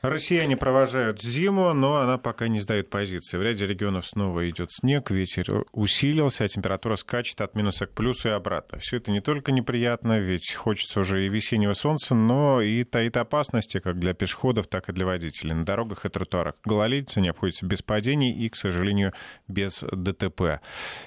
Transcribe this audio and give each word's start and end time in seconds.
Россияне 0.00 0.56
провожают 0.56 1.20
зиму, 1.20 1.72
но 1.74 1.96
она 1.96 2.18
пока 2.18 2.46
не 2.46 2.60
сдает 2.60 2.88
позиции. 2.88 3.36
В 3.36 3.42
ряде 3.42 3.66
регионов 3.66 4.06
снова 4.06 4.48
идет 4.48 4.70
снег, 4.70 5.10
ветер 5.10 5.64
усилился, 5.72 6.44
а 6.44 6.48
температура 6.48 6.94
скачет 6.94 7.40
от 7.40 7.56
минуса 7.56 7.86
к 7.86 7.94
плюсу 7.94 8.28
и 8.28 8.30
обратно. 8.30 8.78
Все 8.78 8.98
это 8.98 9.10
не 9.10 9.20
только 9.20 9.50
неприятно, 9.50 10.20
ведь 10.20 10.54
хочется 10.54 11.00
уже 11.00 11.26
и 11.26 11.28
весеннего 11.28 11.72
солнца, 11.72 12.14
но 12.14 12.62
и 12.62 12.84
таит 12.84 13.16
опасности 13.16 13.80
как 13.80 13.98
для 13.98 14.14
пешеходов, 14.14 14.68
так 14.68 14.88
и 14.88 14.92
для 14.92 15.04
водителей. 15.04 15.54
На 15.54 15.64
дорогах 15.64 16.06
и 16.06 16.08
тротуарах 16.08 16.54
гололедица 16.64 17.20
не 17.20 17.30
обходится 17.30 17.66
без 17.66 17.82
падений 17.82 18.32
и, 18.32 18.48
к 18.48 18.54
сожалению, 18.54 19.12
без 19.48 19.80
ДТП. 19.90 20.60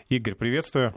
Игорь, 0.10 0.36
приветствую. 0.36 0.94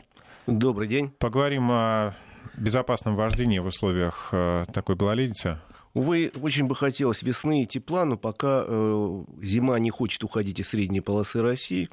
Добрый 0.47 0.89
день. 0.89 1.11
Поговорим 1.11 1.71
о 1.71 2.15
безопасном 2.57 3.15
вождении 3.15 3.59
в 3.59 3.67
условиях 3.67 4.29
э, 4.33 4.65
такой 4.73 4.97
гололедицы. 4.97 5.59
Увы, 5.95 6.29
очень 6.41 6.65
бы 6.65 6.75
хотелось 6.75 7.23
весны 7.23 7.63
и 7.63 7.65
тепла, 7.65 8.03
но 8.03 8.17
пока 8.17 8.65
э, 8.67 9.23
зима 9.41 9.79
не 9.79 9.89
хочет 9.89 10.25
уходить 10.25 10.59
из 10.59 10.67
средней 10.67 10.99
полосы 10.99 11.41
России. 11.41 11.89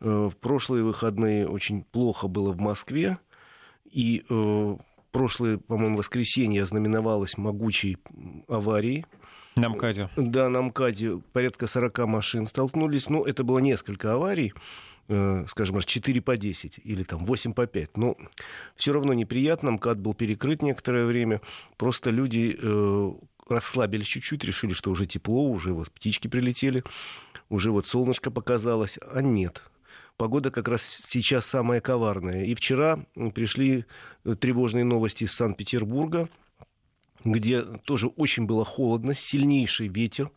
Э, 0.00 0.28
в 0.32 0.36
прошлые 0.36 0.82
выходные 0.82 1.48
очень 1.48 1.84
плохо 1.84 2.26
было 2.26 2.50
в 2.50 2.58
Москве. 2.60 3.16
И 3.84 4.24
э, 4.28 4.76
прошлое, 5.12 5.58
по-моему, 5.58 5.98
воскресенье 5.98 6.64
ознаменовалось 6.64 7.38
могучей 7.38 7.98
аварией. 8.48 9.06
На 9.54 9.68
МКАДе. 9.68 10.10
Да, 10.16 10.48
на 10.48 10.60
МКАДе 10.62 11.18
порядка 11.32 11.68
40 11.68 11.96
машин 12.08 12.48
столкнулись. 12.48 13.08
Но 13.08 13.24
это 13.24 13.44
было 13.44 13.60
несколько 13.60 14.14
аварий 14.14 14.52
скажем, 15.08 15.80
4 15.80 16.20
по 16.20 16.36
10 16.36 16.80
или 16.84 17.02
там 17.02 17.24
8 17.24 17.52
по 17.54 17.66
5. 17.66 17.96
Но 17.96 18.16
все 18.76 18.92
равно 18.92 19.14
неприятно. 19.14 19.72
МКАД 19.72 19.98
был 19.98 20.14
перекрыт 20.14 20.62
некоторое 20.62 21.06
время. 21.06 21.40
Просто 21.76 22.10
люди 22.10 22.56
э, 22.60 23.12
расслабились 23.48 24.06
чуть-чуть, 24.06 24.44
решили, 24.44 24.72
что 24.72 24.90
уже 24.90 25.06
тепло, 25.06 25.48
уже 25.48 25.72
вот 25.72 25.90
птички 25.90 26.28
прилетели, 26.28 26.84
уже 27.48 27.70
вот 27.70 27.86
солнышко 27.86 28.30
показалось. 28.30 28.98
А 29.10 29.22
нет. 29.22 29.62
Погода 30.18 30.50
как 30.50 30.68
раз 30.68 30.82
сейчас 30.82 31.46
самая 31.46 31.80
коварная. 31.80 32.44
И 32.44 32.54
вчера 32.54 32.98
пришли 33.34 33.84
тревожные 34.40 34.84
новости 34.84 35.24
из 35.24 35.32
Санкт-Петербурга 35.32 36.28
где 37.24 37.62
тоже 37.62 38.08
очень 38.08 38.46
было 38.46 38.64
холодно, 38.64 39.14
сильнейший 39.14 39.88
ветер. 39.88 40.30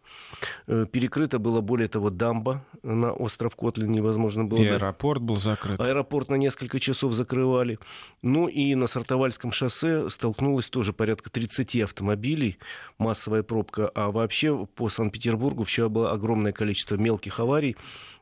Э, 0.68 0.86
перекрыто 0.92 1.40
было, 1.40 1.62
более 1.62 1.88
того, 1.88 2.10
дамба 2.10 2.66
на 2.84 3.12
остров 3.12 3.56
Котлин 3.56 3.92
невозможно 3.92 4.46
было. 4.46 4.62
И 4.62 4.68
аэропорт 4.68 5.22
был 5.22 5.38
закрыт. 5.38 5.80
Аэропорт 5.80 6.30
на 6.30 6.36
несколько 6.36 6.80
часов 6.80 7.14
закрывали. 7.14 7.78
Ну 8.22 8.48
и 8.48 8.74
на 8.76 8.88
Сартовальском 8.88 9.52
шоссе 9.52 10.10
столкнулось 10.10 10.68
тоже 10.68 10.94
порядка 10.94 11.30
30 11.30 11.82
автомобилей, 11.82 12.58
массовая 12.98 13.44
пробка. 13.44 13.90
А 13.94 14.12
вообще 14.12 14.66
по 14.76 14.90
Санкт-Петербургу 14.90 15.64
вчера 15.64 15.90
было 15.90 16.12
огромное 16.12 16.52
количество 16.52 16.96
мелких 16.96 17.40
аварий. 17.40 17.78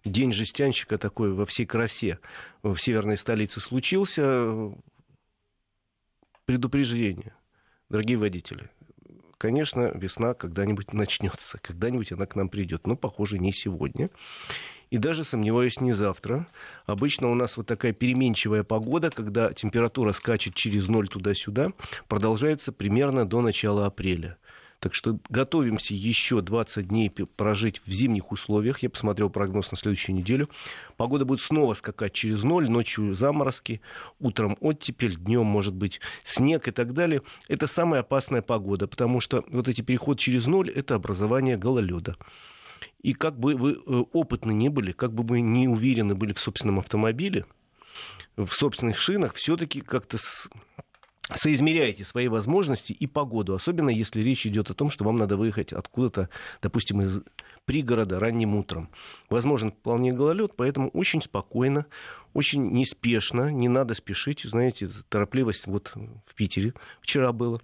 День 0.05 0.31
жестянщика 0.31 0.97
такой 0.97 1.33
во 1.33 1.45
всей 1.45 1.65
красе 1.65 2.19
в 2.63 2.77
северной 2.77 3.17
столице 3.17 3.59
случился. 3.59 4.73
Предупреждение 6.45 7.33
дорогие 7.89 8.17
водители, 8.17 8.69
конечно, 9.37 9.91
весна 9.95 10.33
когда-нибудь 10.33 10.93
начнется, 10.93 11.57
когда-нибудь 11.59 12.11
она 12.11 12.25
к 12.25 12.35
нам 12.35 12.49
придет, 12.49 12.87
но, 12.87 12.95
похоже, 12.95 13.39
не 13.39 13.51
сегодня. 13.51 14.09
И 14.91 14.97
даже, 14.97 15.23
сомневаюсь, 15.23 15.79
не 15.79 15.93
завтра. 15.93 16.47
Обычно 16.87 17.29
у 17.29 17.35
нас 17.35 17.57
вот 17.57 17.67
такая 17.67 17.93
переменчивая 17.93 18.63
погода, 18.63 19.11
когда 19.11 19.53
температура 19.53 20.13
скачет 20.13 20.55
через 20.55 20.87
ноль 20.87 21.07
туда-сюда, 21.07 21.73
продолжается 22.07 22.71
примерно 22.71 23.25
до 23.25 23.41
начала 23.41 23.85
апреля. 23.85 24.37
Так 24.79 24.95
что 24.95 25.19
готовимся 25.29 25.93
еще 25.93 26.41
20 26.41 26.87
дней 26.87 27.09
прожить 27.09 27.81
в 27.85 27.91
зимних 27.91 28.31
условиях. 28.31 28.79
Я 28.79 28.89
посмотрел 28.89 29.29
прогноз 29.29 29.71
на 29.71 29.77
следующую 29.77 30.15
неделю. 30.15 30.49
Погода 30.95 31.25
будет 31.25 31.41
снова 31.41 31.73
скакать 31.73 32.13
через 32.13 32.43
ноль, 32.43 32.69
ночью 32.69 33.13
заморозки, 33.13 33.81
утром 34.19 34.57
оттепель, 34.61 35.17
днем 35.17 35.45
может 35.45 35.73
быть 35.73 35.99
снег 36.23 36.69
и 36.69 36.71
так 36.71 36.93
далее. 36.93 37.21
Это 37.49 37.67
самая 37.67 38.01
опасная 38.01 38.41
погода, 38.41 38.87
потому 38.87 39.19
что 39.19 39.43
вот 39.49 39.67
эти 39.67 39.81
переход 39.81 40.17
через 40.17 40.47
ноль– 40.47 40.69
это 40.75 40.95
образование 40.95 41.57
гололеда. 41.57 42.15
И 43.01 43.13
как 43.13 43.37
бы 43.37 43.55
вы 43.55 43.73
э, 43.73 44.03
опытны 44.13 44.51
не 44.53 44.69
были, 44.69 44.93
как 44.93 45.13
бы 45.13 45.23
вы 45.23 45.41
не 45.41 45.67
уверены 45.67 46.15
были 46.15 46.31
в 46.31 46.39
собственном 46.39 46.79
автомобиле, 46.79 47.45
в 48.37 48.49
собственных 48.51 48.97
шинах, 48.97 49.33
все-таки 49.33 49.81
как-то 49.81 50.17
соизмеряете 51.35 52.03
свои 52.03 52.27
возможности 52.27 52.91
и 52.91 53.07
погоду, 53.07 53.53
особенно 53.55 53.89
если 53.89 54.21
речь 54.21 54.45
идет 54.47 54.69
о 54.69 54.73
том, 54.73 54.89
что 54.89 55.03
вам 55.03 55.17
надо 55.17 55.37
выехать 55.37 55.73
откуда-то, 55.73 56.29
допустим, 56.61 57.01
из 57.01 57.21
пригорода 57.69 58.19
ранним 58.19 58.55
утром. 58.55 58.89
Возможен 59.29 59.69
вполне 59.69 60.11
гололед, 60.11 60.53
поэтому 60.55 60.89
очень 60.89 61.21
спокойно, 61.21 61.85
очень 62.33 62.71
неспешно, 62.71 63.51
не 63.51 63.67
надо 63.67 63.93
спешить, 63.93 64.41
знаете, 64.41 64.89
торопливость 65.07 65.67
вот 65.67 65.93
в 66.25 66.33
Питере 66.33 66.73
вчера 66.99 67.31
было. 67.31 67.61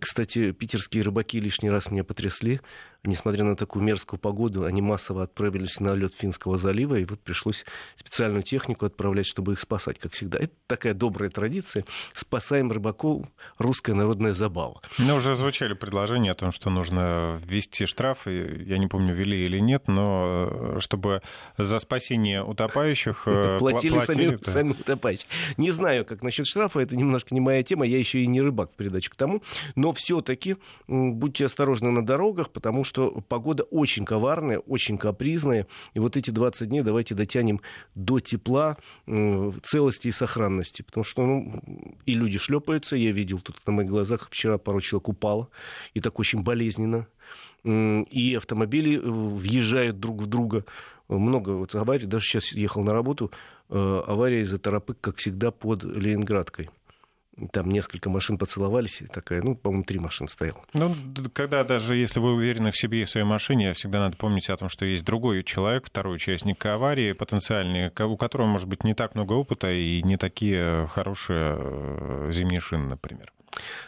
Кстати, 0.00 0.52
питерские 0.52 1.02
рыбаки 1.02 1.40
лишний 1.40 1.70
раз 1.70 1.90
меня 1.90 2.04
потрясли 2.04 2.60
несмотря 3.04 3.44
на 3.44 3.56
такую 3.56 3.84
мерзкую 3.84 4.18
погоду, 4.18 4.64
они 4.64 4.82
массово 4.82 5.22
отправились 5.24 5.80
на 5.80 5.94
лед 5.94 6.14
Финского 6.14 6.58
залива, 6.58 6.96
и 6.96 7.04
вот 7.04 7.20
пришлось 7.20 7.64
специальную 7.96 8.42
технику 8.42 8.86
отправлять, 8.86 9.26
чтобы 9.26 9.52
их 9.52 9.60
спасать, 9.60 9.98
как 9.98 10.12
всегда. 10.12 10.38
Это 10.38 10.52
такая 10.66 10.94
добрая 10.94 11.30
традиция. 11.30 11.84
Спасаем 12.14 12.70
рыбаков, 12.70 13.26
русская 13.58 13.94
народная 13.94 14.34
забава. 14.34 14.80
Ну, 14.98 15.16
уже 15.16 15.34
звучали 15.34 15.74
предложения 15.74 16.30
о 16.32 16.34
том, 16.34 16.52
что 16.52 16.70
нужно 16.70 17.40
ввести 17.44 17.86
штрафы. 17.86 18.64
Я 18.66 18.78
не 18.78 18.86
помню, 18.86 19.14
ввели 19.14 19.37
или 19.44 19.58
нет, 19.58 19.84
но 19.86 20.48
э, 20.50 20.80
чтобы 20.80 21.22
за 21.56 21.78
спасение 21.78 22.42
утопающих 22.42 23.22
э, 23.26 23.58
платили, 23.58 23.94
платили 23.94 24.14
сами, 24.14 24.38
сами 24.42 24.70
утопающие. 24.70 25.28
Не 25.56 25.70
знаю, 25.70 26.04
как 26.04 26.22
насчет 26.22 26.46
штрафа, 26.46 26.80
это 26.80 26.96
немножко 26.96 27.34
не 27.34 27.40
моя 27.40 27.62
тема, 27.62 27.86
я 27.86 27.98
еще 27.98 28.20
и 28.20 28.26
не 28.26 28.40
рыбак 28.40 28.72
в 28.72 28.76
передачу 28.76 29.10
к 29.10 29.16
тому, 29.16 29.42
но 29.76 29.92
все-таки 29.92 30.56
будьте 30.86 31.44
осторожны 31.44 31.90
на 31.90 32.04
дорогах, 32.04 32.50
потому 32.50 32.84
что 32.84 33.22
погода 33.28 33.64
очень 33.64 34.04
коварная, 34.04 34.58
очень 34.58 34.98
капризная. 34.98 35.66
И 35.94 35.98
вот 35.98 36.16
эти 36.16 36.30
20 36.30 36.68
дней 36.68 36.82
давайте 36.82 37.14
дотянем 37.14 37.60
до 37.94 38.20
тепла, 38.20 38.76
целости 39.62 40.08
и 40.08 40.12
сохранности. 40.12 40.82
Потому 40.82 41.04
что 41.04 41.26
ну, 41.26 41.62
и 42.06 42.14
люди 42.14 42.38
шлепаются. 42.38 42.96
Я 42.96 43.12
видел 43.12 43.40
тут 43.40 43.60
на 43.66 43.72
моих 43.72 43.88
глазах 43.88 44.28
вчера 44.30 44.58
пару 44.58 44.80
человек 44.80 45.08
упало. 45.08 45.48
И 45.94 46.00
так 46.00 46.18
очень 46.18 46.42
болезненно. 46.42 47.06
И 47.64 48.34
автомобили 48.36 48.96
э, 48.96 49.00
въезжают 49.00 50.00
друг 50.00 50.22
в 50.22 50.26
друга. 50.26 50.64
Много 51.08 51.50
вот 51.50 51.74
аварий. 51.74 52.06
Даже 52.06 52.26
сейчас 52.26 52.52
ехал 52.52 52.82
на 52.82 52.92
работу. 52.92 53.30
Э, 53.70 54.02
авария 54.06 54.42
из-за 54.42 54.58
торопык, 54.58 54.98
как 55.00 55.16
всегда, 55.16 55.50
под 55.50 55.84
Ленинградкой 55.84 56.70
там 57.52 57.70
несколько 57.70 58.10
машин 58.10 58.38
поцеловались, 58.38 59.02
такая, 59.12 59.42
ну, 59.42 59.54
по-моему, 59.54 59.84
три 59.84 59.98
машины 59.98 60.28
стояло. 60.28 60.60
Ну, 60.72 60.94
когда 61.32 61.62
даже 61.64 61.94
если 61.94 62.20
вы 62.20 62.34
уверены 62.34 62.72
в 62.72 62.76
себе 62.76 63.02
и 63.02 63.04
в 63.04 63.10
своей 63.10 63.26
машине, 63.26 63.74
всегда 63.74 64.00
надо 64.00 64.16
помнить 64.16 64.50
о 64.50 64.56
том, 64.56 64.68
что 64.68 64.84
есть 64.84 65.04
другой 65.04 65.44
человек, 65.44 65.86
второй 65.86 66.16
участник 66.16 66.64
аварии 66.66 67.12
потенциальный, 67.12 67.92
у 68.04 68.16
которого, 68.16 68.46
может 68.46 68.68
быть, 68.68 68.84
не 68.84 68.94
так 68.94 69.14
много 69.14 69.34
опыта 69.34 69.70
и 69.70 70.02
не 70.02 70.16
такие 70.16 70.88
хорошие 70.88 71.56
э, 71.58 72.28
зимние 72.32 72.60
шины, 72.60 72.88
например. 72.88 73.32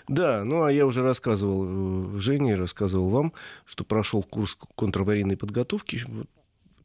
Да, 0.09 0.45
ну 0.45 0.65
а 0.65 0.73
я 0.73 0.87
уже 0.87 1.03
рассказывал 1.03 2.17
э, 2.17 2.21
Жене, 2.21 2.55
рассказывал 2.57 3.09
вам, 3.09 3.33
что 3.65 3.85
прошел 3.85 4.23
курс 4.23 4.57
контраварийной 4.77 5.37
подготовки. 5.37 6.03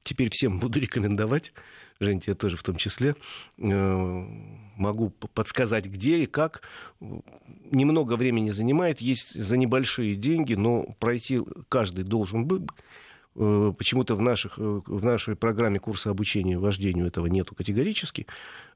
Теперь 0.03 0.29
всем 0.31 0.59
буду 0.59 0.79
рекомендовать 0.79 1.53
Жень, 1.99 2.19
тебе 2.19 2.33
тоже 2.33 2.57
в 2.57 2.63
том 2.63 2.75
числе, 2.75 3.15
э, 3.57 4.25
могу 4.75 5.09
подсказать, 5.09 5.85
где 5.85 6.23
и 6.23 6.25
как. 6.25 6.61
Немного 6.99 8.17
времени 8.17 8.49
занимает, 8.49 8.99
есть 8.99 9.41
за 9.41 9.55
небольшие 9.55 10.15
деньги, 10.15 10.55
но 10.55 10.83
пройти 10.99 11.41
каждый 11.69 12.03
должен 12.03 12.45
быть 12.45 12.63
почему-то 13.35 14.15
в, 14.15 14.21
наших, 14.21 14.57
э, 14.57 14.81
в 14.85 15.03
нашей 15.03 15.35
программе 15.35 15.79
курса 15.79 16.09
обучения 16.09 16.57
вождению 16.57 17.07
этого 17.07 17.27
нету 17.27 17.53
категорически. 17.53 18.27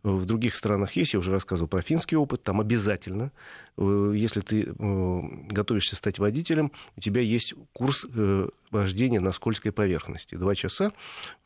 Э, 0.03 0.09
в 0.09 0.25
других 0.25 0.56
странах 0.56 0.94
есть, 0.97 1.13
я 1.13 1.19
уже 1.19 1.31
рассказывал 1.31 1.69
про 1.69 1.81
финский 1.81 2.17
опыт, 2.17 2.44
там 2.44 2.59
обязательно, 2.59 3.31
если 3.77 4.41
ты 4.41 4.73
готовишься 4.77 5.95
стать 5.95 6.19
водителем, 6.19 6.73
у 6.97 7.01
тебя 7.01 7.21
есть 7.21 7.53
курс 7.71 8.06
вождения 8.71 9.21
на 9.21 9.31
скользкой 9.31 9.71
поверхности. 9.71 10.35
Два 10.35 10.53
часа 10.56 10.91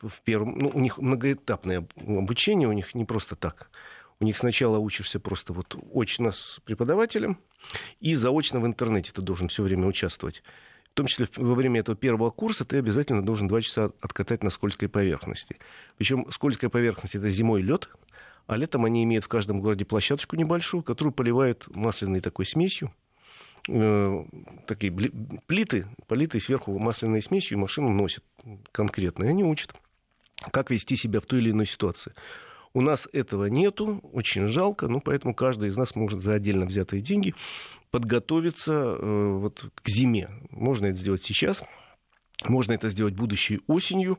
в 0.00 0.20
первом, 0.24 0.58
ну, 0.58 0.70
у 0.74 0.80
них 0.80 0.98
многоэтапное 0.98 1.86
обучение, 1.96 2.66
у 2.68 2.72
них 2.72 2.94
не 2.94 3.04
просто 3.04 3.36
так. 3.36 3.70
У 4.18 4.24
них 4.24 4.36
сначала 4.36 4.78
учишься 4.78 5.20
просто 5.20 5.52
вот 5.52 5.76
очно 5.92 6.32
с 6.32 6.60
преподавателем, 6.64 7.38
и 8.00 8.14
заочно 8.14 8.58
в 8.60 8.66
интернете 8.66 9.12
ты 9.12 9.22
должен 9.22 9.48
все 9.48 9.62
время 9.62 9.86
участвовать 9.86 10.42
в 10.94 10.96
том 10.96 11.06
числе 11.06 11.26
во 11.34 11.56
время 11.56 11.80
этого 11.80 11.96
первого 11.96 12.30
курса, 12.30 12.64
ты 12.64 12.78
обязательно 12.78 13.20
должен 13.20 13.48
два 13.48 13.60
часа 13.60 13.90
откатать 14.00 14.44
на 14.44 14.50
скользкой 14.50 14.88
поверхности. 14.88 15.56
Причем 15.98 16.30
скользкая 16.30 16.70
поверхность 16.70 17.16
это 17.16 17.28
зимой 17.30 17.62
лед, 17.62 17.88
а 18.46 18.54
летом 18.56 18.84
они 18.84 19.02
имеют 19.02 19.24
в 19.24 19.28
каждом 19.28 19.60
городе 19.60 19.84
площадочку 19.84 20.36
небольшую, 20.36 20.84
которую 20.84 21.12
поливают 21.12 21.66
масляной 21.74 22.20
такой 22.20 22.46
смесью. 22.46 22.92
э, 23.68 24.24
такие 24.68 24.92
плиты, 24.92 25.86
политые 26.06 26.40
сверху 26.40 26.78
масляной 26.78 27.22
смесью, 27.22 27.58
и 27.58 27.60
машину 27.60 27.88
носят 27.88 28.22
конкретно. 28.70 29.24
И 29.24 29.28
они 29.28 29.42
учат, 29.42 29.74
как 30.52 30.70
вести 30.70 30.94
себя 30.94 31.20
в 31.20 31.26
той 31.26 31.40
или 31.40 31.50
иной 31.50 31.66
ситуации. 31.66 32.14
У 32.74 32.80
нас 32.80 33.08
этого 33.12 33.46
нету, 33.46 34.00
очень 34.12 34.48
жалко, 34.48 34.88
но 34.88 35.00
поэтому 35.00 35.32
каждый 35.32 35.68
из 35.68 35.76
нас 35.76 35.94
может 35.94 36.20
за 36.20 36.34
отдельно 36.34 36.66
взятые 36.66 37.00
деньги 37.00 37.34
подготовиться 37.92 38.72
э, 38.72 39.32
вот, 39.38 39.66
к 39.76 39.88
зиме. 39.88 40.28
Можно 40.50 40.86
это 40.86 40.96
сделать 40.96 41.22
сейчас, 41.22 41.62
можно 42.42 42.72
это 42.72 42.90
сделать 42.90 43.14
будущей 43.14 43.60
осенью. 43.68 44.18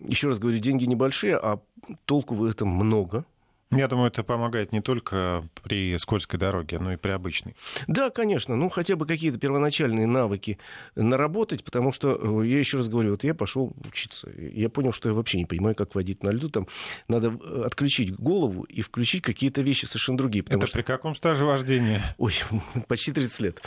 Еще 0.00 0.26
раз 0.26 0.40
говорю, 0.40 0.58
деньги 0.58 0.84
небольшие, 0.84 1.36
а 1.36 1.60
толку 2.04 2.34
в 2.34 2.44
этом 2.44 2.68
много. 2.68 3.24
Я 3.70 3.88
думаю, 3.88 4.08
это 4.08 4.22
помогает 4.22 4.72
не 4.72 4.80
только 4.80 5.48
при 5.62 5.96
скользкой 5.98 6.38
дороге, 6.38 6.78
но 6.78 6.92
и 6.92 6.96
при 6.96 7.10
обычной. 7.10 7.56
Да, 7.86 8.10
конечно. 8.10 8.56
Ну, 8.56 8.68
хотя 8.68 8.96
бы 8.96 9.06
какие-то 9.06 9.38
первоначальные 9.38 10.06
навыки 10.06 10.58
наработать, 10.94 11.64
потому 11.64 11.90
что, 11.90 12.42
э, 12.42 12.46
я 12.46 12.58
еще 12.58 12.78
раз 12.78 12.88
говорю, 12.88 13.10
вот 13.10 13.24
я 13.24 13.34
пошел 13.34 13.74
учиться. 13.84 14.30
Я 14.30 14.68
понял, 14.68 14.92
что 14.92 15.08
я 15.08 15.14
вообще 15.14 15.38
не 15.38 15.46
понимаю, 15.46 15.74
как 15.74 15.94
водить 15.94 16.22
на 16.22 16.30
льду. 16.30 16.48
Там 16.50 16.68
надо 17.08 17.36
э, 17.42 17.62
отключить 17.64 18.14
голову 18.14 18.62
и 18.62 18.80
включить 18.82 19.22
какие-то 19.22 19.62
вещи 19.62 19.86
совершенно 19.86 20.18
другие. 20.18 20.44
Это 20.48 20.66
что... 20.66 20.78
при 20.78 20.82
каком 20.82 21.16
стаже 21.16 21.44
вождения? 21.44 22.02
Ой, 22.18 22.34
почти 22.86 23.12
30 23.12 23.40
лет. 23.40 23.62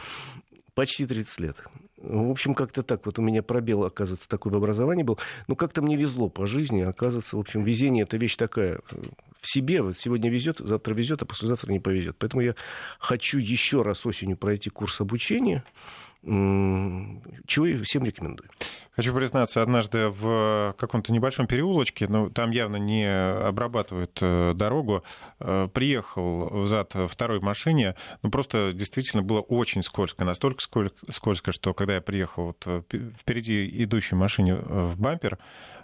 Почти 0.74 1.06
30 1.06 1.40
лет. 1.40 1.58
В 1.98 2.30
общем, 2.30 2.54
как-то 2.54 2.84
так. 2.84 3.06
Вот 3.06 3.18
у 3.18 3.22
меня 3.24 3.42
пробел, 3.42 3.84
оказывается, 3.84 4.30
такой 4.30 4.52
в 4.52 4.56
образовании 4.56 5.04
был. 5.04 5.18
Но 5.48 5.56
как-то 5.56 5.82
мне 5.82 5.96
везло 5.96 6.30
по 6.30 6.46
жизни. 6.46 6.82
Оказывается, 6.82 7.36
в 7.36 7.40
общем, 7.40 7.64
везение— 7.64 8.04
это 8.04 8.18
вещь 8.18 8.36
такая 8.36 8.82
себе. 9.48 9.82
Вот 9.82 9.98
сегодня 9.98 10.30
везет, 10.30 10.58
завтра 10.60 10.94
везет, 10.94 11.22
а 11.22 11.26
послезавтра 11.26 11.72
не 11.72 11.80
повезет. 11.80 12.18
Поэтому 12.20 12.42
я 12.42 12.56
хочу 13.00 13.40
еще 13.40 13.82
раз 13.82 14.06
осенью 14.06 14.38
пройти 14.38 14.70
курс 14.70 15.02
обучения 15.02 15.64
чего 16.28 17.66
я 17.68 17.82
всем 17.84 18.04
рекомендую. 18.04 18.50
Хочу 18.96 19.14
признаться, 19.14 19.62
однажды 19.62 20.10
в 20.10 20.76
каком-то 20.78 21.14
небольшом 21.14 21.48
переулочке, 21.48 22.08
ну, 22.08 22.30
там 22.30 22.52
явно 22.52 22.78
не 22.78 23.08
обрабатывают 23.08 24.18
э, 24.22 24.54
дорогу, 24.56 25.04
э, 25.40 25.70
приехал 25.72 26.64
взад 26.64 26.94
второй 27.08 27.40
машине, 27.40 27.96
ну, 28.24 28.32
просто 28.32 28.72
действительно 28.74 29.22
было 29.22 29.40
очень 29.42 29.84
скользко, 29.84 30.26
настолько 30.26 30.62
скользко, 31.10 31.52
что 31.52 31.74
когда 31.74 31.96
я 31.96 32.02
приехал 32.02 32.48
вот 32.48 32.64
э, 32.66 32.82
впереди 33.18 33.84
идущей 33.84 34.18
машине 34.18 34.56
в 34.56 35.00
бампер, 35.00 35.38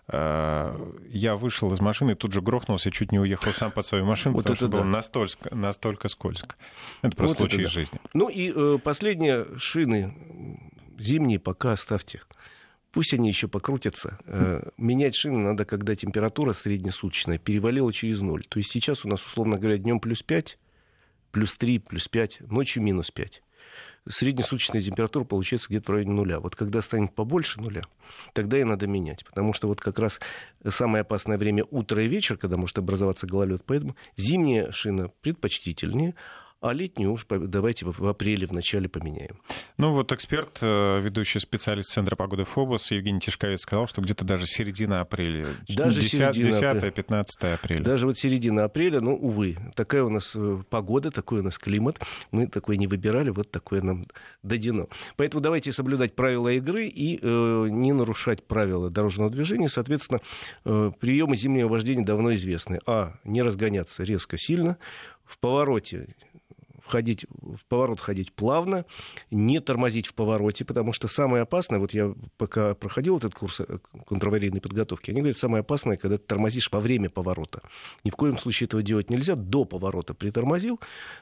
я 0.08 1.36
вышел 1.38 1.72
из 1.72 1.80
машины 1.80 2.16
тут 2.16 2.34
же 2.34 2.42
грохнулся, 2.42 2.92
чуть 2.92 3.12
не 3.12 3.20
уехал 3.20 3.54
сам 3.54 3.72
под 3.72 3.86
свою 3.86 4.06
машину, 4.06 4.36
вот 4.36 4.44
потому 4.44 4.56
что 4.58 4.68
да. 4.68 4.78
было 4.80 4.86
настолько, 4.86 5.56
настолько 5.56 6.08
скользко. 6.10 6.56
Это 7.02 7.16
просто 7.16 7.44
вот 7.44 7.52
случай 7.52 7.64
да. 7.64 7.70
жизни. 7.70 8.00
Ну 8.14 8.28
и 8.28 8.52
э, 8.54 8.80
последние 8.84 9.48
шины 9.58 10.14
зимние 11.00 11.40
пока 11.40 11.72
оставьте. 11.72 12.22
Пусть 12.92 13.14
они 13.14 13.28
еще 13.28 13.48
покрутятся. 13.48 14.20
Э, 14.26 14.70
менять 14.78 15.16
шины 15.16 15.40
надо, 15.40 15.66
когда 15.66 15.96
температура 15.96 16.54
среднесуточная 16.54 17.40
перевалила 17.40 17.92
через 17.92 18.22
ноль. 18.22 18.44
То 18.44 18.60
есть 18.60 18.72
сейчас 18.72 19.04
у 19.04 19.08
нас, 19.08 19.26
условно 19.26 19.58
говоря, 19.58 19.78
днем 19.78 20.00
плюс 20.00 20.22
5, 20.22 20.60
плюс 21.32 21.56
3, 21.56 21.80
плюс 21.80 22.08
5, 22.08 22.42
ночью 22.52 22.84
минус 22.84 23.10
5. 23.10 23.42
Среднесуточная 24.08 24.82
температура 24.82 25.24
получается 25.24 25.68
где-то 25.70 25.92
в 25.92 25.96
районе 25.96 26.12
нуля. 26.12 26.40
Вот 26.40 26.56
когда 26.56 26.82
станет 26.82 27.14
побольше 27.16 27.62
нуля, 27.62 27.84
тогда 28.34 28.60
и 28.60 28.64
надо 28.64 28.86
менять. 28.86 29.24
Потому 29.24 29.54
что 29.54 29.68
вот 29.68 29.80
как 29.80 29.98
раз 29.98 30.20
самое 30.68 31.02
опасное 31.02 31.38
время 31.38 31.66
утро 31.72 32.04
и 32.04 32.08
вечер, 32.08 32.38
когда 32.38 32.58
может 32.58 32.78
образоваться 32.78 33.28
гололед. 33.28 33.64
Поэтому 33.66 33.96
зимняя 34.18 34.72
шина 34.72 35.10
предпочтительнее, 35.22 36.16
а 36.64 36.72
летнюю 36.72 37.12
уж 37.12 37.26
давайте 37.30 37.86
в 37.86 38.08
апреле, 38.08 38.48
в 38.48 38.54
начале 38.54 38.88
поменяем. 38.88 39.38
Ну 39.78 39.92
вот 39.92 40.14
эксперт, 40.14 40.60
э, 40.62 41.02
ведущий 41.02 41.40
специалист 41.40 41.90
Центра 41.90 42.16
погоды 42.16 42.46
ФОБОС 42.46 42.92
Евгений 42.92 43.20
Тишковец 43.20 43.62
сказал, 43.62 43.86
что 43.86 44.02
где-то 44.02 44.24
даже 44.24 44.48
середина 44.48 45.02
апреля. 45.02 45.48
Даже 45.68 46.00
10, 46.00 46.12
середина 46.12 46.56
10-15 46.56 47.54
апреля. 47.54 47.84
Даже 47.84 48.08
вот 48.08 48.18
середина 48.18 48.64
апреля, 48.64 49.02
ну, 49.02 49.14
увы, 49.14 49.58
такая 49.76 50.04
у 50.04 50.10
нас 50.10 50.32
э, 50.36 50.64
погода, 50.70 51.12
такой 51.12 51.42
у 51.42 51.44
нас 51.44 51.60
климат. 51.60 52.00
Мы 52.32 52.48
такой 52.48 52.78
не 52.78 52.88
выбирали, 52.88 53.30
вот 53.30 53.52
такое 53.52 53.82
нам 53.82 54.08
дадено. 54.42 54.88
Поэтому 55.18 55.42
давайте 55.42 55.74
соблюдать 55.74 56.16
правила 56.16 56.48
игры 56.48 56.88
и 56.88 57.20
э, 57.22 57.68
не 57.70 57.92
нарушать 57.92 58.42
правила 58.48 58.90
дорожного 58.90 59.30
движения. 59.30 59.68
Соответственно, 59.68 60.22
э, 60.64 60.92
приемы 60.98 61.36
зимнего 61.36 61.68
вождения 61.68 62.06
давно 62.06 62.34
известны. 62.36 62.80
А, 62.86 63.16
не 63.26 63.42
разгоняться 63.42 64.04
резко 64.04 64.38
сильно. 64.38 64.78
В 65.26 65.40
повороте 65.40 66.16
входить, 66.84 67.26
в 67.30 67.66
поворот 67.68 68.00
ходить 68.00 68.34
плавно, 68.34 68.86
не 69.32 69.60
тормозить 69.60 70.08
в 70.08 70.14
повороте, 70.14 70.66
потому 70.66 70.94
что 70.94 71.08
самое 71.08 71.44
опасное, 71.44 71.80
вот 71.80 71.94
я 71.94 72.14
пока 72.38 72.76
проходил 72.76 73.18
этот 73.18 73.34
курс 73.34 73.62
э, 73.62 73.80
контраварийной 74.08 74.62
подготовки, 74.62 75.12
они 75.12 75.22
говорят, 75.22 75.38
самое 75.38 75.62
опасное, 75.62 75.98
когда 75.98 76.18
ты 76.18 76.24
тормозишь 76.24 76.70
во 76.72 76.80
время 76.80 77.10
поворота. 77.10 77.62
Ни 78.04 78.10
в 78.10 78.16
коем 78.16 78.38
случае 78.38 78.66
этого 78.66 78.84
делать 78.84 79.10
нельзя. 79.10 79.36
До 79.36 79.66
поворота 79.66 80.14
притормозил, 80.14 80.80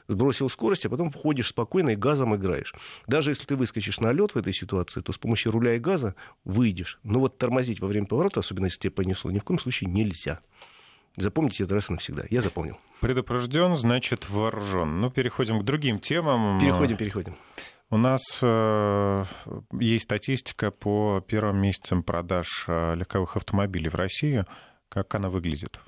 сбросил 0.08 0.50
скорость, 0.50 0.86
а 0.86 0.90
потом 0.90 1.10
входишь 1.10 1.48
спокойно 1.48 1.90
и 1.90 1.96
газом 1.96 2.34
играешь. 2.34 2.74
Даже 3.06 3.30
если 3.30 3.44
ты 3.44 3.56
выскочишь 3.56 4.00
на 4.00 4.12
лед 4.12 4.34
в 4.34 4.36
этой 4.36 4.52
ситуации, 4.52 5.00
то 5.00 5.12
с 5.12 5.18
помощью 5.18 5.52
руля 5.52 5.76
и 5.76 5.78
газа 5.78 6.14
выйдешь. 6.44 6.98
Но 7.04 7.20
вот 7.20 7.38
тормозить 7.38 7.80
во 7.80 7.88
время 7.88 8.06
поворота, 8.06 8.40
особенно 8.40 8.66
если 8.66 8.80
тебя 8.80 8.92
понесло, 8.92 9.30
ни 9.30 9.38
в 9.38 9.44
коем 9.44 9.58
случае 9.58 9.90
нельзя. 9.90 10.40
Запомните 11.16 11.64
это 11.64 11.74
раз 11.74 11.90
и 11.90 11.92
навсегда. 11.92 12.24
Я 12.30 12.40
запомнил. 12.42 12.78
Предупрежден, 13.00 13.76
значит 13.76 14.30
вооружен. 14.30 15.00
Ну, 15.00 15.10
переходим 15.10 15.60
к 15.60 15.64
другим 15.64 15.98
темам. 15.98 16.58
Переходим, 16.60 16.96
переходим. 16.96 17.36
У 17.90 17.98
нас 17.98 18.22
э, 18.40 19.24
есть 19.78 20.04
статистика 20.04 20.70
по 20.70 21.20
первым 21.20 21.60
месяцам 21.60 22.02
продаж 22.02 22.64
э, 22.66 22.94
легковых 22.94 23.36
автомобилей 23.36 23.90
в 23.90 23.94
России. 23.94 24.46
Как 24.88 25.14
она 25.14 25.28
выглядит? 25.28 25.78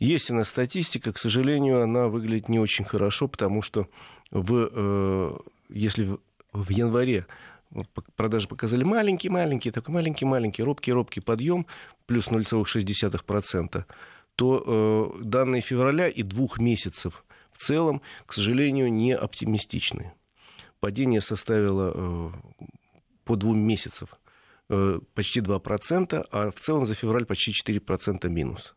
Есть 0.00 0.30
у 0.32 0.34
нас 0.34 0.48
статистика, 0.48 1.12
к 1.12 1.18
сожалению, 1.18 1.82
она 1.82 2.08
выглядит 2.08 2.48
не 2.48 2.58
очень 2.58 2.84
хорошо, 2.84 3.28
потому 3.28 3.62
что 3.62 3.86
в, 4.32 4.68
э, 4.72 5.36
если 5.68 6.06
в, 6.06 6.18
в 6.52 6.70
январе 6.70 7.26
продажи 8.16 8.48
показали 8.48 8.82
маленький-маленький, 8.84 9.70
такой 9.70 9.94
маленький-маленький, 9.94 10.62
робкий-робкий 10.62 11.20
подъем, 11.20 11.66
плюс 12.06 12.28
0,6%, 12.28 13.84
то 14.36 15.14
э, 15.18 15.24
данные 15.24 15.62
февраля 15.62 16.08
и 16.08 16.22
двух 16.22 16.58
месяцев 16.58 17.24
в 17.50 17.58
целом, 17.58 18.02
к 18.26 18.34
сожалению, 18.34 18.92
не 18.92 19.16
оптимистичны. 19.16 20.12
Падение 20.78 21.22
составило 21.22 21.92
э, 21.94 22.30
по 23.24 23.36
двум 23.36 23.58
месяцам 23.58 24.08
э, 24.68 25.00
почти 25.14 25.40
2%, 25.40 26.26
а 26.30 26.50
в 26.50 26.60
целом 26.60 26.84
за 26.84 26.94
февраль 26.94 27.24
почти 27.24 27.52
4% 27.52 28.28
минус. 28.28 28.74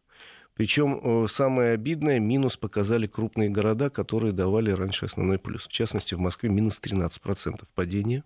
Причем 0.55 1.25
самое 1.29 1.72
обидное, 1.72 2.19
минус 2.19 2.57
показали 2.57 3.07
крупные 3.07 3.50
города, 3.50 3.89
которые 3.89 4.34
давали 4.34 4.72
раньше 4.72 5.05
основной 5.05 5.39
плюс. 5.39 5.67
В 5.67 5.72
частности, 5.72 6.15
в 6.15 6.19
Москве 6.19 6.50
минус 6.50 6.81
13% 6.84 7.63
падения. 7.75 8.25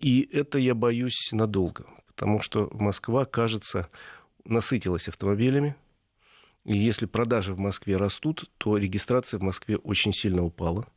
И 0.00 0.26
это, 0.32 0.58
я 0.58 0.74
боюсь, 0.74 1.28
надолго, 1.32 1.84
потому 2.06 2.40
что 2.40 2.70
Москва, 2.72 3.26
кажется, 3.26 3.90
насытилась 4.46 5.08
автомобилями, 5.08 5.76
и 6.66 6.76
если 6.76 7.06
продажи 7.06 7.54
в 7.54 7.58
Москве 7.58 7.96
растут, 7.96 8.50
то 8.58 8.76
регистрация 8.76 9.38
в 9.38 9.42
Москве 9.42 9.76
очень 9.76 10.12
сильно 10.12 10.42
упала. 10.44 10.88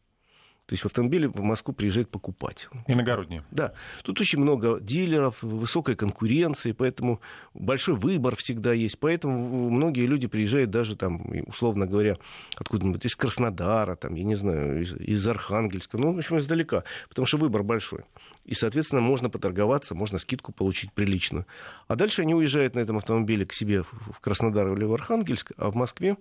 То 0.69 0.73
есть 0.73 0.83
в 0.83 0.85
автомобиле 0.85 1.27
в 1.27 1.41
Москву 1.41 1.73
приезжает 1.73 2.09
покупать. 2.09 2.69
Иногородние. 2.85 3.41
Да. 3.49 3.73
Тут 4.03 4.21
очень 4.21 4.37
много 4.37 4.79
дилеров, 4.79 5.41
высокая 5.41 5.95
конкуренция, 5.95 6.75
поэтому 6.75 7.21
большой 7.55 7.95
выбор 7.95 8.35
всегда 8.35 8.71
есть. 8.71 8.99
Поэтому 8.99 9.71
многие 9.71 10.05
люди 10.05 10.27
приезжают 10.27 10.69
даже 10.69 10.95
там, 10.95 11.25
условно 11.47 11.87
говоря, 11.87 12.17
откуда-нибудь 12.55 13.03
из 13.03 13.15
Краснодара, 13.15 13.95
там, 13.95 14.13
я 14.13 14.23
не 14.23 14.35
знаю, 14.35 14.83
из, 14.83 14.93
из 14.93 15.27
Архангельска, 15.27 15.97
ну, 15.97 16.13
в 16.13 16.19
общем, 16.19 16.37
издалека, 16.37 16.83
потому 17.09 17.25
что 17.25 17.37
выбор 17.37 17.63
большой. 17.63 18.01
И, 18.45 18.53
соответственно, 18.53 19.01
можно 19.01 19.31
поторговаться, 19.31 19.95
можно 19.95 20.19
скидку 20.19 20.51
получить 20.51 20.93
приличную. 20.93 21.47
А 21.87 21.95
дальше 21.95 22.21
они 22.21 22.35
уезжают 22.35 22.75
на 22.75 22.79
этом 22.79 22.97
автомобиле 22.97 23.47
к 23.47 23.53
себе 23.53 23.81
в 23.81 24.19
Краснодар 24.21 24.71
или 24.71 24.83
в 24.83 24.93
Архангельск, 24.93 25.51
а 25.57 25.71
в 25.71 25.75
Москве, 25.75 26.15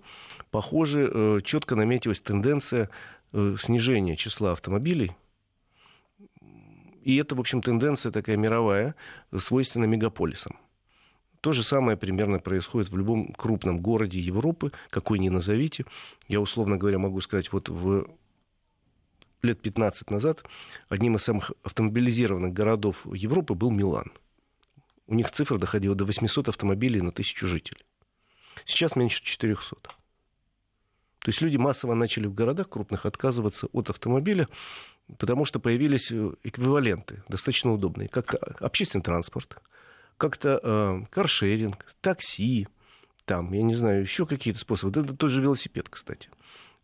похоже, 0.49 1.07
э, 1.13 1.39
четко 1.43 1.75
наметилась 1.75 2.19
тенденция 2.19 2.89
снижение 3.31 4.15
числа 4.15 4.51
автомобилей. 4.53 5.11
И 7.03 7.17
это, 7.17 7.35
в 7.35 7.39
общем, 7.39 7.61
тенденция 7.61 8.11
такая 8.11 8.37
мировая, 8.37 8.95
свойственна 9.35 9.85
мегаполисам. 9.85 10.57
То 11.41 11.53
же 11.53 11.63
самое 11.63 11.97
примерно 11.97 12.39
происходит 12.39 12.89
в 12.89 12.97
любом 12.97 13.33
крупном 13.33 13.79
городе 13.79 14.19
Европы, 14.19 14.71
какой 14.89 15.19
ни 15.19 15.29
назовите. 15.29 15.85
Я, 16.27 16.41
условно 16.41 16.77
говоря, 16.77 16.99
могу 16.99 17.21
сказать, 17.21 17.51
вот 17.53 17.69
в 17.69 18.07
лет 19.41 19.61
15 19.61 20.11
назад 20.11 20.43
одним 20.89 21.15
из 21.15 21.23
самых 21.23 21.51
автомобилизированных 21.63 22.51
городов 22.51 23.07
Европы 23.13 23.53
был 23.53 23.71
Милан. 23.71 24.11
У 25.07 25.15
них 25.15 25.31
цифра 25.31 25.57
доходила 25.57 25.95
до 25.95 26.05
800 26.05 26.49
автомобилей 26.49 27.01
на 27.01 27.11
тысячу 27.11 27.47
жителей. 27.47 27.85
Сейчас 28.65 28.97
меньше 28.97 29.23
400. 29.23 29.77
То 31.21 31.29
есть 31.29 31.41
люди 31.41 31.57
массово 31.57 31.95
начали 31.95 32.27
в 32.27 32.33
городах 32.33 32.69
крупных 32.69 33.05
отказываться 33.05 33.67
от 33.73 33.89
автомобиля, 33.89 34.47
потому 35.17 35.45
что 35.45 35.59
появились 35.59 36.11
э, 36.11 36.31
эквиваленты, 36.43 37.23
достаточно 37.27 37.73
удобные. 37.73 38.07
Как-то 38.07 38.37
общественный 38.59 39.03
транспорт, 39.03 39.57
как-то 40.17 40.59
э, 40.63 41.01
каршеринг, 41.09 41.85
такси, 42.01 42.67
там, 43.25 43.51
я 43.53 43.61
не 43.63 43.75
знаю, 43.75 44.01
еще 44.01 44.25
какие-то 44.25 44.59
способы. 44.59 44.99
Это 45.01 45.15
тот 45.15 45.29
же 45.31 45.41
велосипед, 45.41 45.89
кстати. 45.89 46.29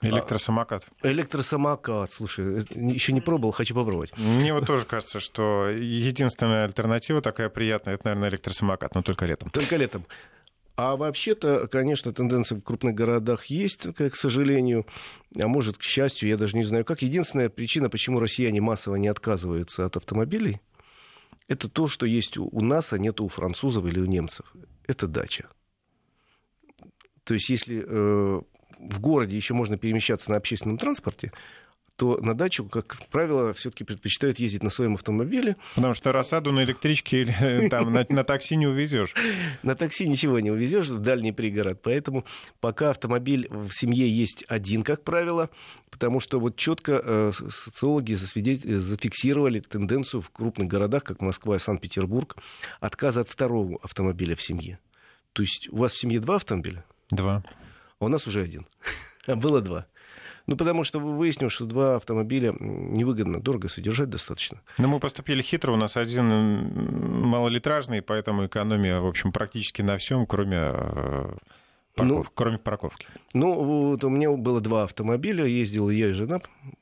Электросамокат. 0.01 0.87
А, 1.01 1.07
электросамокат, 1.07 2.11
слушай, 2.11 2.65
еще 2.69 3.13
не 3.13 3.21
пробовал, 3.21 3.51
хочу 3.53 3.73
попробовать. 3.73 4.15
Мне 4.17 4.53
вот 4.53 4.67
тоже 4.67 4.85
кажется, 4.85 5.19
что 5.19 5.69
единственная 5.69 6.65
альтернатива 6.65 7.21
такая 7.21 7.49
приятная, 7.49 7.95
это, 7.95 8.05
наверное, 8.05 8.29
электросамокат, 8.29 8.93
но 8.93 9.01
только 9.01 9.25
летом. 9.25 9.49
Только 9.49 9.77
летом. 9.77 10.05
А 10.77 10.97
вообще-то, 10.97 11.67
конечно, 11.67 12.11
тенденция 12.11 12.57
в 12.57 12.61
крупных 12.61 12.95
городах 12.95 13.45
есть, 13.45 13.87
к 13.93 14.15
сожалению, 14.15 14.85
а 15.39 15.47
может, 15.47 15.77
к 15.77 15.81
счастью, 15.81 16.27
я 16.27 16.37
даже 16.37 16.57
не 16.57 16.63
знаю 16.63 16.83
как. 16.83 17.01
Единственная 17.01 17.49
причина, 17.49 17.89
почему 17.89 18.19
россияне 18.19 18.59
массово 18.59 18.97
не 18.97 19.07
отказываются 19.07 19.85
от 19.85 19.95
автомобилей, 19.95 20.59
это 21.47 21.69
то, 21.69 21.87
что 21.87 22.05
есть 22.05 22.37
у 22.37 22.61
нас, 22.61 22.91
а 22.91 22.97
нет 22.97 23.21
у 23.21 23.29
французов 23.29 23.85
или 23.85 23.99
у 23.99 24.05
немцев. 24.05 24.53
Это 24.85 25.07
дача. 25.07 25.47
То 27.23 27.33
есть, 27.33 27.49
если 27.49 27.83
э, 27.87 28.41
в 28.79 28.99
городе 28.99 29.35
еще 29.37 29.53
можно 29.53 29.77
перемещаться 29.77 30.29
на 30.31 30.37
общественном 30.37 30.77
транспорте, 30.77 31.31
то 31.95 32.17
на 32.17 32.33
дачу, 32.33 32.65
как 32.65 32.97
правило, 33.09 33.53
все-таки 33.53 33.83
предпочитают 33.83 34.37
ездить 34.39 34.63
на 34.63 34.69
своем 34.69 34.95
автомобиле. 34.95 35.55
Потому 35.75 35.93
что 35.93 36.11
рассаду 36.11 36.51
на 36.51 36.63
электричке 36.63 37.21
или 37.21 37.35
э, 37.39 37.69
там, 37.69 37.93
на, 37.93 38.05
на 38.09 38.23
такси 38.23 38.57
не 38.57 38.67
увезешь. 38.67 39.13
На 39.63 39.75
такси 39.75 40.07
ничего 40.07 40.39
не 40.39 40.51
увезешь 40.51 40.87
в 40.87 40.99
дальний 40.99 41.31
пригород. 41.31 41.81
Поэтому 41.81 42.25
пока 42.59 42.89
автомобиль 42.89 43.47
в 43.49 43.71
семье 43.71 44.09
есть 44.09 44.43
один, 44.47 44.83
как 44.83 45.03
правило, 45.03 45.49
потому 45.89 46.19
что 46.19 46.39
вот 46.39 46.57
четко 46.57 47.01
э, 47.03 47.31
социологи 47.49 48.13
зафиксировали 48.15 49.61
тенденцию 49.61 50.21
в 50.21 50.29
крупных 50.31 50.67
городах, 50.67 51.03
как 51.03 51.21
Москва 51.21 51.55
и 51.55 51.59
Санкт-Петербург, 51.59 52.35
отказа 52.81 53.21
от 53.21 53.29
второго 53.29 53.79
автомобиля 53.81 54.35
в 54.35 54.41
семье. 54.41 54.79
То 55.31 55.43
есть 55.43 55.69
у 55.71 55.77
вас 55.77 55.93
в 55.93 55.97
семье 55.97 56.19
два 56.19 56.35
автомобиля? 56.35 56.83
Два. 57.09 57.43
А 57.99 58.05
у 58.05 58.07
нас 58.09 58.27
уже 58.27 58.41
один. 58.41 58.67
А 59.27 59.35
было 59.35 59.61
два. 59.61 59.87
Ну, 60.47 60.55
потому 60.55 60.83
что 60.83 60.99
выяснилось, 60.99 61.53
что 61.53 61.65
два 61.65 61.95
автомобиля 61.95 62.53
невыгодно, 62.59 63.39
дорого 63.39 63.67
содержать 63.67 64.09
достаточно. 64.09 64.61
Но 64.77 64.87
мы 64.87 64.99
поступили 64.99 65.41
хитро, 65.41 65.71
у 65.71 65.75
нас 65.75 65.97
один 65.97 66.25
малолитражный, 67.25 68.01
поэтому 68.01 68.45
экономия, 68.45 68.99
в 68.99 69.07
общем, 69.07 69.31
практически 69.31 69.81
на 69.81 69.97
всем, 69.97 70.25
кроме 70.27 70.57
э, 70.57 71.35
Парков, 71.95 72.25
ну, 72.25 72.31
кроме 72.35 72.57
парковки. 72.57 73.07
Ну, 73.33 73.53
вот 73.63 74.03
у 74.03 74.09
меня 74.09 74.29
было 74.31 74.59
два 74.59 74.83
автомобиля, 74.83 75.45
ездил 75.45 75.89
я 75.89 76.09
и 76.09 76.11
жена, 76.11 76.41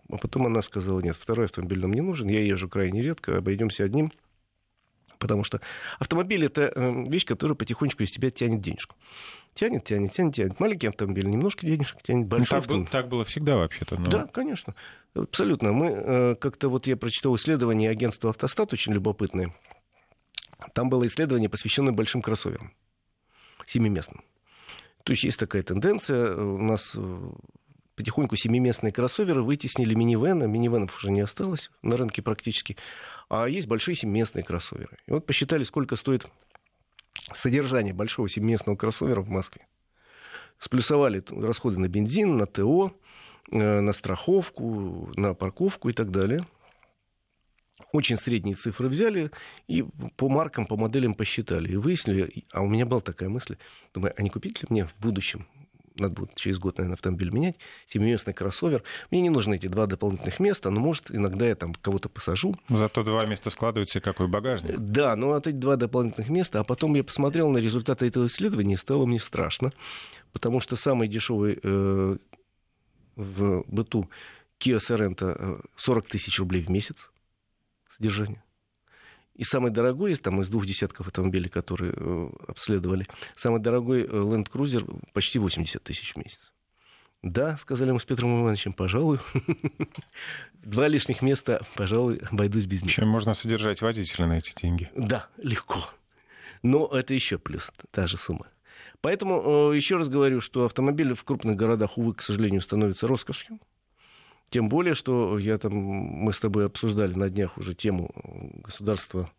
а 0.10 0.17
потом 0.17 0.48
она 0.48 0.63
сказала, 0.63 1.01
нет, 1.01 1.15
второй 1.15 1.46
автомобиль 1.46 1.79
нам 1.79 1.93
не 1.93 2.01
нужен, 2.01 2.27
я 2.29 2.39
езжу 2.39 2.67
крайне 2.67 3.03
редко, 3.03 3.38
обойдемся 3.38 3.84
одним, 3.84 4.12
потому 5.24 5.46
что 5.46 5.62
автомобиль— 6.00 6.46
это 6.48 6.70
э, 6.75 7.03
вещь, 7.08 7.25
которая 7.25 7.56
потихонечку 7.56 8.03
из 8.03 8.12
тебя 8.12 8.30
тянет 8.30 8.60
денежку. 8.60 8.98
Тянет, 9.53 9.86
тянет, 9.86 10.12
тянет, 10.12 10.36
тянет. 10.36 10.60
Маленький 10.60 10.88
автомобиль 10.88 11.25
немножко 11.30 11.65
денежек 11.65 12.03
тянет, 12.03 12.27
большой 12.27 12.42
ну, 12.42 12.50
так, 12.50 12.60
автомобиль. 12.60 12.89
так 12.92 13.08
было 13.08 13.24
всегда 13.24 13.56
вообще-то. 13.56 14.00
Но... 14.01 14.06
Да, 14.10 14.27
конечно. 14.27 14.75
Абсолютно. 15.15 15.72
Мы 15.72 15.88
э, 15.88 16.36
как-то 16.36 16.68
вот 16.68 16.88
я 16.88 16.98
прочитал 16.98 17.34
исследование 17.36 17.89
агентства 17.89 18.32
«Автостат», 18.32 18.74
очень 18.74 18.92
любопытное. 18.92 19.56
Там 20.74 20.89
было 20.89 21.08
исследование, 21.08 21.48
посвященное 21.48 21.94
большим 21.94 22.22
кроссоверам, 22.22 22.74
семиместным. 23.65 24.25
То 25.06 25.13
есть 25.13 25.24
есть 25.24 25.39
такая 25.39 25.63
тенденция. 25.63 26.36
У 26.36 26.62
нас 26.62 26.96
э, 26.98 27.32
потихоньку 27.96 28.36
семиместные 28.36 28.92
кроссоверы 28.92 29.42
вытеснили 29.42 29.94
минивены. 29.94 30.48
Минивенов 30.48 30.98
уже 30.98 31.12
не 31.12 31.22
осталось 31.22 31.70
на 31.82 31.98
рынке 31.98 32.22
практически. 32.22 32.78
А 33.30 33.48
есть 33.48 33.68
большие 33.68 33.96
семиместные 33.96 34.44
кроссоверы. 34.44 34.98
И 35.08 35.12
вот 35.12 35.26
посчитали, 35.26 35.64
сколько 35.64 35.96
стоит 35.96 36.28
содержание 37.34 37.94
большого 37.94 38.28
семиместного 38.30 38.76
кроссовера 38.76 39.22
в 39.22 39.30
Москве. 39.30 39.66
Сплюсовали 40.60 41.24
расходы 41.30 41.80
на 41.80 41.88
бензин, 41.88 42.38
на 42.38 42.46
ТО, 42.46 42.94
э, 43.52 43.80
на 43.80 43.94
страховку, 43.94 45.12
на 45.16 45.34
парковку 45.34 45.90
и 45.90 45.94
так 45.94 46.12
далее. 46.12 46.44
Очень 47.92 48.18
средние 48.18 48.56
цифры 48.56 48.88
взяли 48.88 49.30
и 49.68 49.84
по 50.16 50.30
маркам, 50.30 50.66
по 50.66 50.78
моделям 50.78 51.14
посчитали. 51.14 51.74
И 51.74 51.76
выяснили, 51.76 52.46
а 52.52 52.62
у 52.62 52.68
меня 52.68 52.86
была 52.86 53.02
такая 53.02 53.30
мысль, 53.30 53.58
думаю, 53.94 54.14
а 54.18 54.22
не 54.22 54.30
купить 54.30 54.62
ли 54.62 54.68
мне 54.70 54.86
в 54.86 54.96
будущем 55.00 55.48
надо 55.98 56.14
будет 56.14 56.36
через 56.36 56.60
год, 56.60 56.78
наверное, 56.78 56.96
автомобиль 56.96 57.32
менять, 57.32 57.58
семиместный 57.86 58.34
кроссовер. 58.34 58.84
Мне 59.12 59.22
не 59.22 59.30
нужны 59.30 59.56
эти 59.56 59.68
два 59.68 59.86
дополнительных 59.86 60.40
места, 60.40 60.70
но, 60.70 60.80
может, 60.80 61.12
иногда 61.12 61.48
я 61.48 61.56
там 61.56 61.74
кого-то 61.74 62.10
посажу. 62.10 62.56
Зато 62.70 63.04
два 63.04 63.26
места 63.26 63.50
складываются, 63.50 64.02
какой 64.02 64.28
багажник. 64.28 64.78
Да, 64.78 65.16
но 65.16 65.28
вот 65.28 65.48
эти 65.48 65.56
два 65.56 65.76
дополнительных 65.76 66.30
места, 66.30 66.60
а 66.60 66.64
потом 66.64 66.96
я 66.96 67.04
посмотрел 67.04 67.50
на 67.50 67.58
результаты 67.58 68.08
этого 68.08 68.28
исследования, 68.28 68.76
и 68.76 68.78
стало 68.78 69.06
мне 69.06 69.20
страшно, 69.20 69.72
потому 70.32 70.60
что 70.60 70.76
самый 70.76 71.08
дешевый 71.08 71.60
э, 71.62 72.18
в 73.16 73.64
быту 73.68 74.10
Kia 74.60 74.78
Sorento 74.78 75.64
40 75.76 76.08
тысяч 76.08 76.40
рублей 76.40 76.64
в 76.64 76.70
месяц 76.70 77.12
содержание. 77.90 78.43
И 79.36 79.44
самый 79.44 79.72
дорогой, 79.72 80.16
там, 80.16 80.42
из 80.42 80.50
двух 80.50 80.66
десятков 80.66 81.08
автомобилей, 81.08 81.50
которые 81.50 81.94
э, 81.96 82.30
обследовали, 82.48 83.08
самый 83.36 83.60
дорогой 83.60 84.04
э, 84.04 84.06
Land 84.06 84.52
Cruiser 84.52 84.86
почти 85.13 85.40
80 85.40 85.82
тысяч 85.84 86.13
в 86.13 86.18
месяц. 86.18 86.54
Да, 87.24 87.56
сказали 87.58 87.92
мы 87.92 88.00
с 88.00 88.06
Петром 88.06 88.42
Ивановичем, 88.42 88.74
пожалуй. 88.74 89.20
Два 90.54 90.88
лишних 90.88 91.22
места, 91.22 91.62
пожалуй, 91.75 92.18
обойдусь 92.30 92.66
без 92.66 92.84
них. 92.84 92.92
Чем 92.92 93.08
можно 93.08 93.34
содержать 93.34 93.82
водителя 93.82 94.28
на 94.28 94.38
эти 94.38 94.54
деньги? 94.54 94.92
Да, 94.96 95.28
легко. 95.38 95.90
Но 96.62 96.88
это 96.88 97.13
еще 97.13 97.38
плюс, 97.38 97.72
та 97.92 98.08
же 98.08 98.18
сумма. 98.18 98.48
Поэтому 99.02 99.72
э, 99.72 99.75
еще 99.78 99.96
раз 99.96 100.10
говорю, 100.10 100.42
что 100.42 100.66
автомобили 100.66 101.13
в 101.13 101.24
крупных 101.24 101.56
городах, 101.56 101.98
увы, 101.98 102.13
к 102.13 102.22
сожалению, 102.22 102.62
становятся 102.62 103.08
роскошью. 103.08 103.60
Тем 104.54 104.70
более, 104.70 104.94
что 104.94 105.40
я 105.40 105.58
там, 105.58 105.74
мы 105.74 106.32
с 106.32 106.38
тобой 106.38 106.68
обсуждали 106.68 107.16
на 107.16 107.28
днях 107.28 107.58
уже 107.58 107.74
тему 107.74 108.12
государства. 108.64 109.32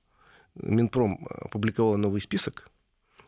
Минпром 0.56 1.28
опубликовал 1.30 1.97
новый 1.97 2.21
список 2.21 2.68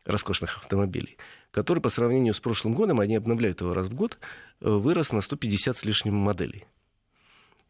роскошных 0.04 0.56
автомобилей, 0.56 1.16
который 1.52 1.78
по 1.78 1.88
сравнению 1.88 2.34
с 2.34 2.40
прошлым 2.40 2.74
годом, 2.74 2.98
они 2.98 3.14
обновляют 3.14 3.60
его 3.60 3.72
раз 3.72 3.86
в 3.86 3.94
год, 3.94 4.18
вырос 4.58 5.12
на 5.12 5.20
150 5.20 5.76
с 5.76 5.84
лишним 5.84 6.16
моделей. 6.16 6.64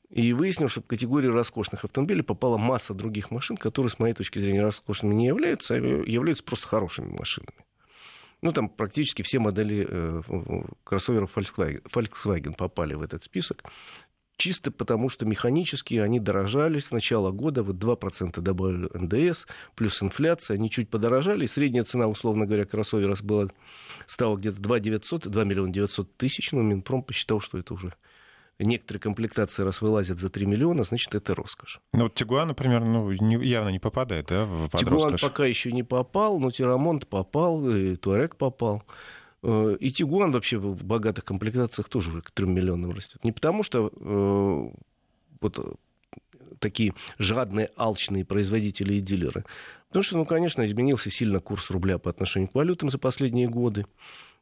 И 0.08 0.32
выяснилось, 0.32 0.72
что 0.72 0.80
в 0.80 0.86
категорию 0.86 1.34
роскошных 1.34 1.84
автомобилей 1.84 2.22
попала 2.22 2.56
масса 2.56 2.94
других 2.94 3.30
машин, 3.30 3.58
которые, 3.58 3.90
с 3.90 3.98
моей 3.98 4.14
точки 4.14 4.38
зрения, 4.38 4.62
роскошными 4.62 5.12
не 5.14 5.26
являются, 5.26 5.74
а 5.74 5.76
являются 5.76 6.42
просто 6.42 6.68
хорошими 6.68 7.10
машинами. 7.10 7.66
Ну, 8.42 8.52
там 8.52 8.68
практически 8.68 9.22
все 9.22 9.38
модели 9.38 9.86
э, 9.88 10.22
кроссоверов 10.84 11.36
Volkswagen, 11.36 11.82
Volkswagen 11.90 12.54
попали 12.54 12.94
в 12.94 13.02
этот 13.02 13.22
список 13.22 13.64
чисто 14.36 14.70
потому, 14.70 15.08
что 15.08 15.24
механически 15.24 15.94
они 15.94 16.20
дорожали 16.20 16.78
с 16.78 16.90
начала 16.90 17.30
года, 17.30 17.62
вот 17.62 17.76
2% 17.76 18.40
добавили 18.40 18.88
НДС, 18.92 19.46
плюс 19.74 20.02
инфляция, 20.02 20.56
они 20.56 20.70
чуть 20.70 20.90
подорожали, 20.90 21.44
и 21.44 21.48
средняя 21.48 21.84
цена, 21.84 22.06
условно 22.06 22.46
говоря, 22.46 22.64
кроссовера 22.64 23.16
была, 23.22 23.48
стала 24.06 24.36
где-то 24.36 24.60
2 24.60 24.80
900, 24.80 25.28
2 25.28 25.44
миллиона 25.44 25.72
900 25.72 26.16
тысяч, 26.16 26.52
но 26.52 26.62
Минпром 26.62 27.02
посчитал, 27.02 27.40
что 27.40 27.58
это 27.58 27.74
уже 27.74 27.94
некоторые 28.58 29.00
комплектации 29.00 29.62
раз 29.62 29.82
вылазят 29.82 30.18
за 30.18 30.30
3 30.30 30.46
миллиона, 30.46 30.84
значит, 30.84 31.14
это 31.14 31.34
роскошь. 31.34 31.80
Ну, 31.92 32.04
вот 32.04 32.14
Тигуан, 32.14 32.48
например, 32.48 32.80
ну, 32.80 33.12
не, 33.12 33.36
явно 33.46 33.68
не 33.68 33.78
попадает, 33.78 34.26
да, 34.26 34.44
в 34.44 34.70
Тигуан 34.70 35.12
роскошь. 35.12 35.30
пока 35.30 35.46
еще 35.46 35.72
не 35.72 35.82
попал, 35.82 36.38
но 36.38 36.50
Тирамонт 36.50 37.06
попал, 37.06 37.68
и 37.68 37.96
Туарек 37.96 38.36
попал. 38.36 38.82
Э, 39.46 39.76
и 39.78 39.90
Тигуан 39.90 40.32
вообще 40.32 40.58
в 40.58 40.84
богатых 40.84 41.24
комплектациях 41.24 41.88
тоже 41.88 42.10
уже 42.10 42.22
к 42.22 42.32
3 42.32 42.46
миллионам 42.46 42.90
растет. 42.90 43.22
Не 43.22 43.30
потому 43.30 43.62
что 43.62 43.92
э, 43.94 44.78
вот 45.40 45.58
э, 45.58 45.72
такие 46.58 46.94
жадные, 47.18 47.70
алчные 47.76 48.24
производители 48.24 48.94
и 48.94 49.00
дилеры. 49.00 49.44
Потому 49.88 50.02
что, 50.02 50.16
ну, 50.16 50.24
конечно, 50.24 50.66
изменился 50.66 51.10
сильно 51.10 51.38
курс 51.38 51.70
рубля 51.70 51.98
по 51.98 52.10
отношению 52.10 52.48
к 52.48 52.54
валютам 52.56 52.90
за 52.90 52.98
последние 52.98 53.48
годы. 53.48 53.86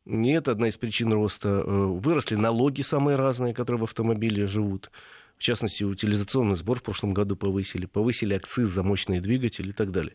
И 0.07 0.31
это 0.31 0.53
одна 0.53 0.69
из 0.69 0.79
причин 0.79 1.13
роста. 1.13 1.63
Выросли 1.63 2.35
налоги 2.35 2.81
самые 2.81 3.17
разные, 3.17 3.53
которые 3.53 3.81
в 3.81 3.85
автомобиле 3.85 4.47
живут. 4.47 4.91
В 5.37 5.43
частности, 5.43 5.85
утилизационный 5.85 6.57
сбор 6.57 6.79
в 6.79 6.83
прошлом 6.83 7.13
году 7.13 7.37
повысили. 7.37 7.87
Повысили 7.87 8.35
акциз 8.35 8.69
за 8.69 8.83
мощные 8.83 9.21
двигатели 9.21 9.71
и 9.71 9.73
так 9.73 9.91
далее. 9.93 10.15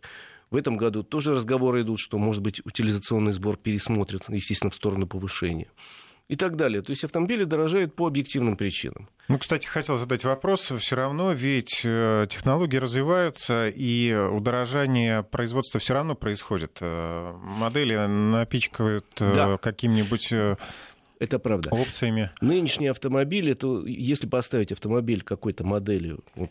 В 0.52 0.56
этом 0.56 0.78
году 0.78 1.04
тоже 1.04 1.34
разговоры 1.34 1.84
идут, 1.84 2.00
что, 2.00 2.18
может 2.18 2.42
быть, 2.42 2.66
утилизационный 2.66 3.32
сбор 3.34 3.58
пересмотрят, 3.58 4.28
естественно, 4.30 4.72
в 4.72 4.76
сторону 4.76 5.08
повышения 5.08 5.68
и 6.30 6.36
так 6.36 6.56
далее. 6.56 6.82
То 6.82 6.92
есть 6.92 7.04
автомобили 7.04 7.44
дорожают 7.44 7.96
по 7.96 8.08
объективным 8.08 8.56
причинам. 8.56 9.10
Ну, 9.28 9.38
кстати, 9.40 9.66
хотел 9.68 9.98
задать 9.98 10.24
вопрос. 10.24 10.72
Все 10.80 10.96
равно 10.96 11.34
ведь 11.34 11.82
э, 11.84 12.26
технологии 12.30 12.78
развиваются, 12.78 13.68
и 13.68 14.14
удорожание 14.14 15.24
производства 15.24 15.80
все 15.80 15.96
равно 15.96 16.16
происходит. 16.16 16.78
Э, 16.82 17.34
модели 17.34 17.96
напичкают 17.96 19.08
э, 19.20 19.34
да. 19.34 19.58
каким-нибудь 19.58 20.32
Это 21.20 21.38
правда. 21.38 21.70
Опциями. 21.70 22.32
Нынешние 22.40 22.92
автомобили, 22.92 23.52
то 23.52 23.86
если 23.86 24.26
поставить 24.26 24.72
автомобиль 24.72 25.22
какой-то 25.22 25.66
модели, 25.66 26.18
вот, 26.36 26.50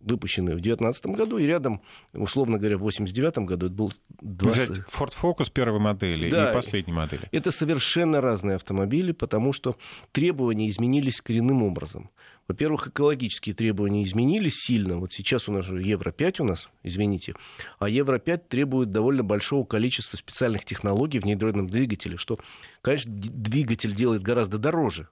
выпущенный 0.00 0.52
в 0.52 0.60
2019 0.60 1.06
году, 1.06 1.36
и 1.36 1.44
рядом, 1.44 1.82
условно 2.14 2.58
говоря, 2.58 2.78
в 2.78 2.80
1989 2.80 3.46
году 3.46 3.66
это 3.66 3.74
был 3.74 3.92
20... 4.22 4.84
Ford 4.88 5.12
Focus 5.20 5.52
первой 5.52 5.80
модели 5.80 6.30
да, 6.30 6.50
и 6.50 6.54
последней 6.54 6.94
модели. 6.94 7.28
Это 7.30 7.50
совершенно 7.50 8.22
разные 8.22 8.56
автомобили, 8.56 9.12
потому 9.12 9.52
что 9.52 9.76
требования 10.12 10.70
изменились 10.70 11.20
коренным 11.20 11.62
образом. 11.62 12.10
Во-первых, 12.48 12.86
экологические 12.86 13.56
требования 13.56 14.04
изменились 14.04 14.54
сильно. 14.54 14.98
Вот 14.98 15.12
сейчас 15.12 15.48
у 15.48 15.52
нас 15.52 15.64
же 15.64 15.82
Евро-5 15.82 16.42
у 16.42 16.44
нас, 16.44 16.68
извините. 16.84 17.34
А 17.80 17.88
Евро-5 17.88 18.42
требует 18.48 18.90
довольно 18.90 19.24
большого 19.24 19.64
количества 19.64 20.16
специальных 20.16 20.64
технологий 20.64 21.18
в 21.18 21.24
внедренном 21.24 21.66
двигателе, 21.66 22.16
что, 22.16 22.38
конечно, 22.86 23.12
двигатель 23.12 23.92
делает 23.92 24.22
гораздо 24.22 24.58
дороже 24.58 25.08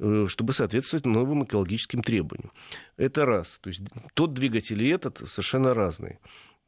э, 0.00 0.26
чтобы 0.28 0.52
соответствовать 0.52 1.06
новым 1.06 1.44
экологическим 1.44 2.02
требованиям. 2.02 2.50
Это 2.96 3.24
раз. 3.24 3.60
То 3.62 3.70
есть 3.70 3.82
тот 4.14 4.34
двигатель 4.34 4.82
и 4.82 4.88
этот 4.88 5.18
совершенно 5.28 5.72
разные. 5.72 6.18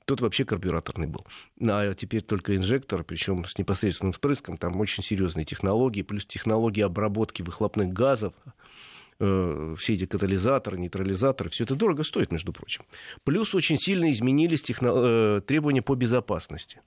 Тот 0.04 0.20
вообще 0.20 0.44
карбюраторный 0.44 1.08
был. 1.08 1.26
А 1.60 1.92
теперь 1.94 2.22
только 2.22 2.54
инжектор, 2.54 3.02
причем 3.02 3.44
с 3.44 3.58
непосредственным 3.58 4.12
впрыском. 4.12 4.58
Там 4.58 4.80
очень 4.80 5.02
серьезные 5.02 5.44
технологии, 5.44 6.02
плюс 6.02 6.24
технологии 6.24 6.82
обработки 6.82 7.42
выхлопных 7.42 7.92
газов, 7.92 8.34
Э, 9.24 9.76
все 9.78 9.92
эти 9.94 10.06
катализаторы, 10.06 10.78
нейтрализаторы, 10.78 11.48
все 11.48 11.62
это 11.62 11.76
дорого 11.76 12.02
стоит, 12.02 12.32
между 12.32 12.52
прочим. 12.52 12.82
Плюс 13.22 13.54
очень 13.54 13.78
сильно 13.78 14.10
изменились 14.10 14.62
техно... 14.62 14.90
Э, 14.92 15.40
требования 15.46 15.80
по 15.80 15.94
безопасности. 15.94 16.80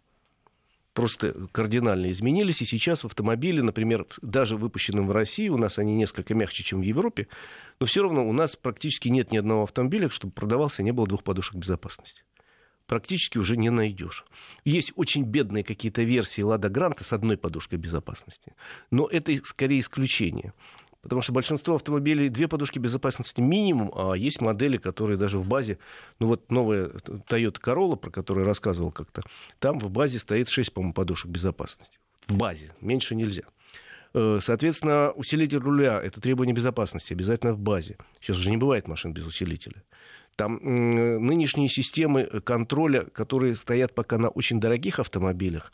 Просто 0.95 1.35
кардинально 1.51 2.09
изменились, 2.09 2.61
и 2.61 2.65
сейчас 2.65 3.03
в 3.03 3.07
автомобиле, 3.07 3.61
например, 3.61 4.07
даже 4.21 4.55
выпущенном 4.55 5.07
в 5.07 5.11
России, 5.11 5.49
у 5.49 5.57
нас 5.57 5.77
они 5.77 5.93
несколько 5.93 6.33
мягче, 6.33 6.63
чем 6.63 6.79
в 6.79 6.83
Европе, 6.83 7.27
но 7.81 7.85
все 7.85 8.01
равно 8.01 8.25
у 8.25 8.31
нас 8.31 8.55
практически 8.55 9.09
нет 9.09 9.29
ни 9.29 9.37
одного 9.37 9.63
автомобиля, 9.63 10.09
чтобы 10.09 10.31
продавался, 10.31 10.83
не 10.83 10.93
было 10.93 11.05
двух 11.05 11.23
подушек 11.23 11.55
безопасности 11.55 12.23
практически 12.87 13.37
уже 13.37 13.57
не 13.57 13.69
найдешь. 13.69 14.25
Есть 14.63 14.93
очень 14.95 15.23
бедные 15.23 15.63
какие-то 15.63 16.03
версии 16.03 16.41
Лада 16.41 16.69
Гранта 16.69 17.03
с 17.03 17.13
одной 17.13 17.37
подушкой 17.37 17.79
безопасности, 17.79 18.53
но 18.91 19.07
это 19.07 19.33
скорее 19.43 19.79
исключение. 19.79 20.53
Потому 21.05 21.21
что 21.21 21.33
большинство 21.33 21.75
автомобилей 21.75 22.29
две 22.29 22.47
подушки 22.47 22.79
безопасности 22.79 23.39
минимум, 23.39 23.91
а 23.93 24.15
есть 24.15 24.41
модели, 24.41 24.77
которые 24.77 25.19
даже 25.19 25.37
в 25.37 25.47
базе, 25.47 25.77
ну 26.17 26.25
вот 26.25 26.49
новая 26.49 26.87
Toyota 26.87 27.61
Corolla, 27.63 27.95
про 27.95 28.09
которую 28.09 28.45
я 28.45 28.47
рассказывал 28.47 28.91
как-то, 28.91 29.21
там 29.59 29.77
в 29.77 29.87
базе 29.91 30.17
стоит 30.17 30.49
6, 30.49 30.73
по-моему, 30.73 30.93
подушек 30.95 31.29
безопасности. 31.29 31.99
В 32.25 32.35
базе. 32.35 32.71
Меньше 32.81 33.13
нельзя. 33.13 33.43
Э, 34.15 34.39
соответственно, 34.41 35.11
усилитель 35.11 35.59
руля– 35.59 36.01
это 36.03 36.19
требование 36.19 36.55
безопасности, 36.55 37.13
обязательно 37.13 37.53
в 37.53 37.59
базе. 37.59 37.97
Сейчас 38.19 38.39
уже 38.39 38.49
не 38.49 38.57
бывает 38.57 38.87
машин 38.87 39.13
без 39.13 39.27
усилителя. 39.27 39.83
Там 40.35 40.59
нынешние 40.61 41.69
системы 41.69 42.25
контроля, 42.43 43.05
которые 43.05 43.55
стоят 43.55 43.95
пока 43.95 44.17
на 44.17 44.27
очень 44.29 44.59
дорогих 44.59 44.99
автомобилях, 44.99 45.71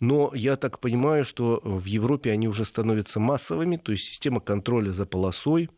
но 0.00 0.32
я 0.34 0.56
так 0.56 0.80
понимаю, 0.80 1.24
что 1.24 1.60
в 1.64 1.84
Европе 1.86 2.30
они 2.30 2.48
уже 2.48 2.64
становятся 2.64 3.20
массовыми, 3.20 3.76
то 3.76 3.92
есть 3.92 4.04
система 4.04 4.40
контроля 4.40 4.92
за 4.92 5.06
полосой, 5.06 5.70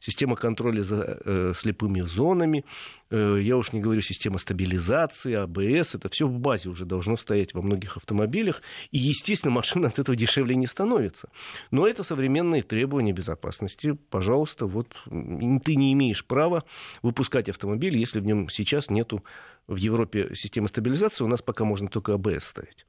система 0.00 0.36
контроля 0.36 0.82
за 0.82 1.20
э, 1.24 1.52
слепыми 1.54 2.00
зонами, 2.00 2.64
я 3.12 3.56
уж 3.56 3.72
не 3.72 3.80
говорю 3.80 4.00
система 4.00 4.38
стабилизации, 4.38 5.34
АБС, 5.34 5.96
это 5.96 6.08
все 6.08 6.26
в 6.26 6.38
базе 6.38 6.68
уже 6.68 6.84
должно 6.84 7.16
стоять 7.16 7.54
во 7.54 7.62
многих 7.62 7.96
автомобилях, 7.96 8.62
и, 8.90 8.98
естественно, 8.98 9.52
машина 9.52 9.88
от 9.88 9.98
этого 9.98 10.16
дешевле 10.16 10.54
не 10.54 10.66
становится. 10.66 11.28
Но 11.70 11.86
это 11.86 12.02
современные 12.02 12.62
требования 12.62 13.12
безопасности. 13.12 13.98
Пожалуйста, 14.10 14.66
вот 14.66 14.88
ты 15.04 15.76
не 15.76 15.92
имеешь 15.92 16.24
права 16.24 16.64
выпускать 17.02 17.48
автомобиль 17.48 17.72
автомобиль, 17.72 17.96
если 17.96 18.20
в 18.20 18.26
нем 18.26 18.48
сейчас 18.48 18.90
нету 18.90 19.22
в 19.66 19.76
Европе 19.76 20.34
системы 20.34 20.68
стабилизации, 20.68 21.24
у 21.24 21.28
нас 21.28 21.42
пока 21.42 21.64
можно 21.64 21.88
только 21.88 22.14
АБС 22.14 22.44
ставить. 22.44 22.86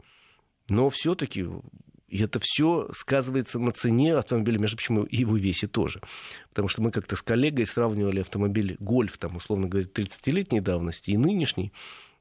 Но 0.69 0.89
все-таки 0.89 1.45
и 2.13 2.21
это 2.21 2.39
все 2.39 2.89
сказывается 2.91 3.57
на 3.57 3.71
цене 3.71 4.15
автомобиля, 4.15 4.59
между 4.59 4.77
прочим, 4.77 5.03
и 5.03 5.25
в 5.25 5.35
весе 5.35 5.65
тоже. 5.65 5.99
Потому 6.49 6.67
что 6.67 6.83
мы 6.83 6.91
как-то 6.91 7.15
с 7.15 7.23
коллегой 7.23 7.65
сравнивали 7.65 8.19
автомобиль 8.19 8.77
«Гольф», 8.79 9.17
там, 9.17 9.37
условно 9.37 9.67
говоря, 9.67 9.87
30-летней 9.87 10.61
давности 10.61 11.09
и 11.09 11.17
нынешний. 11.17 11.73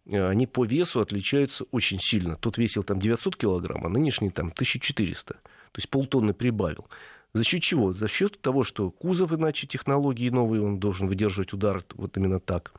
Э, 0.06 0.28
они 0.28 0.46
по 0.46 0.64
весу 0.64 1.00
отличаются 1.00 1.64
очень 1.72 2.00
сильно. 2.00 2.36
Тот 2.36 2.56
весил 2.56 2.84
там 2.84 3.00
900 3.00 3.36
килограмм, 3.36 3.84
а 3.84 3.90
нынешний 3.90 4.30
там 4.30 4.46
1400. 4.46 5.34
То 5.34 5.40
есть 5.76 5.90
полтонны 5.90 6.32
прибавил. 6.32 6.86
За 7.34 7.44
счет 7.44 7.62
чего? 7.62 7.94
За 7.94 8.08
счет 8.08 8.38
того, 8.42 8.62
что 8.62 8.90
кузов, 8.90 9.32
иначе 9.32 9.66
технологии 9.66 10.28
новые, 10.28 10.62
он 10.62 10.78
должен 10.78 11.08
выдерживать 11.08 11.54
удар 11.54 11.82
вот 11.94 12.14
именно 12.18 12.40
так. 12.40 12.74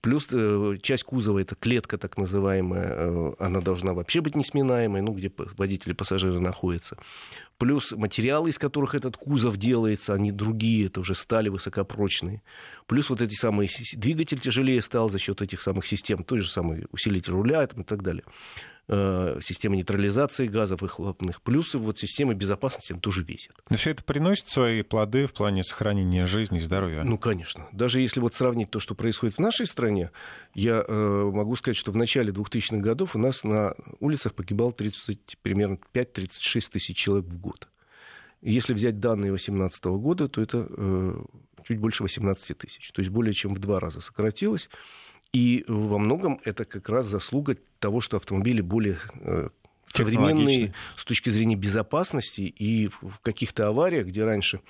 Плюс 0.00 0.28
э, 0.32 0.76
часть 0.82 1.04
кузова, 1.04 1.38
это 1.38 1.54
клетка 1.54 1.96
так 1.96 2.18
называемая, 2.18 2.88
э, 2.88 3.32
она 3.38 3.60
должна 3.60 3.92
вообще 3.92 4.20
быть 4.20 4.34
несминаемой, 4.34 5.02
ну, 5.02 5.12
где 5.12 5.30
водители 5.56 5.92
пассажиры 5.92 6.40
находятся. 6.40 6.96
Плюс 7.58 7.92
материалы, 7.92 8.50
из 8.50 8.58
которых 8.58 8.96
этот 8.96 9.16
кузов 9.16 9.56
делается, 9.56 10.14
они 10.14 10.32
другие, 10.32 10.86
это 10.86 10.98
уже 10.98 11.14
стали 11.14 11.48
высокопрочные. 11.48 12.42
Плюс 12.86 13.08
вот 13.08 13.22
эти 13.22 13.34
самые 13.34 13.70
двигатель 13.94 14.40
тяжелее 14.40 14.82
стал 14.82 15.10
за 15.10 15.20
счет 15.20 15.40
этих 15.42 15.60
самых 15.60 15.86
систем, 15.86 16.24
той 16.24 16.40
же 16.40 16.50
самый 16.50 16.86
усилитель 16.90 17.32
руля 17.32 17.62
и 17.62 17.82
так 17.84 18.02
далее. 18.02 18.24
Э, 18.88 19.40
система 19.42 19.74
нейтрализации 19.74 20.46
газов 20.46 20.80
выхлопных, 20.80 21.42
плюсы 21.42 21.76
вот 21.76 21.98
системы 21.98 22.34
безопасности 22.34 22.92
тоже 22.92 23.24
весят. 23.24 23.56
Но 23.68 23.76
все 23.76 23.90
это 23.90 24.04
приносит 24.04 24.46
свои 24.46 24.82
плоды 24.82 25.26
в 25.26 25.32
плане 25.32 25.64
сохранения 25.64 26.24
жизни 26.26 26.58
и 26.58 26.60
здоровья? 26.60 27.02
Ну, 27.02 27.18
конечно. 27.18 27.66
Даже 27.72 28.00
если 28.00 28.20
вот 28.20 28.36
сравнить 28.36 28.70
то, 28.70 28.78
что 28.78 28.94
происходит 28.94 29.36
в 29.36 29.40
нашей 29.40 29.66
стране, 29.66 30.12
я 30.54 30.84
э, 30.86 31.30
могу 31.34 31.56
сказать, 31.56 31.76
что 31.76 31.90
в 31.90 31.96
начале 31.96 32.32
2000-х 32.32 32.76
годов 32.76 33.16
у 33.16 33.18
нас 33.18 33.42
на 33.42 33.74
улицах 33.98 34.34
погибало 34.34 34.70
30, 34.70 35.38
примерно 35.42 35.78
5-36 35.92 36.70
тысяч 36.70 36.96
человек 36.96 37.26
в 37.26 37.40
год. 37.40 37.66
Если 38.40 38.72
взять 38.72 39.00
данные 39.00 39.30
2018 39.30 39.84
года, 39.86 40.28
то 40.28 40.40
это 40.40 40.64
э, 40.70 41.24
чуть 41.64 41.78
больше 41.78 42.04
18 42.04 42.56
тысяч. 42.56 42.92
То 42.92 43.00
есть 43.00 43.10
более 43.10 43.34
чем 43.34 43.52
в 43.52 43.58
два 43.58 43.80
раза 43.80 44.00
сократилось. 44.00 44.68
И 45.36 45.66
во 45.68 45.98
многом 45.98 46.40
это 46.44 46.64
как 46.64 46.88
раз 46.88 47.04
заслуга 47.08 47.58
того, 47.78 48.00
что 48.00 48.16
автомобили 48.16 48.62
более 48.62 48.98
э, 49.20 49.50
современные 49.86 50.72
с 50.96 51.04
точки 51.04 51.28
зрения 51.28 51.56
безопасности 51.56 52.40
и 52.40 52.88
в 52.88 53.18
каких-то 53.20 53.68
авариях, 53.68 54.06
где 54.06 54.24
раньше 54.24 54.62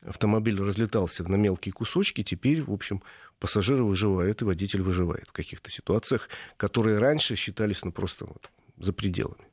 автомобиль 0.00 0.58
разлетался 0.58 1.22
на 1.30 1.36
мелкие 1.36 1.74
кусочки, 1.74 2.22
теперь, 2.22 2.62
в 2.62 2.72
общем, 2.72 3.02
пассажиры 3.40 3.84
выживают 3.84 4.40
и 4.40 4.46
водитель 4.46 4.80
выживает 4.80 5.28
в 5.28 5.32
каких-то 5.32 5.70
ситуациях, 5.70 6.30
которые 6.56 6.96
раньше 6.96 7.36
считались 7.36 7.84
ну, 7.84 7.92
просто 7.92 8.24
вот, 8.24 8.50
за 8.78 8.94
пределами. 8.94 9.44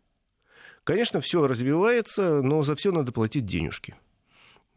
Конечно, 0.85 1.19
все 1.19 1.45
развивается, 1.45 2.41
но 2.41 2.61
за 2.61 2.77
все 2.77 2.93
надо 2.93 3.11
платить 3.11 3.45
денежки. 3.45 3.95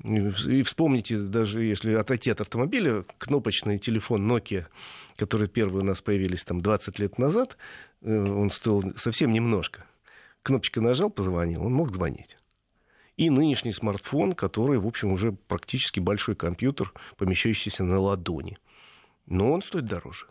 И 0.05 0.63
вспомните, 0.63 1.19
даже 1.19 1.63
если 1.63 1.95
отойти 1.95 2.31
от 2.31 2.41
автомобиля, 2.41 3.05
кнопочный 3.19 3.79
телефон 3.79 4.31
Nokia, 4.31 4.67
который 5.17 5.49
первые 5.49 5.83
у 5.83 5.87
нас 5.87 6.03
появились 6.03 6.45
там 6.45 6.61
20 6.61 6.99
лет 6.99 7.19
назад, 7.19 7.57
э, 8.03 8.15
он 8.15 8.51
стоил 8.51 8.93
совсем 8.97 9.33
немножко. 9.33 9.87
Кнопочка 10.43 10.81
нажал, 10.81 11.11
позвонил, 11.11 11.65
он 11.65 11.73
мог 11.73 11.93
звонить. 11.93 12.37
И 13.17 13.31
нынешний 13.31 13.73
смартфон, 13.73 14.35
который, 14.35 14.79
в 14.79 14.87
общем, 14.87 15.13
уже 15.13 15.33
практически 15.33 15.99
большой 15.99 16.37
компьютер, 16.37 16.93
помещающийся 17.17 17.83
на 17.83 17.99
ладони. 17.99 18.59
Но 19.25 19.51
он 19.51 19.63
стоит 19.63 19.87
дороже 19.87 20.27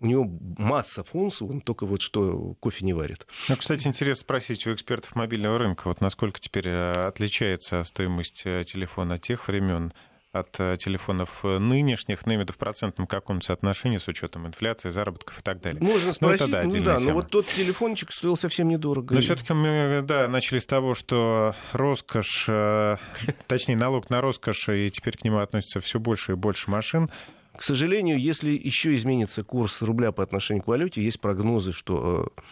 у 0.00 0.06
него 0.06 0.28
масса 0.58 1.04
функций, 1.04 1.46
он 1.46 1.60
только 1.60 1.86
вот 1.86 2.02
что 2.02 2.54
кофе 2.60 2.84
не 2.84 2.92
варит. 2.92 3.26
Ну, 3.48 3.56
кстати, 3.56 3.86
интересно 3.86 4.20
спросить 4.20 4.66
у 4.66 4.74
экспертов 4.74 5.14
мобильного 5.14 5.58
рынка, 5.58 5.88
вот 5.88 6.00
насколько 6.00 6.40
теперь 6.40 6.68
э, 6.68 7.06
отличается 7.06 7.82
стоимость 7.84 8.42
э, 8.44 8.62
телефона 8.64 9.18
тех 9.18 9.48
времен 9.48 9.92
от 10.32 10.58
э, 10.58 10.76
телефонов 10.78 11.44
нынешних, 11.44 12.26
ну, 12.26 12.32
именно 12.32 12.52
в 12.52 12.58
процентном 12.58 13.06
каком 13.06 13.40
соотношении 13.40 13.98
с 13.98 14.08
учетом 14.08 14.48
инфляции, 14.48 14.90
заработков 14.90 15.38
и 15.38 15.42
так 15.42 15.60
далее. 15.60 15.80
Можно 15.80 16.12
спросить, 16.12 16.48
ну, 16.48 16.58
это, 16.58 16.70
да, 16.70 16.78
ну 16.78 16.84
да, 16.84 16.96
тема. 16.98 17.12
но 17.12 17.14
вот 17.14 17.30
тот 17.30 17.46
телефончик 17.46 18.10
стоил 18.10 18.36
совсем 18.36 18.68
недорого. 18.68 19.14
Но 19.14 19.20
все-таки 19.20 19.52
мы, 19.52 20.02
да, 20.02 20.26
начали 20.26 20.58
с 20.58 20.66
того, 20.66 20.96
что 20.96 21.54
роскошь, 21.72 22.46
точнее, 23.46 23.76
налог 23.76 24.10
на 24.10 24.20
роскошь, 24.20 24.70
и 24.70 24.90
теперь 24.90 25.16
к 25.16 25.22
нему 25.22 25.38
относится 25.38 25.80
все 25.80 26.00
больше 26.00 26.32
и 26.32 26.34
больше 26.34 26.68
машин, 26.68 27.10
к 27.56 27.62
сожалению, 27.62 28.18
если 28.18 28.50
еще 28.50 28.94
изменится 28.94 29.44
курс 29.44 29.82
рубля 29.82 30.12
по 30.12 30.22
отношению 30.22 30.62
к 30.64 30.66
валюте, 30.66 31.02
есть 31.02 31.20
прогнозы, 31.20 31.72
что 31.72 32.32
э, 32.36 32.42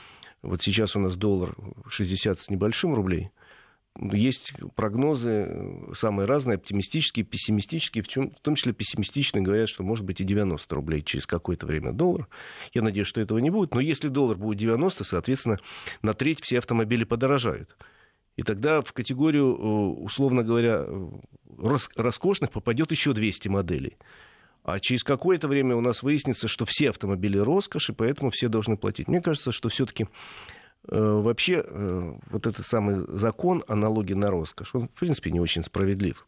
вот 0.43 0.63
сейчас 0.63 0.97
у 0.97 1.01
нас 1.01 1.17
доллар 1.17 1.55
60 1.89 2.39
с 2.39 2.51
небольшим 2.51 2.95
рублей, 2.95 3.31
есть 4.01 4.55
прогнозы 4.75 5.31
э, 5.31 5.93
самые 5.95 6.27
разные, 6.27 6.57
оптимистические, 6.57 7.25
пессимистические, 7.25 8.03
в, 8.03 8.09
чем, 8.09 8.31
в 8.31 8.41
том 8.41 8.55
числе 8.55 8.73
пессимистичные 8.73 9.43
говорят, 9.43 9.69
что 9.69 9.83
может 9.83 10.05
быть 10.05 10.21
и 10.21 10.25
90 10.25 10.75
рублей 10.75 11.03
через 11.03 11.27
какое-то 11.27 11.67
время 11.67 11.93
доллар. 11.93 12.27
Я 12.73 12.83
надеюсь, 12.83 13.07
что 13.07 13.21
этого 13.21 13.39
не 13.39 13.51
будет. 13.51 13.75
Но 13.75 13.81
если 13.81 14.09
доллар 14.09 14.37
будет 14.37 14.59
90, 14.59 15.05
соответственно, 15.05 15.59
на 16.01 16.15
треть 16.15 16.41
все 16.43 16.59
автомобили 16.59 17.05
подорожают. 17.05 17.77
И 18.37 18.43
тогда 18.43 18.81
в 18.81 18.95
категорию, 18.95 19.55
условно 20.03 20.43
говоря, 20.43 20.87
роскошных 21.59 22.51
попадет 22.51 22.91
еще 22.91 23.13
200 23.13 23.49
моделей. 23.49 23.99
А 24.65 24.79
через 24.79 25.03
какое-то 25.03 25.49
время 25.49 25.75
у 25.75 25.81
нас 25.81 26.03
выяснится, 26.03 26.47
что 26.47 26.65
все 26.65 26.91
автомобили 26.91 27.39
роскоши, 27.39 27.93
поэтому 27.93 28.31
все 28.31 28.49
должны 28.49 28.77
платить. 28.77 29.09
Мне 29.09 29.21
кажется, 29.21 29.51
что 29.51 29.69
все-таки 29.69 30.07
э, 30.89 30.99
вообще 30.99 31.65
э, 31.67 32.13
вот 32.31 32.47
этот 32.47 32.65
самый 32.65 33.05
закон 33.09 33.65
о 33.67 33.75
налоге 33.75 34.15
на 34.15 34.29
роскошь, 34.29 34.75
он, 34.75 34.89
в 34.89 34.91
принципе, 34.91 35.33
не 35.33 35.41
очень 35.41 35.65
справедлив. 35.65 36.27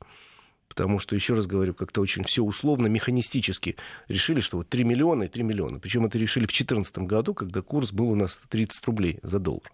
Потому 0.68 0.98
что, 0.98 1.14
еще 1.14 1.34
раз 1.34 1.46
говорю, 1.46 1.74
как-то 1.74 2.00
очень 2.00 2.24
все 2.24 2.42
условно, 2.42 2.88
механистически 2.88 3.76
решили, 4.08 4.40
что 4.40 4.56
вот 4.56 4.68
3 4.68 4.82
миллиона 4.82 5.24
и 5.24 5.28
3 5.28 5.44
миллиона. 5.44 5.78
Причем 5.78 6.04
это 6.06 6.18
решили 6.18 6.44
в 6.44 6.48
2014 6.48 6.98
году, 6.98 7.34
когда 7.34 7.62
курс 7.62 7.92
был 7.92 8.10
у 8.10 8.16
нас 8.16 8.40
30 8.48 8.84
рублей 8.86 9.20
за 9.22 9.38
доллар. 9.38 9.70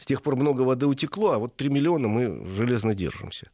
С 0.00 0.06
тех 0.06 0.22
пор 0.22 0.34
много 0.34 0.62
воды 0.62 0.86
утекло, 0.86 1.32
а 1.32 1.38
вот 1.38 1.54
3 1.54 1.68
миллиона 1.68 2.08
мы 2.08 2.44
железно 2.56 2.94
держимся. 2.94 3.50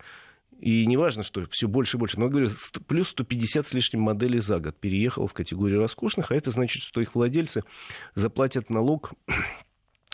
И 0.64 0.86
не 0.86 0.96
важно, 0.96 1.22
что 1.22 1.44
все 1.50 1.68
больше 1.68 1.98
и 1.98 2.00
больше. 2.00 2.18
Но, 2.18 2.30
говорю, 2.30 2.48
плюс 2.86 3.08
150 3.08 3.66
с 3.66 3.74
лишним 3.74 4.00
моделей 4.00 4.40
за 4.40 4.60
год 4.60 4.74
переехал 4.74 5.26
в 5.26 5.34
категорию 5.34 5.78
роскошных, 5.78 6.30
а 6.30 6.34
это 6.34 6.50
значит, 6.50 6.82
что 6.82 7.02
их 7.02 7.14
владельцы 7.14 7.64
заплатят 8.14 8.70
налог 8.70 9.12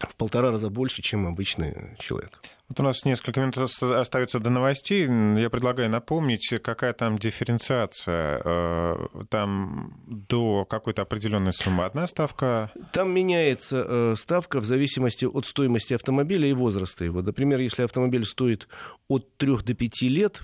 в 0.08 0.16
полтора 0.16 0.50
раза 0.50 0.70
больше, 0.70 1.02
чем 1.02 1.26
обычный 1.26 1.96
человек. 1.98 2.40
Вот 2.70 2.78
у 2.78 2.82
нас 2.84 3.04
несколько 3.04 3.40
минут 3.40 3.58
остается 3.58 4.38
до 4.38 4.48
новостей. 4.48 5.02
Я 5.02 5.50
предлагаю 5.50 5.90
напомнить, 5.90 6.54
какая 6.62 6.92
там 6.92 7.18
дифференциация. 7.18 8.40
Э, 8.44 8.94
там 9.28 9.92
до 10.06 10.64
какой-то 10.66 11.02
определенной 11.02 11.52
суммы 11.52 11.84
одна 11.84 12.06
ставка? 12.06 12.70
Там 12.92 13.12
меняется 13.12 13.84
э, 13.84 14.14
ставка 14.16 14.60
в 14.60 14.64
зависимости 14.64 15.24
от 15.24 15.46
стоимости 15.46 15.94
автомобиля 15.94 16.48
и 16.48 16.52
возраста 16.52 17.04
его. 17.04 17.22
Например, 17.22 17.58
если 17.58 17.82
автомобиль 17.82 18.24
стоит 18.24 18.68
от 19.08 19.36
3 19.36 19.56
до 19.64 19.74
5 19.74 20.02
лет, 20.02 20.40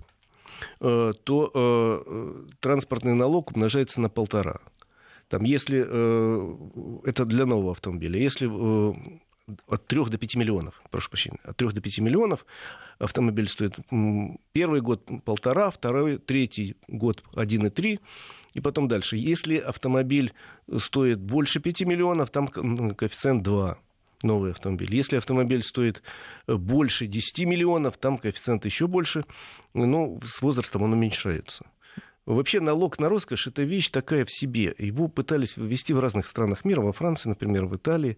э, 0.80 1.12
то 1.22 2.34
транспортный 2.58 3.14
налог 3.14 3.52
умножается 3.52 4.00
на 4.00 4.08
полтора. 4.08 4.58
Там, 5.28 5.44
если 5.44 5.80
это 7.08 7.24
для 7.24 7.46
нового 7.46 7.70
автомобиля, 7.70 8.20
если 8.20 8.46
от 9.66 9.86
3 9.86 10.04
до 10.06 10.18
5 10.18 10.36
миллионов, 10.36 10.82
прошу 10.90 11.10
прощения, 11.10 11.38
от 11.44 11.56
3 11.56 11.68
до 11.70 11.80
5 11.80 11.98
миллионов 12.00 12.46
автомобиль 12.98 13.48
стоит 13.48 13.76
первый 14.52 14.80
год 14.80 15.08
полтора, 15.24 15.70
второй, 15.70 16.18
третий 16.18 16.76
год 16.88 17.22
1,3 17.34 18.00
и 18.54 18.60
потом 18.60 18.88
дальше. 18.88 19.16
Если 19.16 19.58
автомобиль 19.58 20.32
стоит 20.78 21.20
больше 21.20 21.60
5 21.60 21.82
миллионов, 21.82 22.30
там 22.30 22.48
коэффициент 22.48 23.42
2 23.42 23.78
новый 24.22 24.52
автомобиль. 24.52 24.94
Если 24.94 25.16
автомобиль 25.16 25.62
стоит 25.62 26.02
больше 26.46 27.06
10 27.06 27.40
миллионов, 27.40 27.98
там 27.98 28.16
коэффициент 28.16 28.64
еще 28.64 28.86
больше, 28.86 29.24
но 29.74 30.18
с 30.24 30.40
возрастом 30.40 30.82
он 30.82 30.94
уменьшается. 30.94 31.66
Вообще 32.24 32.60
налог 32.60 32.98
на 32.98 33.08
роскошь– 33.08 33.46
это 33.48 33.62
вещь 33.62 33.90
такая 33.90 34.24
в 34.24 34.32
себе. 34.32 34.74
Его 34.78 35.06
пытались 35.06 35.56
ввести 35.56 35.92
в 35.92 36.00
разных 36.00 36.26
странах 36.26 36.64
мира, 36.64 36.80
во 36.80 36.92
Франции, 36.92 37.28
например, 37.28 37.66
в 37.66 37.76
Италии 37.76 38.16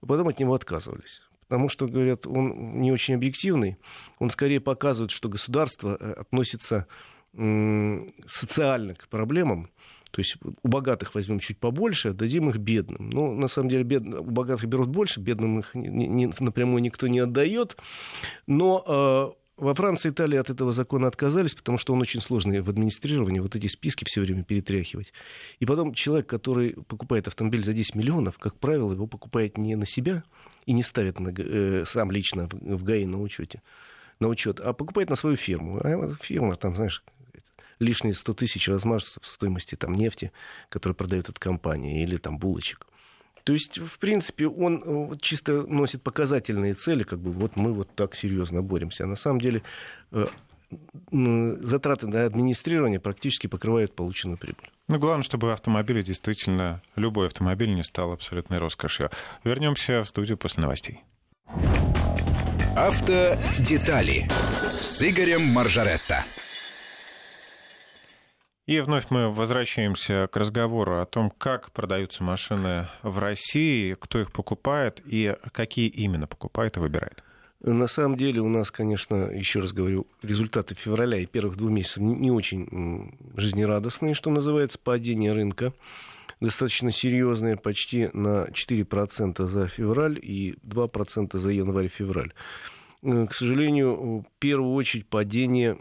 потом 0.00 0.28
от 0.28 0.38
него 0.38 0.54
отказывались. 0.54 1.22
Потому 1.48 1.68
что, 1.68 1.86
говорят, 1.86 2.26
он 2.26 2.80
не 2.80 2.90
очень 2.90 3.14
объективный, 3.14 3.78
он 4.18 4.30
скорее 4.30 4.60
показывает, 4.60 5.12
что 5.12 5.28
государство 5.28 5.96
э, 5.98 6.12
относится 6.12 6.86
социально 8.26 8.94
к 8.94 9.08
проблемам, 9.08 9.68
то 10.10 10.20
есть 10.20 10.36
у 10.62 10.68
богатых 10.68 11.14
возьмем 11.14 11.38
чуть 11.38 11.58
побольше, 11.58 12.08
отдадим 12.08 12.48
их 12.48 12.56
бедным. 12.56 13.10
Но 13.10 13.34
на 13.34 13.48
самом 13.48 13.68
деле 13.68 13.84
бед... 13.84 14.06
у 14.06 14.22
богатых 14.22 14.66
берут 14.66 14.88
больше, 14.88 15.20
бедным 15.20 15.58
их 15.58 15.74
не, 15.74 16.06
не, 16.06 16.32
напрямую 16.40 16.80
никто 16.80 17.06
не 17.06 17.18
отдает. 17.18 17.76
Но 18.46 19.36
э, 19.36 19.45
во 19.56 19.74
Франции 19.74 20.08
и 20.08 20.12
Италии 20.12 20.38
от 20.38 20.50
этого 20.50 20.72
закона 20.72 21.08
отказались, 21.08 21.54
потому 21.54 21.78
что 21.78 21.94
он 21.94 22.00
очень 22.00 22.20
сложный 22.20 22.60
в 22.60 22.68
администрировании, 22.68 23.40
вот 23.40 23.56
эти 23.56 23.66
списки 23.68 24.04
все 24.04 24.20
время 24.20 24.44
перетряхивать. 24.44 25.12
И 25.60 25.66
потом 25.66 25.94
человек, 25.94 26.26
который 26.26 26.74
покупает 26.88 27.26
автомобиль 27.26 27.64
за 27.64 27.72
10 27.72 27.94
миллионов, 27.94 28.38
как 28.38 28.58
правило, 28.58 28.92
его 28.92 29.06
покупает 29.06 29.56
не 29.56 29.74
на 29.74 29.86
себя 29.86 30.24
и 30.66 30.72
не 30.72 30.82
ставит 30.82 31.18
на, 31.18 31.30
э, 31.30 31.84
сам 31.86 32.10
лично 32.10 32.48
в, 32.50 32.84
ГАИ 32.84 33.06
на 33.06 33.20
учете, 33.20 33.62
на 34.20 34.28
учет, 34.28 34.60
а 34.60 34.74
покупает 34.74 35.08
на 35.08 35.16
свою 35.16 35.36
фирму. 35.36 35.80
А 35.82 36.14
фирма 36.20 36.56
там, 36.56 36.74
знаешь, 36.76 37.02
лишние 37.78 38.14
100 38.14 38.34
тысяч 38.34 38.68
размажется 38.68 39.20
в 39.20 39.26
стоимости 39.26 39.74
там, 39.74 39.94
нефти, 39.94 40.32
которую 40.68 40.96
продает 40.96 41.30
эта 41.30 41.40
компания, 41.40 42.02
или 42.02 42.18
там 42.18 42.38
булочек. 42.38 42.86
То 43.46 43.52
есть, 43.52 43.78
в 43.78 44.00
принципе, 44.00 44.48
он 44.48 44.82
э, 44.84 45.16
чисто 45.20 45.62
носит 45.62 46.02
показательные 46.02 46.74
цели, 46.74 47.04
как 47.04 47.20
бы 47.20 47.30
вот 47.30 47.54
мы 47.54 47.72
вот 47.72 47.88
так 47.94 48.16
серьезно 48.16 48.60
боремся. 48.60 49.04
А 49.04 49.06
на 49.06 49.14
самом 49.14 49.40
деле 49.40 49.62
э, 50.10 50.26
затраты 51.12 52.08
на 52.08 52.24
администрирование 52.24 52.98
практически 52.98 53.46
покрывают 53.46 53.94
полученную 53.94 54.36
прибыль. 54.36 54.68
Ну, 54.88 54.98
главное, 54.98 55.22
чтобы 55.22 55.52
автомобили 55.52 56.02
действительно, 56.02 56.82
любой 56.96 57.28
автомобиль 57.28 57.72
не 57.72 57.84
стал 57.84 58.10
абсолютной 58.10 58.58
роскошью. 58.58 59.10
Вернемся 59.44 60.02
в 60.02 60.08
студию 60.08 60.36
после 60.38 60.62
новостей. 60.62 61.04
Автодетали 62.74 64.28
с 64.80 65.08
Игорем 65.08 65.42
Маржаретто. 65.42 66.24
И 68.66 68.80
вновь 68.80 69.06
мы 69.10 69.30
возвращаемся 69.32 70.28
к 70.30 70.36
разговору 70.36 71.00
о 71.00 71.06
том, 71.06 71.30
как 71.30 71.70
продаются 71.70 72.24
машины 72.24 72.88
в 73.04 73.20
России, 73.20 73.94
кто 73.94 74.20
их 74.20 74.32
покупает 74.32 75.00
и 75.06 75.36
какие 75.52 75.86
именно 75.86 76.26
покупает 76.26 76.76
и 76.76 76.80
выбирает. 76.80 77.22
На 77.60 77.86
самом 77.86 78.16
деле 78.16 78.40
у 78.40 78.48
нас, 78.48 78.72
конечно, 78.72 79.30
еще 79.30 79.60
раз 79.60 79.72
говорю, 79.72 80.08
результаты 80.20 80.74
февраля 80.74 81.18
и 81.18 81.26
первых 81.26 81.56
двух 81.56 81.70
месяцев 81.70 81.98
не 81.98 82.32
очень 82.32 83.16
жизнерадостные, 83.36 84.14
что 84.14 84.30
называется, 84.30 84.80
падение 84.82 85.32
рынка 85.32 85.72
достаточно 86.40 86.90
серьезные, 86.90 87.56
почти 87.56 88.10
на 88.12 88.46
4% 88.48 89.46
за 89.46 89.68
февраль 89.68 90.18
и 90.20 90.56
2% 90.64 91.38
за 91.38 91.50
январь-февраль. 91.50 92.32
К 93.02 93.32
сожалению, 93.32 94.20
в 94.20 94.24
первую 94.38 94.74
очередь 94.74 95.06
падение 95.06 95.78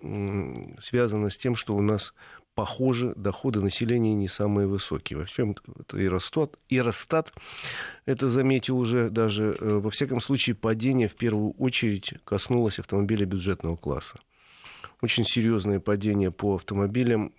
связано 0.80 1.30
с 1.30 1.38
тем, 1.38 1.56
что 1.56 1.76
у 1.76 1.82
нас 1.82 2.14
похоже, 2.56 3.14
доходы 3.16 3.62
населения 3.62 4.16
не 4.16 4.30
самые 4.30 4.66
высокие. 4.66 5.20
Во 5.20 5.26
всем 5.26 5.56
это 5.78 5.98
и 5.98 6.08
Росстат, 6.08 6.58
и 6.70 6.82
Росстат 6.82 7.34
это 8.06 8.30
заметил 8.30 8.80
уже 8.80 9.10
даже. 9.10 9.56
Э, 9.60 9.80
во 9.80 9.92
всяком 9.92 10.22
случае, 10.22 10.56
падение 10.56 11.08
в 11.08 11.16
первую 11.16 11.52
очередь 11.52 12.14
коснулось 12.24 12.80
автомобиля 12.80 13.26
бюджетного 13.26 13.76
класса. 13.76 14.20
Очень 15.02 15.26
серьезное 15.26 15.80
падение 15.80 16.32
по 16.32 16.56
автомобилям 16.56 17.34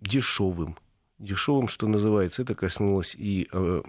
дешевым. 0.00 0.76
Дешевым, 1.18 1.68
что 1.68 1.86
называется, 1.86 2.42
это 2.42 2.54
коснулось 2.54 3.14
и 3.16 3.48
э, 3.52 3.82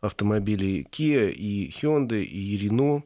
автомобилей 0.00 0.86
Kia, 0.90 1.30
и 1.30 1.70
Hyundai, 1.70 2.22
и 2.22 2.56
Renault 2.66 3.02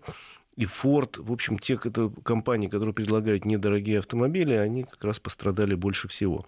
и 0.57 0.65
Ford, 0.65 1.23
в 1.23 1.33
общем, 1.33 1.59
те 1.59 1.79
это 1.83 2.13
компании, 2.23 2.69
которые 2.69 2.95
предлагают 2.95 3.45
недорогие 3.45 4.01
автомобили, 4.01 4.55
они 4.55 4.85
как 4.85 5.03
раз 5.05 5.19
пострадали 5.19 5.75
больше 5.75 6.09
всего. 6.09 6.47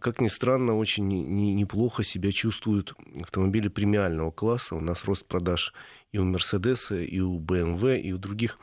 Как 0.00 0.20
ни 0.20 0.28
странно, 0.28 0.76
очень 0.76 1.08
неплохо 1.08 2.04
себя 2.04 2.30
чувствуют 2.30 2.94
автомобили 3.20 3.68
премиального 3.68 4.30
класса. 4.30 4.76
У 4.76 4.80
нас 4.80 5.04
рост 5.04 5.26
продаж 5.26 5.74
и 6.12 6.18
у 6.18 6.24
Мерседеса, 6.24 6.96
и 6.96 7.20
у 7.20 7.40
BMW, 7.40 8.00
и 8.00 8.12
у 8.12 8.18
других 8.18 8.58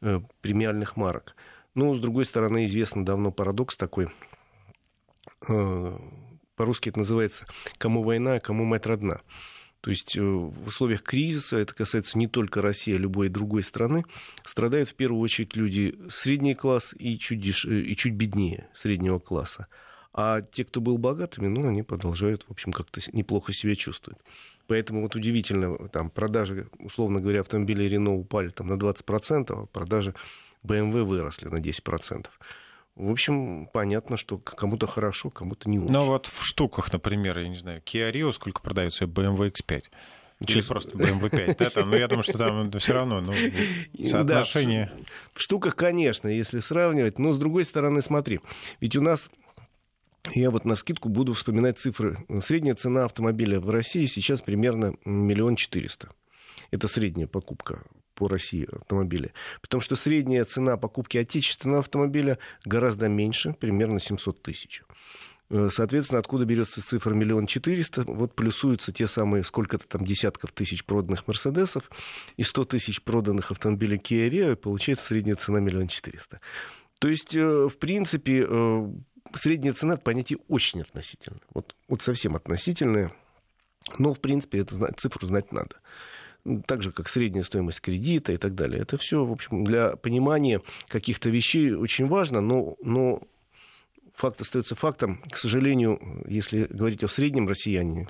э, 0.00 0.20
премиальных 0.40 0.96
марок. 0.96 1.34
Но, 1.74 1.94
с 1.94 2.00
другой 2.00 2.24
стороны, 2.24 2.66
известно 2.66 3.04
давно 3.04 3.32
парадокс 3.32 3.76
такой. 3.76 4.08
Э, 5.48 5.98
по-русски 6.54 6.90
это 6.90 6.98
называется 6.98 7.46
«кому 7.78 8.02
война, 8.02 8.34
а 8.34 8.40
кому 8.40 8.64
мать 8.64 8.86
родна». 8.86 9.20
То 9.80 9.90
есть 9.90 10.16
э, 10.16 10.20
в 10.20 10.66
условиях 10.66 11.02
кризиса, 11.02 11.56
это 11.56 11.72
касается 11.74 12.18
не 12.18 12.26
только 12.26 12.60
России, 12.60 12.94
а 12.94 12.98
любой 12.98 13.28
другой 13.28 13.62
страны, 13.62 14.04
страдают 14.44 14.88
в 14.88 14.94
первую 14.94 15.20
очередь 15.20 15.54
люди 15.54 15.98
средний 16.10 16.54
класс 16.54 16.94
и 16.98 17.18
чуть, 17.18 17.40
деш... 17.40 17.64
и 17.64 17.94
чуть 17.96 18.14
беднее 18.14 18.68
среднего 18.74 19.18
класса. 19.18 19.68
А 20.12 20.42
те, 20.42 20.64
кто 20.64 20.80
был 20.80 20.98
богатыми, 20.98 21.46
ну, 21.46 21.68
они 21.68 21.84
продолжают, 21.84 22.42
в 22.48 22.50
общем, 22.50 22.72
как-то 22.72 23.00
неплохо 23.12 23.52
себя 23.52 23.76
чувствовать. 23.76 24.18
Поэтому 24.66 25.02
вот 25.02 25.14
удивительно, 25.14 25.88
там, 25.88 26.10
продажи, 26.10 26.68
условно 26.78 27.20
говоря, 27.20 27.40
автомобилей 27.40 27.88
Рено 27.88 28.14
упали 28.14 28.48
там, 28.48 28.66
на 28.66 28.74
20%, 28.74 29.46
а 29.50 29.66
продажи 29.66 30.14
BMW 30.64 31.04
выросли 31.04 31.48
на 31.48 31.58
10%. 31.58 32.26
В 32.98 33.12
общем, 33.12 33.68
понятно, 33.72 34.16
что 34.16 34.38
кому-то 34.38 34.88
хорошо, 34.88 35.30
кому-то 35.30 35.70
не 35.70 35.78
очень. 35.78 35.92
Ну 35.92 36.04
вот 36.06 36.26
в 36.26 36.44
штуках, 36.44 36.92
например, 36.92 37.38
я 37.38 37.48
не 37.48 37.56
знаю, 37.56 37.80
Kia 37.80 38.12
Rio 38.12 38.32
сколько 38.32 38.60
продается 38.60 39.04
BMW 39.04 39.52
X5? 39.52 39.84
Или 40.46 40.60
просто 40.62 40.96
BMW 40.96 41.30
5, 41.30 41.58
да, 41.58 41.70
там, 41.70 41.90
ну, 41.90 41.96
я 41.96 42.08
думаю, 42.08 42.22
что 42.22 42.38
там 42.38 42.70
все 42.72 42.92
равно, 42.92 43.20
ну, 43.20 43.32
соотношение... 44.04 44.92
Да, 44.96 45.04
в 45.34 45.40
штуках, 45.40 45.74
конечно, 45.74 46.28
если 46.28 46.60
сравнивать, 46.60 47.18
но 47.18 47.32
с 47.32 47.38
другой 47.38 47.64
стороны, 47.64 48.02
смотри, 48.02 48.40
ведь 48.80 48.96
у 48.96 49.00
нас 49.00 49.30
я 50.32 50.50
вот 50.50 50.64
на 50.64 50.76
скидку 50.76 51.08
буду 51.08 51.32
вспоминать 51.34 51.78
цифры. 51.78 52.18
Средняя 52.42 52.74
цена 52.74 53.04
автомобиля 53.04 53.60
в 53.60 53.70
России 53.70 54.06
сейчас 54.06 54.40
примерно 54.40 54.94
миллион 55.04 55.56
четыреста. 55.56 56.10
Это 56.70 56.88
средняя 56.88 57.26
покупка 57.26 57.82
по 58.18 58.26
России 58.26 58.66
автомобиля. 58.72 59.32
Потому 59.62 59.80
что 59.80 59.94
средняя 59.94 60.44
цена 60.44 60.76
покупки 60.76 61.16
отечественного 61.18 61.78
автомобиля 61.78 62.38
гораздо 62.64 63.08
меньше, 63.08 63.52
примерно 63.52 64.00
700 64.00 64.42
тысяч. 64.42 64.82
Э, 65.50 65.68
соответственно, 65.70 66.18
откуда 66.18 66.44
берется 66.44 66.84
цифра 66.84 67.14
миллион 67.14 67.46
четыреста? 67.46 68.02
Вот 68.02 68.34
плюсуются 68.34 68.92
те 68.92 69.06
самые 69.06 69.44
сколько-то 69.44 69.86
там 69.86 70.04
десятков 70.04 70.50
тысяч 70.50 70.84
проданных 70.84 71.28
Мерседесов 71.28 71.88
и 72.36 72.42
сто 72.42 72.64
тысяч 72.64 73.02
проданных 73.02 73.52
автомобилей 73.52 73.98
Kia 73.98 74.28
Rio, 74.28 74.52
и 74.52 74.56
получается 74.56 75.06
средняя 75.06 75.36
цена 75.36 75.60
миллион 75.60 75.86
четыреста. 75.86 76.40
То 76.98 77.06
есть, 77.06 77.36
э, 77.36 77.68
в 77.68 77.78
принципе, 77.78 78.44
э, 78.48 78.92
средняя 79.36 79.74
цена 79.74 79.94
это 79.94 80.02
понятие 80.02 80.40
очень 80.48 80.80
относительное. 80.80 81.42
Вот, 81.54 81.76
вот 81.86 82.02
совсем 82.02 82.34
относительное. 82.34 83.12
Но, 83.96 84.12
в 84.12 84.18
принципе, 84.18 84.58
эту 84.58 84.74
цифру 84.96 85.24
знать 85.24 85.52
надо 85.52 85.76
так 86.66 86.82
же, 86.82 86.92
как 86.92 87.08
средняя 87.08 87.44
стоимость 87.44 87.80
кредита 87.80 88.32
и 88.32 88.36
так 88.36 88.54
далее. 88.54 88.80
Это 88.82 88.96
все, 88.96 89.24
в 89.24 89.32
общем, 89.32 89.64
для 89.64 89.96
понимания 89.96 90.60
каких-то 90.88 91.30
вещей 91.30 91.72
очень 91.72 92.06
важно, 92.06 92.40
но, 92.40 92.76
но 92.82 93.22
факт 94.14 94.40
остается 94.40 94.74
фактом. 94.74 95.22
К 95.30 95.36
сожалению, 95.36 96.24
если 96.26 96.64
говорить 96.64 97.04
о 97.04 97.08
среднем 97.08 97.48
россиянине, 97.48 98.08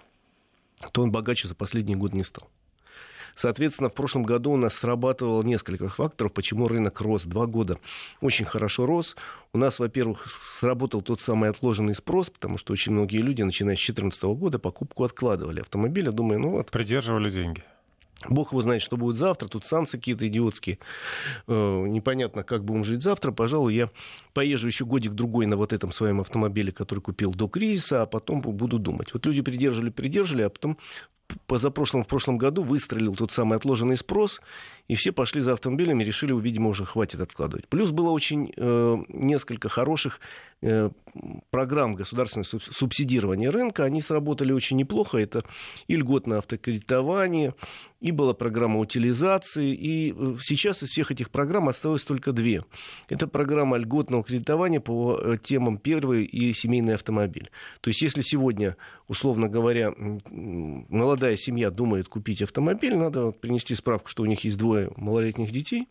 то 0.92 1.02
он 1.02 1.10
богаче 1.10 1.48
за 1.48 1.54
последний 1.54 1.96
год 1.96 2.14
не 2.14 2.24
стал. 2.24 2.48
Соответственно, 3.38 3.88
в 3.88 3.94
прошлом 3.94 4.24
году 4.24 4.50
у 4.50 4.56
нас 4.56 4.74
срабатывало 4.74 5.44
несколько 5.44 5.88
факторов, 5.88 6.32
почему 6.32 6.66
рынок 6.66 7.00
рос. 7.00 7.22
Два 7.24 7.46
года 7.46 7.78
очень 8.20 8.44
хорошо 8.44 8.84
рос. 8.84 9.14
У 9.52 9.58
нас, 9.58 9.78
во-первых, 9.78 10.26
сработал 10.28 11.02
тот 11.02 11.20
самый 11.20 11.48
отложенный 11.48 11.94
спрос, 11.94 12.30
потому 12.30 12.58
что 12.58 12.72
очень 12.72 12.90
многие 12.90 13.18
люди, 13.18 13.42
начиная 13.42 13.76
с 13.76 13.78
2014 13.78 14.22
года, 14.24 14.58
покупку 14.58 15.04
откладывали 15.04 15.60
автомобиля, 15.60 16.10
думая, 16.10 16.38
ну 16.38 16.50
вот... 16.50 16.72
Придерживали 16.72 17.30
деньги. 17.30 17.62
Бог 18.28 18.52
его 18.52 18.62
знает, 18.62 18.82
что 18.82 18.96
будет 18.96 19.16
завтра, 19.16 19.46
тут 19.48 19.64
санкции 19.64 19.96
какие-то 19.96 20.26
идиотские, 20.26 20.78
э, 21.46 21.86
непонятно, 21.86 22.42
как 22.42 22.64
будем 22.64 22.84
жить 22.84 23.02
завтра. 23.02 23.30
Пожалуй, 23.30 23.74
я 23.74 23.90
поезжу 24.34 24.66
еще 24.66 24.84
годик-другой 24.84 25.46
на 25.46 25.56
вот 25.56 25.72
этом 25.72 25.92
своем 25.92 26.20
автомобиле, 26.20 26.72
который 26.72 27.00
купил 27.00 27.32
до 27.32 27.48
кризиса, 27.48 28.02
а 28.02 28.06
потом 28.06 28.40
буду 28.40 28.78
думать. 28.78 29.14
Вот 29.14 29.24
люди 29.26 29.40
придерживали, 29.40 29.90
придерживали, 29.90 30.42
а 30.42 30.50
потом 30.50 30.78
позапрошлом, 31.46 32.02
в 32.02 32.06
прошлом 32.06 32.38
году 32.38 32.62
выстрелил 32.62 33.14
тот 33.14 33.32
самый 33.32 33.56
отложенный 33.56 33.96
спрос, 33.96 34.40
и 34.86 34.94
все 34.94 35.12
пошли 35.12 35.40
за 35.40 35.52
автомобилями, 35.52 36.04
решили, 36.04 36.38
видимо, 36.38 36.70
уже 36.70 36.84
хватит 36.84 37.20
откладывать. 37.20 37.68
Плюс 37.68 37.90
было 37.90 38.10
очень 38.10 38.52
э, 38.56 38.96
несколько 39.08 39.68
хороших 39.68 40.20
э, 40.62 40.90
программ 41.50 41.94
государственного 41.94 42.60
субсидирования 42.60 43.50
рынка, 43.50 43.84
они 43.84 44.00
сработали 44.00 44.52
очень 44.52 44.76
неплохо. 44.76 45.18
Это 45.18 45.44
и 45.86 45.96
льготное 45.96 46.38
автокредитование, 46.38 47.54
и 48.00 48.12
была 48.12 48.32
программа 48.32 48.78
утилизации, 48.78 49.74
и 49.74 50.14
э, 50.16 50.36
сейчас 50.40 50.82
из 50.82 50.90
всех 50.90 51.10
этих 51.10 51.30
программ 51.30 51.68
осталось 51.68 52.04
только 52.04 52.32
две. 52.32 52.64
Это 53.08 53.26
программа 53.26 53.76
льготного 53.76 54.22
кредитования 54.22 54.80
по 54.80 55.18
э, 55.18 55.36
темам 55.42 55.78
первый 55.78 56.24
и 56.24 56.52
семейный 56.52 56.94
автомобиль. 56.94 57.50
То 57.80 57.88
есть 57.88 58.00
если 58.02 58.22
сегодня, 58.22 58.76
условно 59.08 59.48
говоря, 59.48 59.92
молодая 59.98 61.36
семья 61.36 61.70
думает 61.70 62.08
купить 62.08 62.42
автомобиль, 62.42 62.96
надо 62.96 63.32
принести 63.32 63.74
справку, 63.74 64.08
что 64.08 64.22
у 64.22 64.26
них 64.26 64.44
есть 64.44 64.58
двое 64.58 64.92
малолетних 64.96 65.50
детей, 65.50 65.88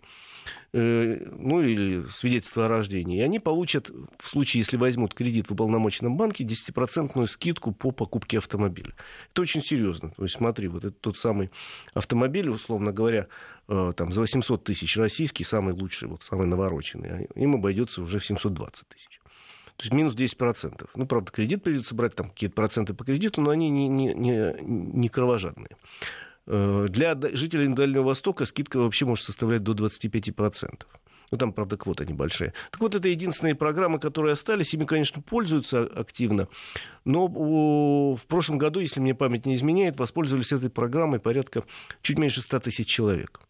ну 0.73 1.61
или 1.61 2.05
свидетельство 2.09 2.65
о 2.65 2.67
рождении, 2.67 3.19
и 3.19 3.21
они 3.21 3.39
получат, 3.39 3.89
в 4.19 4.29
случае, 4.29 4.59
если 4.59 4.77
возьмут 4.77 5.13
кредит 5.13 5.47
в 5.47 5.53
уполномоченном 5.53 6.17
банке, 6.17 6.43
10% 6.43 7.25
скидку 7.27 7.71
по 7.71 7.91
покупке 7.91 8.37
автомобиля. 8.37 8.93
Это 9.31 9.41
очень 9.41 9.61
серьезно. 9.61 10.11
То 10.11 10.23
есть 10.23 10.35
смотри, 10.35 10.67
вот 10.67 10.85
этот 10.85 10.99
тот 11.01 11.17
самый 11.17 11.49
автомобиль, 11.93 12.49
условно 12.49 12.91
говоря, 12.91 13.27
э, 13.67 13.93
там, 13.95 14.11
за 14.11 14.21
800 14.21 14.63
тысяч 14.63 14.97
российский, 14.97 15.43
самый 15.43 15.73
лучший, 15.73 16.07
вот, 16.07 16.23
самый 16.23 16.47
навороченный, 16.47 17.09
а 17.09 17.39
им 17.39 17.55
обойдется 17.55 18.01
уже 18.01 18.19
в 18.19 18.25
720 18.25 18.87
тысяч. 18.87 19.19
То 19.77 19.83
есть 19.83 19.93
минус 19.93 20.15
10%. 20.15 20.89
Ну, 20.95 21.05
правда, 21.05 21.31
кредит 21.31 21.63
придется 21.63 21.93
брать, 21.93 22.15
там 22.15 22.29
какие-то 22.29 22.55
проценты 22.55 22.95
по 22.95 23.05
кредиту, 23.05 23.41
но 23.41 23.51
они 23.51 23.69
не, 23.69 23.87
не, 23.87 24.13
не, 24.15 24.55
не 24.61 25.07
кровожадные. 25.07 25.77
Э, 26.47 26.85
для 26.89 27.17
жителей 27.33 27.67
Дальнего 27.67 28.03
Востока 28.03 28.45
скидка 28.45 28.77
вообще 28.77 29.05
может 29.05 29.25
составлять 29.25 29.63
до 29.63 29.73
25%. 29.73 30.85
Ну, 31.29 31.37
там, 31.37 31.51
правда, 31.51 31.75
квота 31.75 32.05
небольшая. 32.05 32.53
Так 32.71 32.79
вот, 32.79 32.95
это 32.95 33.09
единственные 33.09 33.55
программы, 33.55 33.99
которые 33.99 34.31
остались. 34.31 34.73
Ими, 34.73 34.85
конечно, 34.85 35.21
пользуются 35.21 35.83
активно. 35.83 36.47
Но 37.03 37.27
в 37.27 38.25
прошлом 38.27 38.57
году, 38.57 38.79
если 38.79 39.01
мне 39.01 39.13
память 39.13 39.45
не 39.45 39.55
изменяет, 39.55 39.99
воспользовались 39.99 40.53
этой 40.53 40.69
программой 40.69 41.19
порядка 41.19 41.63
чуть 42.01 42.17
меньше 42.17 42.41
100 42.41 42.61
тысяч 42.61 42.87
человек 42.87 43.41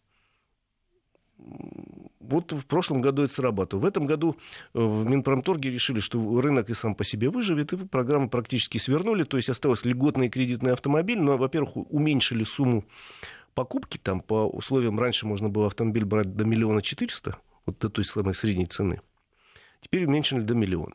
вот 2.28 2.52
в 2.52 2.66
прошлом 2.66 3.00
году 3.00 3.22
это 3.22 3.32
срабатывало. 3.32 3.84
В 3.84 3.86
этом 3.86 4.06
году 4.06 4.36
э, 4.74 4.78
в 4.78 5.08
Минпромторге 5.08 5.70
решили, 5.70 6.00
что 6.00 6.40
рынок 6.40 6.70
и 6.70 6.74
сам 6.74 6.94
по 6.94 7.04
себе 7.04 7.30
выживет, 7.30 7.72
и 7.72 7.76
программу 7.76 8.28
практически 8.28 8.78
свернули, 8.78 9.24
то 9.24 9.36
есть 9.36 9.48
осталось 9.48 9.84
льготный 9.84 10.28
кредитный 10.28 10.72
автомобиль, 10.72 11.20
но, 11.20 11.36
во-первых, 11.36 11.76
уменьшили 11.76 12.44
сумму 12.44 12.84
покупки, 13.54 13.98
там 13.98 14.20
по 14.20 14.46
условиям 14.46 15.00
раньше 15.00 15.26
можно 15.26 15.48
было 15.48 15.66
автомобиль 15.66 16.04
брать 16.04 16.36
до 16.36 16.44
миллиона 16.44 16.82
четыреста, 16.82 17.38
вот 17.66 17.78
до 17.78 17.88
той 17.88 18.04
самой 18.04 18.34
средней 18.34 18.66
цены, 18.66 19.00
теперь 19.80 20.04
уменьшили 20.04 20.40
до 20.40 20.54
миллиона. 20.54 20.94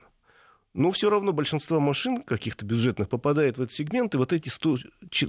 Но 0.73 0.89
все 0.89 1.09
равно 1.09 1.33
большинство 1.33 1.79
машин 1.79 2.23
каких-то 2.23 2.65
бюджетных 2.65 3.07
попадает 3.07 3.57
в 3.57 3.61
этот 3.61 3.75
сегмент, 3.75 4.15
и 4.15 4.17
вот 4.17 4.33
эти 4.33 4.49
100 4.49 4.77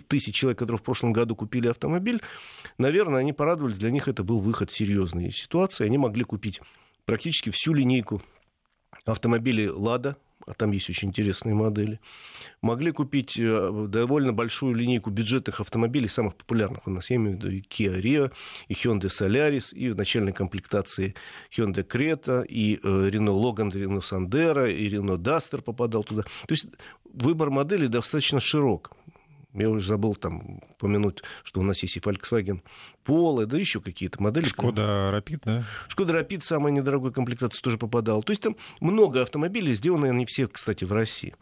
тысяч 0.09 0.35
человек, 0.35 0.59
которые 0.59 0.79
в 0.79 0.83
прошлом 0.83 1.13
году 1.13 1.37
купили 1.37 1.69
автомобиль, 1.69 2.23
наверное, 2.79 3.21
они 3.21 3.35
порадовались, 3.35 3.77
для 3.77 3.91
них 3.91 4.09
это 4.09 4.25
был 4.25 4.41
выход 4.41 4.71
серьезной 4.71 5.33
ситуации, 5.33 5.85
они 5.85 5.99
могли 5.99 6.25
купить 6.25 6.63
практически 7.05 7.51
всю 7.51 7.75
линейку 7.75 8.23
автомобилей 9.05 9.69
«Лада», 9.69 10.17
а 10.47 10.55
там 10.55 10.73
есть 10.73 10.91
очень 10.91 11.09
интересные 11.09 11.55
модели, 11.55 12.01
могли 12.61 12.93
купить 12.93 13.39
э, 13.39 13.87
довольно 13.89 14.33
большую 14.33 14.75
линейку 14.75 15.11
бюджетных 15.11 15.61
автомобилей, 15.61 16.09
самых 16.09 16.37
популярных 16.37 16.87
у 16.87 16.91
нас, 16.91 17.11
я 17.11 17.17
имею 17.17 17.37
в 17.37 17.41
виду 17.41 17.51
и 17.51 17.61
Kia 17.61 18.01
Rio, 18.01 18.33
и 18.69 18.75
Hyundai 18.75 19.09
Solaris, 19.09 19.75
и 19.75 19.91
в 19.91 19.97
начальной 19.97 20.33
комплектации 20.33 21.15
Hyundai 21.57 21.87
Creta, 21.87 22.45
и 22.47 22.77
э, 22.83 22.87
Renault 22.87 23.41
Logan, 23.41 23.71
Renault 23.71 24.03
Sandero, 24.03 24.71
и 24.71 24.89
Renault 24.89 25.19
Duster 25.19 25.63
попадал 25.63 26.05
туда. 26.05 26.23
То 26.23 26.53
есть 26.53 26.67
выбор 27.15 27.51
моделей 27.51 27.89
достаточно 27.89 28.41
широк. 28.41 28.93
Я 29.55 29.71
уже 29.71 29.87
забыл 29.87 30.17
там 30.17 30.61
упомянуть, 30.71 31.23
что 31.45 31.61
у 31.61 31.63
нас 31.63 31.81
есть 31.83 31.97
и 31.97 32.01
Volkswagen 32.01 32.61
Polo, 33.05 33.47
да 33.47 33.57
еще 33.57 33.81
какие-то 33.81 34.23
модели. 34.23 34.45
Шкода 34.47 35.11
Rapid, 35.13 35.41
да? 35.45 35.65
Шкода 35.89 36.19
Rapid, 36.19 36.41
самая 36.41 36.73
недорогая 36.73 37.13
комплектация, 37.13 37.63
тоже 37.63 37.79
попадала. 37.79 38.23
То 38.23 38.33
есть 38.33 38.43
там 38.43 38.57
много 38.81 39.23
автомобилей, 39.23 39.75
сделаны 39.75 40.07
они 40.07 40.27
все, 40.27 40.49
кстати, 40.49 40.85
в 40.85 40.93
России. 40.93 41.35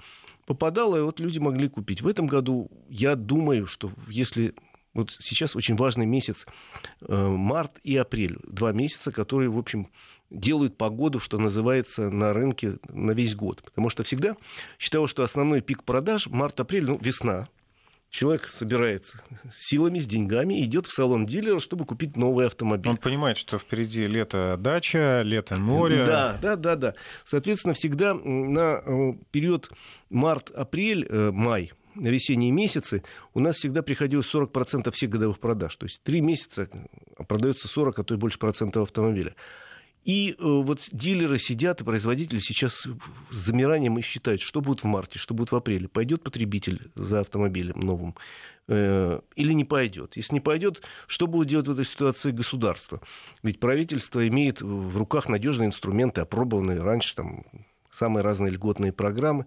Попадало, 0.44 0.96
и 0.96 1.00
вот 1.00 1.20
люди 1.20 1.38
могли 1.38 1.68
купить. 1.68 2.02
В 2.02 2.08
этом 2.08 2.26
году 2.26 2.70
я 2.88 3.16
думаю, 3.16 3.66
что 3.66 3.90
если 4.08 4.54
вот 4.94 5.16
сейчас 5.20 5.56
очень 5.56 5.76
важный 5.76 6.04
месяц, 6.04 6.46
э, 7.00 7.14
март 7.14 7.78
и 7.82 7.96
апрель. 7.96 8.38
Два 8.46 8.72
месяца, 8.72 9.10
которые, 9.10 9.48
в 9.48 9.58
общем, 9.58 9.88
делают 10.30 10.76
погоду, 10.76 11.18
что 11.18 11.38
называется, 11.38 12.10
на 12.10 12.32
рынке 12.32 12.78
на 12.88 13.12
весь 13.12 13.34
год. 13.34 13.62
Потому 13.62 13.88
что 13.88 14.02
всегда 14.02 14.36
считал, 14.78 15.06
что 15.06 15.22
основной 15.22 15.60
пик 15.60 15.84
продаж 15.84 16.26
март-апрель, 16.26 16.84
ну, 16.84 16.98
весна, 17.00 17.48
человек 18.12 18.48
собирается 18.50 19.20
силами, 19.50 19.98
с 19.98 20.06
деньгами, 20.06 20.62
идет 20.62 20.86
в 20.86 20.92
салон 20.92 21.24
дилера, 21.26 21.58
чтобы 21.58 21.86
купить 21.86 22.16
новый 22.16 22.46
автомобиль. 22.46 22.90
Он 22.90 22.98
понимает, 22.98 23.38
что 23.38 23.58
впереди 23.58 24.06
лето 24.06 24.56
дача, 24.60 25.22
лето 25.22 25.58
море. 25.58 26.04
Да, 26.04 26.38
да, 26.40 26.56
да, 26.56 26.76
да. 26.76 26.94
Соответственно, 27.24 27.74
всегда 27.74 28.14
на 28.14 28.82
э, 28.84 29.12
период 29.30 29.70
март-апрель, 30.10 31.06
э, 31.08 31.30
май, 31.32 31.72
на 31.94 32.08
весенние 32.08 32.50
месяцы 32.50 33.02
у 33.32 33.40
нас 33.40 33.56
всегда 33.56 33.82
приходилось 33.82 34.32
40% 34.32 34.90
всех 34.92 35.10
годовых 35.10 35.40
продаж. 35.40 35.74
То 35.76 35.86
есть 35.86 36.02
три 36.02 36.20
месяца 36.20 36.68
продается 37.26 37.66
40, 37.66 37.98
а 37.98 38.04
то 38.04 38.14
и 38.14 38.18
больше 38.18 38.38
процентов 38.38 38.84
автомобиля. 38.84 39.34
И 40.04 40.32
э, 40.32 40.34
вот 40.38 40.88
дилеры 40.90 41.38
сидят, 41.38 41.80
и 41.80 41.84
производители 41.84 42.38
сейчас 42.38 42.86
с 43.30 43.34
замиранием 43.34 43.98
и 43.98 44.02
считают, 44.02 44.40
что 44.40 44.60
будет 44.60 44.80
в 44.80 44.84
марте, 44.84 45.18
что 45.18 45.34
будет 45.34 45.52
в 45.52 45.56
апреле. 45.56 45.88
Пойдет 45.88 46.24
потребитель 46.24 46.90
за 46.94 47.20
автомобилем 47.20 47.78
новым 47.78 48.16
э, 48.68 49.20
или 49.36 49.52
не 49.52 49.64
пойдет. 49.64 50.16
Если 50.16 50.34
не 50.34 50.40
пойдет, 50.40 50.82
что 51.06 51.26
будет 51.26 51.48
делать 51.48 51.68
в 51.68 51.72
этой 51.72 51.84
ситуации 51.84 52.32
государство? 52.32 53.00
Ведь 53.42 53.60
правительство 53.60 54.26
имеет 54.26 54.60
в 54.60 54.96
руках 54.96 55.28
надежные 55.28 55.68
инструменты, 55.68 56.22
опробованные 56.22 56.80
раньше 56.80 57.14
там, 57.14 57.44
самые 57.92 58.24
разные 58.24 58.50
льготные 58.50 58.92
программы. 58.92 59.46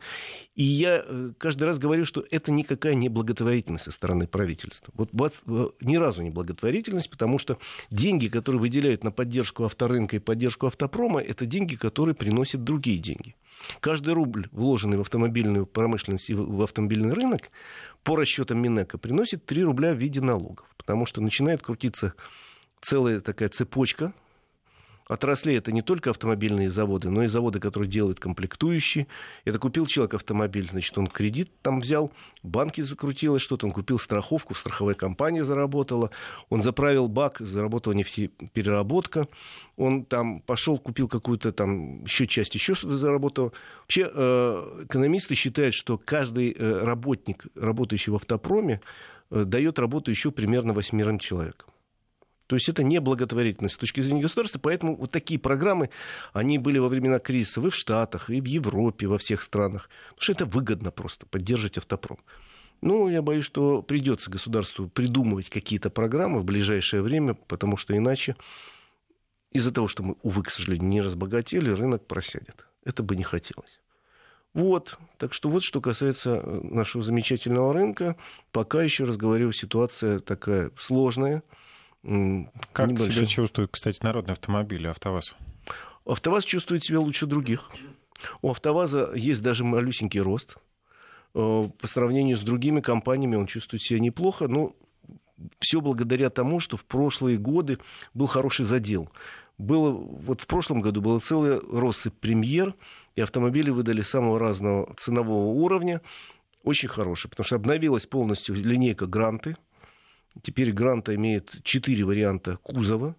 И 0.55 0.63
я 0.63 1.03
э, 1.03 1.31
каждый 1.37 1.63
раз 1.63 1.79
говорю, 1.79 2.05
что 2.05 2.23
это 2.29 2.51
никакая 2.51 2.93
не 2.93 3.09
благотворительность 3.09 3.85
со 3.85 3.91
стороны 3.91 4.27
правительства. 4.27 4.93
Вот, 4.95 5.09
вот 5.11 5.33
э, 5.47 5.69
ни 5.81 5.95
разу 5.97 6.21
не 6.21 6.29
благотворительность, 6.29 7.09
потому 7.09 7.39
что 7.39 7.57
деньги, 7.89 8.27
которые 8.27 8.61
выделяют 8.61 9.03
на 9.03 9.11
поддержку 9.11 9.65
авторынка 9.65 10.17
и 10.17 10.19
поддержку 10.19 10.67
автопрома, 10.67 11.21
это 11.21 11.45
деньги, 11.45 11.75
которые 11.75 12.15
приносят 12.15 12.63
другие 12.63 12.99
деньги. 12.99 13.35
Каждый 13.79 14.13
рубль, 14.13 14.47
вложенный 14.51 14.97
в 14.97 15.01
автомобильную 15.01 15.65
промышленность 15.65 16.29
и 16.29 16.33
в 16.33 16.61
автомобильный 16.61 17.13
рынок, 17.13 17.49
по 18.03 18.15
расчетам 18.15 18.61
Минэка, 18.61 18.97
приносит 18.97 19.45
3 19.45 19.63
рубля 19.63 19.93
в 19.93 19.97
виде 19.97 20.21
налогов, 20.21 20.67
потому 20.77 21.05
что 21.05 21.21
начинает 21.21 21.63
крутиться 21.63 22.13
целая 22.81 23.21
такая 23.21 23.49
цепочка 23.49 24.13
отраслей 25.07 25.57
это 25.57 25.71
не 25.71 25.81
только 25.81 26.09
автомобильные 26.09 26.71
заводы, 26.71 27.09
но 27.09 27.23
и 27.23 27.27
заводы, 27.27 27.59
которые 27.59 27.89
делают 27.89 28.19
комплектующие. 28.19 29.07
Это 29.43 29.59
купил 29.59 29.85
человек 29.85 30.15
автомобиль, 30.15 30.67
значит, 30.69 30.97
он 30.97 31.07
кредит 31.07 31.51
там 31.61 31.79
взял, 31.79 32.11
банки 32.43 32.81
закрутилось 32.81 33.41
что-то, 33.41 33.67
он 33.67 33.71
купил 33.71 33.99
страховку, 33.99 34.55
страховая 34.55 34.95
компания 34.95 35.43
заработала, 35.43 36.09
он 36.49 36.61
заправил 36.61 37.07
бак, 37.07 37.37
заработала 37.39 37.93
нефтепереработка, 37.93 39.27
он 39.77 40.05
там 40.05 40.41
пошел, 40.41 40.79
купил 40.79 41.07
какую-то 41.07 41.51
там 41.51 42.03
еще 42.03 42.25
часть, 42.25 42.55
еще 42.55 42.73
что-то 42.73 42.95
заработал. 42.95 43.53
Вообще 43.81 44.09
э, 44.11 44.85
экономисты 44.85 45.35
считают, 45.35 45.75
что 45.75 45.97
каждый 45.97 46.51
э, 46.51 46.83
работник, 46.83 47.45
работающий 47.55 48.11
в 48.11 48.15
автопроме, 48.15 48.81
э, 49.29 49.43
дает 49.43 49.77
работу 49.77 50.09
еще 50.09 50.31
примерно 50.31 50.73
восьмерым 50.73 51.19
человекам. 51.19 51.74
То 52.47 52.55
есть 52.55 52.69
это 52.69 52.83
не 52.83 52.99
благотворительность 52.99 53.75
с 53.75 53.77
точки 53.77 54.01
зрения 54.01 54.21
государства, 54.21 54.59
поэтому 54.59 54.95
вот 54.95 55.11
такие 55.11 55.39
программы, 55.39 55.89
они 56.33 56.57
были 56.57 56.77
во 56.77 56.87
времена 56.87 57.19
кризиса 57.19 57.61
и 57.61 57.69
в 57.69 57.75
Штатах, 57.75 58.29
и 58.29 58.39
в 58.39 58.45
Европе, 58.45 59.07
во 59.07 59.17
всех 59.17 59.41
странах. 59.41 59.89
Потому 60.09 60.21
что 60.21 60.31
это 60.31 60.45
выгодно 60.45 60.91
просто 60.91 61.25
поддерживать 61.25 61.77
автопром. 61.77 62.19
Ну, 62.81 63.09
я 63.09 63.21
боюсь, 63.21 63.45
что 63.45 63.81
придется 63.81 64.29
государству 64.29 64.87
придумывать 64.87 65.49
какие-то 65.49 65.89
программы 65.89 66.39
в 66.39 66.45
ближайшее 66.45 67.01
время, 67.01 67.33
потому 67.33 67.77
что 67.77 67.97
иначе 67.97 68.35
из-за 69.51 69.73
того, 69.73 69.87
что 69.87 70.03
мы, 70.03 70.15
увы, 70.21 70.43
к 70.43 70.51
сожалению, 70.51 70.87
не 70.89 71.01
разбогатели, 71.01 71.69
рынок 71.69 72.05
просядет. 72.05 72.67
Это 72.83 73.01
бы 73.01 73.15
не 73.15 73.23
хотелось. 73.23 73.79
Вот, 74.53 74.97
так 75.17 75.33
что 75.33 75.49
вот 75.49 75.63
что 75.63 75.81
касается 75.81 76.41
э, 76.41 76.59
нашего 76.63 77.03
замечательного 77.03 77.73
рынка. 77.73 78.15
Пока 78.51 78.83
еще 78.83 79.03
раз 79.03 79.17
говорю, 79.17 79.51
ситуация 79.51 80.19
такая 80.19 80.71
сложная. 80.77 81.43
Как 82.71 82.89
себя 82.99 83.25
чувствует, 83.25 83.71
кстати, 83.71 83.99
народный 84.03 84.33
автомобиль, 84.33 84.87
АвтоВАЗ? 84.87 85.35
АвтоВАЗ 86.05 86.45
чувствует 86.45 86.83
себя 86.83 86.99
лучше 86.99 87.25
других. 87.25 87.71
У 88.43 88.51
АвтоВАЗа 88.51 89.13
есть 89.15 89.41
даже 89.41 89.63
малюсенький 89.63 90.19
рост. 90.19 90.57
Э, 91.33 91.69
по 91.79 91.87
сравнению 91.87 92.37
с 92.37 92.41
другими 92.41 92.79
компаниями 92.81 93.35
он 93.35 93.47
чувствует 93.47 93.81
себя 93.81 93.99
неплохо, 93.99 94.47
но 94.47 94.75
все 95.59 95.81
благодаря 95.81 96.29
тому, 96.29 96.59
что 96.59 96.77
в 96.77 96.85
прошлые 96.85 97.37
годы 97.37 97.79
был 98.13 98.27
хороший 98.27 98.65
задел. 98.65 99.09
Было, 99.57 99.89
вот 99.91 100.41
в 100.41 100.47
прошлом 100.47 100.81
году 100.81 101.01
было 101.01 101.19
целый 101.19 101.59
россыпь 101.59 102.13
премьер, 102.13 102.75
и 103.15 103.21
автомобили 103.21 103.69
выдали 103.69 104.01
самого 104.01 104.37
разного 104.37 104.93
ценового 104.95 105.47
уровня, 105.47 106.01
очень 106.63 106.89
хороший, 106.89 107.29
потому 107.29 107.45
что 107.45 107.55
обновилась 107.55 108.05
полностью 108.05 108.55
линейка 108.55 109.05
«Гранты», 109.05 109.55
Теперь 110.41 110.71
Гранта 110.71 111.15
имеет 111.15 111.61
четыре 111.63 112.03
варианта 112.03 112.57
кузова, 112.57 113.15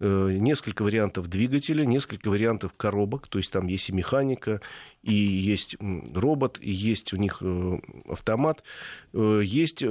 э, 0.00 0.36
несколько 0.38 0.82
вариантов 0.82 1.28
двигателя, 1.28 1.84
несколько 1.84 2.28
вариантов 2.28 2.72
коробок, 2.76 3.28
то 3.28 3.38
есть 3.38 3.52
там 3.52 3.66
есть 3.66 3.90
и 3.90 3.92
механика, 3.92 4.60
и 5.02 5.12
есть 5.12 5.76
робот, 6.14 6.58
и 6.60 6.70
есть 6.70 7.12
у 7.12 7.16
них 7.16 7.38
э, 7.40 7.78
автомат, 8.08 8.62
э, 9.12 9.42
есть 9.44 9.84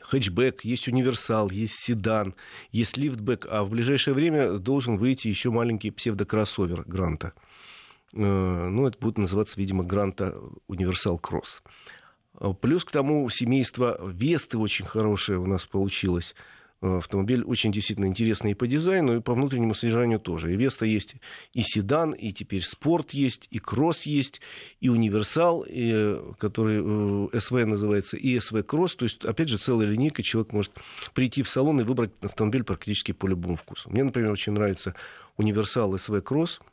хэтчбэк, 0.00 0.64
есть 0.64 0.88
универсал, 0.88 1.50
есть 1.50 1.76
седан, 1.76 2.34
есть 2.70 2.96
лифтбэк, 2.96 3.46
а 3.50 3.64
в 3.64 3.70
ближайшее 3.70 4.14
время 4.14 4.58
должен 4.58 4.96
выйти 4.96 5.28
еще 5.28 5.50
маленький 5.50 5.90
псевдокроссовер 5.90 6.84
Гранта. 6.86 7.32
Ну, 8.12 8.86
это 8.86 8.96
будет 8.98 9.18
называться, 9.18 9.60
видимо, 9.60 9.84
Гранта 9.84 10.38
Универсал 10.68 11.18
Кросс. 11.18 11.60
Э, 12.40 12.52
плюс 12.60 12.84
к 12.84 12.90
тому 12.90 13.28
семейство 13.30 14.00
Весты 14.06 14.58
очень 14.58 14.84
хорошее 14.84 15.38
у 15.38 15.46
нас 15.46 15.66
получилось. 15.66 16.34
Э, 16.82 16.98
автомобиль 16.98 17.42
очень 17.42 17.72
действительно 17.72 18.06
интересный 18.06 18.52
и 18.52 18.54
по 18.54 18.66
дизайну, 18.66 19.16
и 19.16 19.20
по 19.20 19.34
внутреннему 19.34 19.74
содержанию 19.74 20.20
тоже. 20.20 20.52
И 20.52 20.56
Веста 20.56 20.84
есть 20.84 21.16
и 21.52 21.62
седан, 21.62 22.10
и 22.10 22.32
теперь 22.32 22.62
спорт 22.62 23.12
есть, 23.12 23.48
и 23.50 23.58
кросс 23.58 24.02
есть, 24.02 24.40
и 24.80 24.88
универсал, 24.88 25.62
и, 25.62 25.90
э, 25.94 26.32
который 26.38 27.30
СВ 27.38 27.64
называется, 27.64 28.16
и 28.16 28.38
СВ 28.38 28.62
кросс. 28.62 28.94
То 28.94 29.04
есть, 29.04 29.24
опять 29.24 29.48
же, 29.48 29.58
целая 29.58 29.88
линейка. 29.88 30.22
Человек 30.22 30.52
может 30.52 30.72
прийти 31.14 31.42
в 31.42 31.48
салон 31.48 31.80
и 31.80 31.84
выбрать 31.84 32.12
автомобиль 32.20 32.64
практически 32.64 33.12
по 33.12 33.26
любому 33.26 33.56
вкусу. 33.56 33.90
Мне, 33.90 34.04
например, 34.04 34.32
очень 34.32 34.52
нравится 34.52 34.94
универсал 35.36 35.96
СВ 35.98 36.20
кросс– 36.22 36.60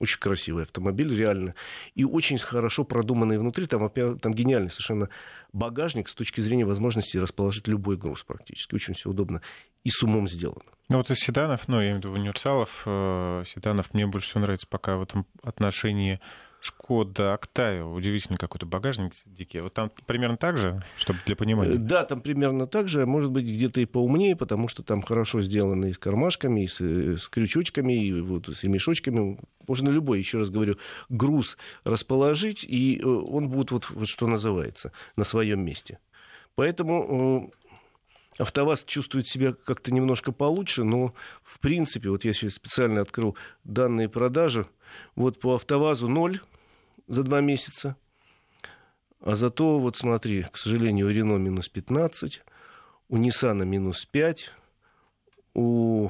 очень 0.00 0.18
красивый 0.18 0.64
автомобиль, 0.64 1.14
реально. 1.16 1.54
И 1.94 2.04
очень 2.04 2.38
хорошо 2.38 2.84
продуманный 2.84 3.38
внутри. 3.38 3.66
Там, 3.66 3.88
там 3.90 4.34
гениальный 4.34 4.70
совершенно 4.70 5.08
багажник 5.52 6.08
с 6.08 6.14
точки 6.14 6.40
зрения 6.40 6.64
возможности 6.64 7.18
расположить 7.18 7.68
любой 7.68 7.96
груз 7.96 8.24
практически. 8.24 8.74
Очень 8.74 8.94
все 8.94 9.10
удобно 9.10 9.42
и 9.84 9.90
с 9.90 10.02
умом 10.02 10.26
сделано. 10.26 10.64
Ну 10.88 10.96
вот 10.96 11.10
из 11.10 11.18
седанов, 11.18 11.68
ну, 11.68 11.80
я 11.80 11.90
имею 11.90 12.00
в 12.00 12.04
виду 12.04 12.12
универсалов, 12.14 12.82
э, 12.86 13.44
седанов 13.46 13.94
мне 13.94 14.06
больше 14.06 14.30
всего 14.30 14.40
нравится 14.40 14.66
пока 14.66 14.96
в 14.96 15.02
этом 15.02 15.26
отношении 15.42 16.18
Шкода 16.60 17.34
Октавио, 17.34 17.90
удивительный 17.92 18.38
какой-то 18.38 18.66
багажник 18.66 19.12
дикий. 19.24 19.60
Вот 19.60 19.72
там 19.72 19.90
примерно 20.06 20.36
так 20.36 20.58
же, 20.58 20.82
чтобы 20.96 21.20
для 21.24 21.34
понимания? 21.34 21.76
Да, 21.76 22.04
там 22.04 22.20
примерно 22.20 22.66
так 22.66 22.88
же, 22.88 23.06
может 23.06 23.30
быть 23.30 23.46
где-то 23.46 23.80
и 23.80 23.86
поумнее, 23.86 24.36
потому 24.36 24.68
что 24.68 24.82
там 24.82 25.00
хорошо 25.02 25.40
сделано 25.40 25.86
и 25.86 25.92
с 25.92 25.98
кармашками, 25.98 26.64
и 26.64 26.66
с, 26.66 26.80
и 26.80 27.16
с 27.16 27.28
крючочками, 27.28 27.92
и 27.92 28.20
вот 28.20 28.48
с 28.48 28.62
ремешочками. 28.62 29.38
Можно 29.66 29.88
любой, 29.88 30.18
еще 30.18 30.38
раз 30.38 30.50
говорю, 30.50 30.76
груз 31.08 31.56
расположить, 31.84 32.64
и 32.64 33.00
э, 33.00 33.06
он 33.06 33.48
будет 33.48 33.70
вот, 33.70 33.88
вот 33.90 34.08
что 34.08 34.26
называется, 34.26 34.92
на 35.16 35.24
своем 35.24 35.64
месте. 35.64 35.98
Поэтому 36.56 37.50
э, 37.54 37.59
АвтоВАЗ 38.40 38.84
чувствует 38.84 39.26
себя 39.26 39.52
как-то 39.52 39.92
немножко 39.92 40.32
получше, 40.32 40.82
но 40.82 41.14
в 41.42 41.60
принципе, 41.60 42.08
вот 42.08 42.24
я 42.24 42.32
сейчас 42.32 42.54
специально 42.54 43.02
открыл 43.02 43.36
данные 43.64 44.08
продажи, 44.08 44.66
вот 45.14 45.40
по 45.40 45.54
АвтоВАЗу 45.54 46.08
ноль 46.08 46.40
за 47.06 47.22
два 47.22 47.40
месяца. 47.40 47.96
А 49.20 49.36
зато, 49.36 49.78
вот 49.78 49.96
смотри, 49.96 50.46
к 50.50 50.56
сожалению, 50.56 51.08
у 51.08 51.10
Рено 51.10 51.36
минус 51.36 51.68
15, 51.68 52.42
у 53.10 53.16
Ниссана 53.18 53.64
минус 53.64 54.06
5, 54.06 54.50
у, 55.52 56.08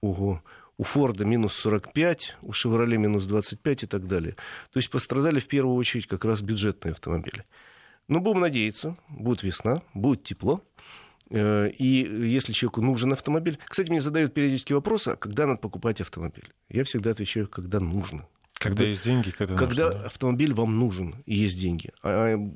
у, 0.00 0.36
у 0.76 0.82
Форда 0.84 1.24
минус 1.24 1.54
45, 1.54 2.36
у 2.42 2.52
Шевроле 2.52 2.96
минус 2.98 3.26
25 3.26 3.82
и 3.82 3.86
так 3.86 4.06
далее. 4.06 4.36
То 4.70 4.78
есть 4.78 4.90
пострадали 4.90 5.40
в 5.40 5.48
первую 5.48 5.76
очередь 5.76 6.06
как 6.06 6.24
раз 6.24 6.42
бюджетные 6.42 6.92
автомобили. 6.92 7.44
Но 8.06 8.20
будем 8.20 8.40
надеяться, 8.40 8.96
будет 9.08 9.42
весна, 9.42 9.82
будет 9.92 10.22
тепло. 10.22 10.62
Э, 11.30 11.68
и 11.70 12.28
если 12.28 12.52
человеку 12.52 12.80
нужен 12.80 13.12
автомобиль... 13.12 13.58
Кстати, 13.66 13.90
мне 13.90 14.00
задают 14.00 14.34
периодически 14.34 14.72
вопросы, 14.72 15.10
а 15.10 15.16
когда 15.16 15.46
надо 15.46 15.58
покупать 15.60 16.00
автомобиль? 16.00 16.52
Я 16.68 16.84
всегда 16.84 17.10
отвечаю, 17.10 17.48
когда 17.48 17.80
нужно. 17.80 18.26
Когда, 18.54 18.78
когда 18.78 18.84
есть 18.88 19.04
деньги, 19.04 19.30
когда, 19.30 19.56
когда 19.56 19.86
нужно, 19.86 20.00
да. 20.00 20.06
автомобиль 20.06 20.54
вам 20.54 20.78
нужен 20.78 21.16
и 21.26 21.34
есть 21.34 21.60
деньги. 21.60 21.90
А, 22.02 22.34
а 22.34 22.52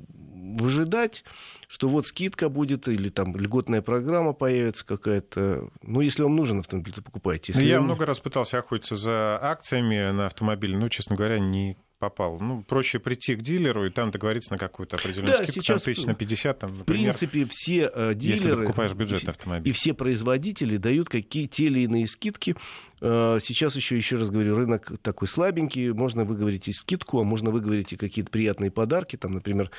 выжидать, 0.57 1.23
что 1.67 1.87
вот 1.87 2.07
скидка 2.07 2.49
будет 2.49 2.87
или 2.87 3.09
там 3.09 3.35
льготная 3.35 3.81
программа 3.81 4.33
появится 4.33 4.85
какая-то. 4.85 5.69
Ну, 5.83 6.01
если 6.01 6.23
вам 6.23 6.35
нужен 6.35 6.59
автомобиль, 6.59 6.93
то 6.93 7.03
покупайте. 7.03 7.51
Если 7.51 7.67
Я 7.67 7.77
вам... 7.77 7.85
много 7.85 8.05
раз 8.05 8.19
пытался 8.19 8.59
охотиться 8.59 8.95
за 8.95 9.37
акциями 9.41 10.11
на 10.11 10.25
автомобиль, 10.25 10.75
но, 10.75 10.89
честно 10.89 11.15
говоря, 11.15 11.39
не 11.39 11.77
попал. 11.99 12.39
Ну, 12.39 12.63
проще 12.63 12.97
прийти 12.97 13.35
к 13.35 13.41
дилеру 13.41 13.85
и 13.85 13.89
там 13.89 14.09
договориться 14.09 14.53
на 14.53 14.57
какую-то 14.57 14.95
определенную 14.95 15.37
да, 15.37 15.43
скидку, 15.43 15.61
сейчас, 15.61 15.83
там, 15.83 15.93
тысяч 15.93 16.05
на 16.05 16.15
50, 16.15 16.59
там, 16.59 16.77
например. 16.77 17.13
В 17.13 17.17
принципе, 17.19 17.45
все 17.49 17.91
э, 17.93 18.13
дилеры... 18.15 18.35
Если 18.35 18.51
ты 18.51 18.57
покупаешь 18.57 18.93
бюджетный 18.93 19.31
автомобиль. 19.31 19.69
И 19.69 19.73
все 19.73 19.93
производители 19.93 20.77
дают 20.77 21.09
какие 21.09 21.45
те 21.45 21.65
или 21.65 21.81
иные 21.81 22.07
скидки. 22.07 22.55
Э, 23.01 23.37
сейчас 23.41 23.75
еще, 23.75 23.97
еще 23.97 24.15
раз 24.15 24.29
говорю, 24.29 24.55
рынок 24.55 24.93
такой 25.01 25.27
слабенький. 25.27 25.91
Можно 25.91 26.23
выговорить 26.23 26.67
и 26.69 26.73
скидку, 26.73 27.19
а 27.19 27.23
можно 27.23 27.51
выговорить 27.51 27.93
и 27.93 27.97
какие-то 27.97 28.31
приятные 28.31 28.71
подарки. 28.71 29.17
Там, 29.17 29.33
например, 29.33 29.69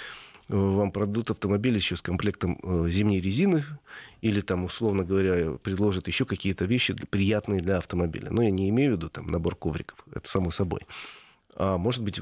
э, 0.48 0.54
вам 0.54 0.92
продадут 0.92 1.30
автомобиль 1.30 1.74
еще 1.74 1.96
с 1.96 2.02
комплектом 2.02 2.58
э, 2.62 2.88
зимней 2.90 3.20
резины 3.20 3.64
или 4.20 4.42
там, 4.42 4.64
условно 4.64 5.04
говоря, 5.04 5.52
предложат 5.52 6.06
еще 6.06 6.26
какие-то 6.26 6.66
вещи 6.66 6.94
приятные 7.08 7.60
для 7.60 7.78
автомобиля. 7.78 8.30
Но 8.30 8.42
я 8.42 8.50
не 8.50 8.68
имею 8.68 8.92
в 8.92 8.96
виду 8.96 9.08
там 9.08 9.28
набор 9.28 9.56
ковриков, 9.56 10.04
это 10.14 10.28
само 10.28 10.50
собой 10.50 10.82
может 11.56 12.02
быть, 12.02 12.20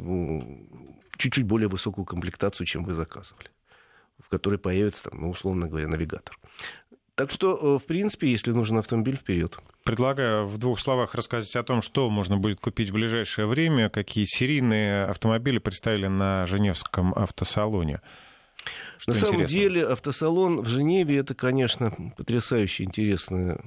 чуть-чуть 1.16 1.44
более 1.44 1.68
высокую 1.68 2.04
комплектацию, 2.04 2.66
чем 2.66 2.84
вы 2.84 2.94
заказывали, 2.94 3.50
в 4.18 4.28
которой 4.28 4.58
появится, 4.58 5.10
ну, 5.12 5.30
условно 5.30 5.68
говоря, 5.68 5.88
навигатор. 5.88 6.38
Так 7.18 7.32
что, 7.32 7.56
э, 7.56 7.78
в 7.82 7.84
принципе, 7.84 8.30
если 8.30 8.52
нужен 8.52 8.78
автомобиль, 8.78 9.16
вперед. 9.16 9.58
Предлагаю 9.82 10.46
в 10.46 10.56
двух 10.56 10.78
словах 10.78 11.16
рассказать 11.16 11.56
о 11.56 11.64
том, 11.64 11.82
что 11.82 12.08
можно 12.10 12.36
будет 12.36 12.60
купить 12.60 12.90
в 12.90 12.92
ближайшее 12.92 13.48
время, 13.48 13.90
какие 13.90 14.24
серийные 14.24 15.04
автомобили 15.06 15.58
представили 15.58 16.06
на 16.06 16.46
Женевском 16.46 17.12
автосалоне. 17.12 18.02
Что 18.98 19.10
на 19.10 19.18
самом 19.18 19.46
деле 19.46 19.84
автосалон 19.84 20.60
в 20.60 20.68
Женеве 20.68 21.18
это, 21.18 21.34
конечно, 21.34 21.92
потрясающе 22.16 22.84
интересное 22.84 23.64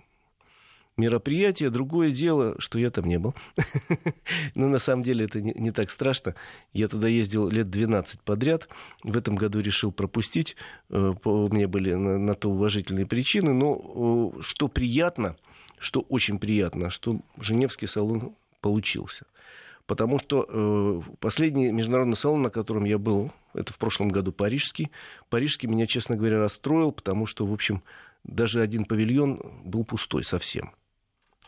мероприятие. 1.02 1.70
Другое 1.70 2.12
дело, 2.12 2.56
что 2.60 2.80
я 2.80 2.92
там 2.92 3.06
не 3.06 3.18
был. 3.18 3.34
Но 4.56 4.68
на 4.68 4.80
самом 4.80 5.04
деле 5.04 5.26
это 5.26 5.42
не, 5.42 5.54
не 5.54 5.72
так 5.72 5.90
страшно. 5.92 6.36
Я 6.74 6.88
туда 6.88 7.08
ездил 7.08 7.50
лет 7.50 7.70
12 7.70 8.22
подряд. 8.22 8.70
В 9.04 9.18
этом 9.18 9.36
году 9.36 9.60
решил 9.60 9.92
пропустить. 9.92 10.56
Э, 10.90 11.14
у 11.24 11.50
меня 11.50 11.68
были 11.68 11.94
на, 11.94 12.18
на 12.18 12.36
то 12.36 12.50
уважительные 12.52 13.06
причины. 13.06 13.54
Но 13.54 14.34
что 14.42 14.68
приятно, 14.68 15.36
что 15.80 16.02
очень 16.02 16.40
приятно, 16.40 16.90
что 16.90 17.20
Женевский 17.38 17.88
салон 17.88 18.36
получился. 18.62 19.26
Потому 19.88 20.20
что 20.20 20.46
э, 20.48 21.02
последний 21.20 21.72
международный 21.72 22.16
салон, 22.16 22.44
на 22.44 22.50
котором 22.50 22.86
я 22.86 22.98
был, 22.98 23.32
это 23.54 23.74
в 23.74 23.78
прошлом 23.78 24.10
году 24.10 24.32
парижский, 24.32 24.92
парижский 25.30 25.68
меня, 25.68 25.88
честно 25.88 26.16
говоря, 26.16 26.40
расстроил, 26.40 26.92
потому 26.92 27.26
что, 27.26 27.46
в 27.46 27.52
общем, 27.52 27.84
даже 28.24 28.62
один 28.62 28.86
павильон 28.86 29.42
был 29.66 29.84
пустой 29.84 30.24
совсем. 30.24 30.72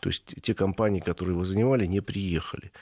То 0.04 0.10
есть 0.10 0.34
те 0.42 0.52
компании, 0.52 1.00
которые 1.00 1.32
его 1.32 1.46
занимали, 1.46 1.86
не 1.86 2.02
приехали. 2.02 2.72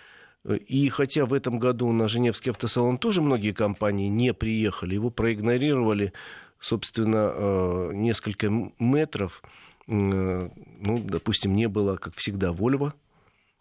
И 0.44 0.88
хотя 0.88 1.24
в 1.24 1.32
этом 1.32 1.60
году 1.60 1.92
на 1.92 2.08
Женевский 2.08 2.50
автосалон 2.50 2.98
тоже 2.98 3.22
многие 3.22 3.52
компании 3.52 4.08
не 4.08 4.34
приехали, 4.34 4.94
его 4.94 5.08
проигнорировали, 5.08 6.12
собственно, 6.58 7.30
э, 7.32 7.90
несколько 7.94 8.50
метров. 8.80 9.40
Э, 9.86 10.48
ну, 10.80 10.98
допустим, 10.98 11.54
не 11.54 11.68
было, 11.68 11.94
как 11.94 12.16
всегда, 12.16 12.48
Volvo. 12.50 12.92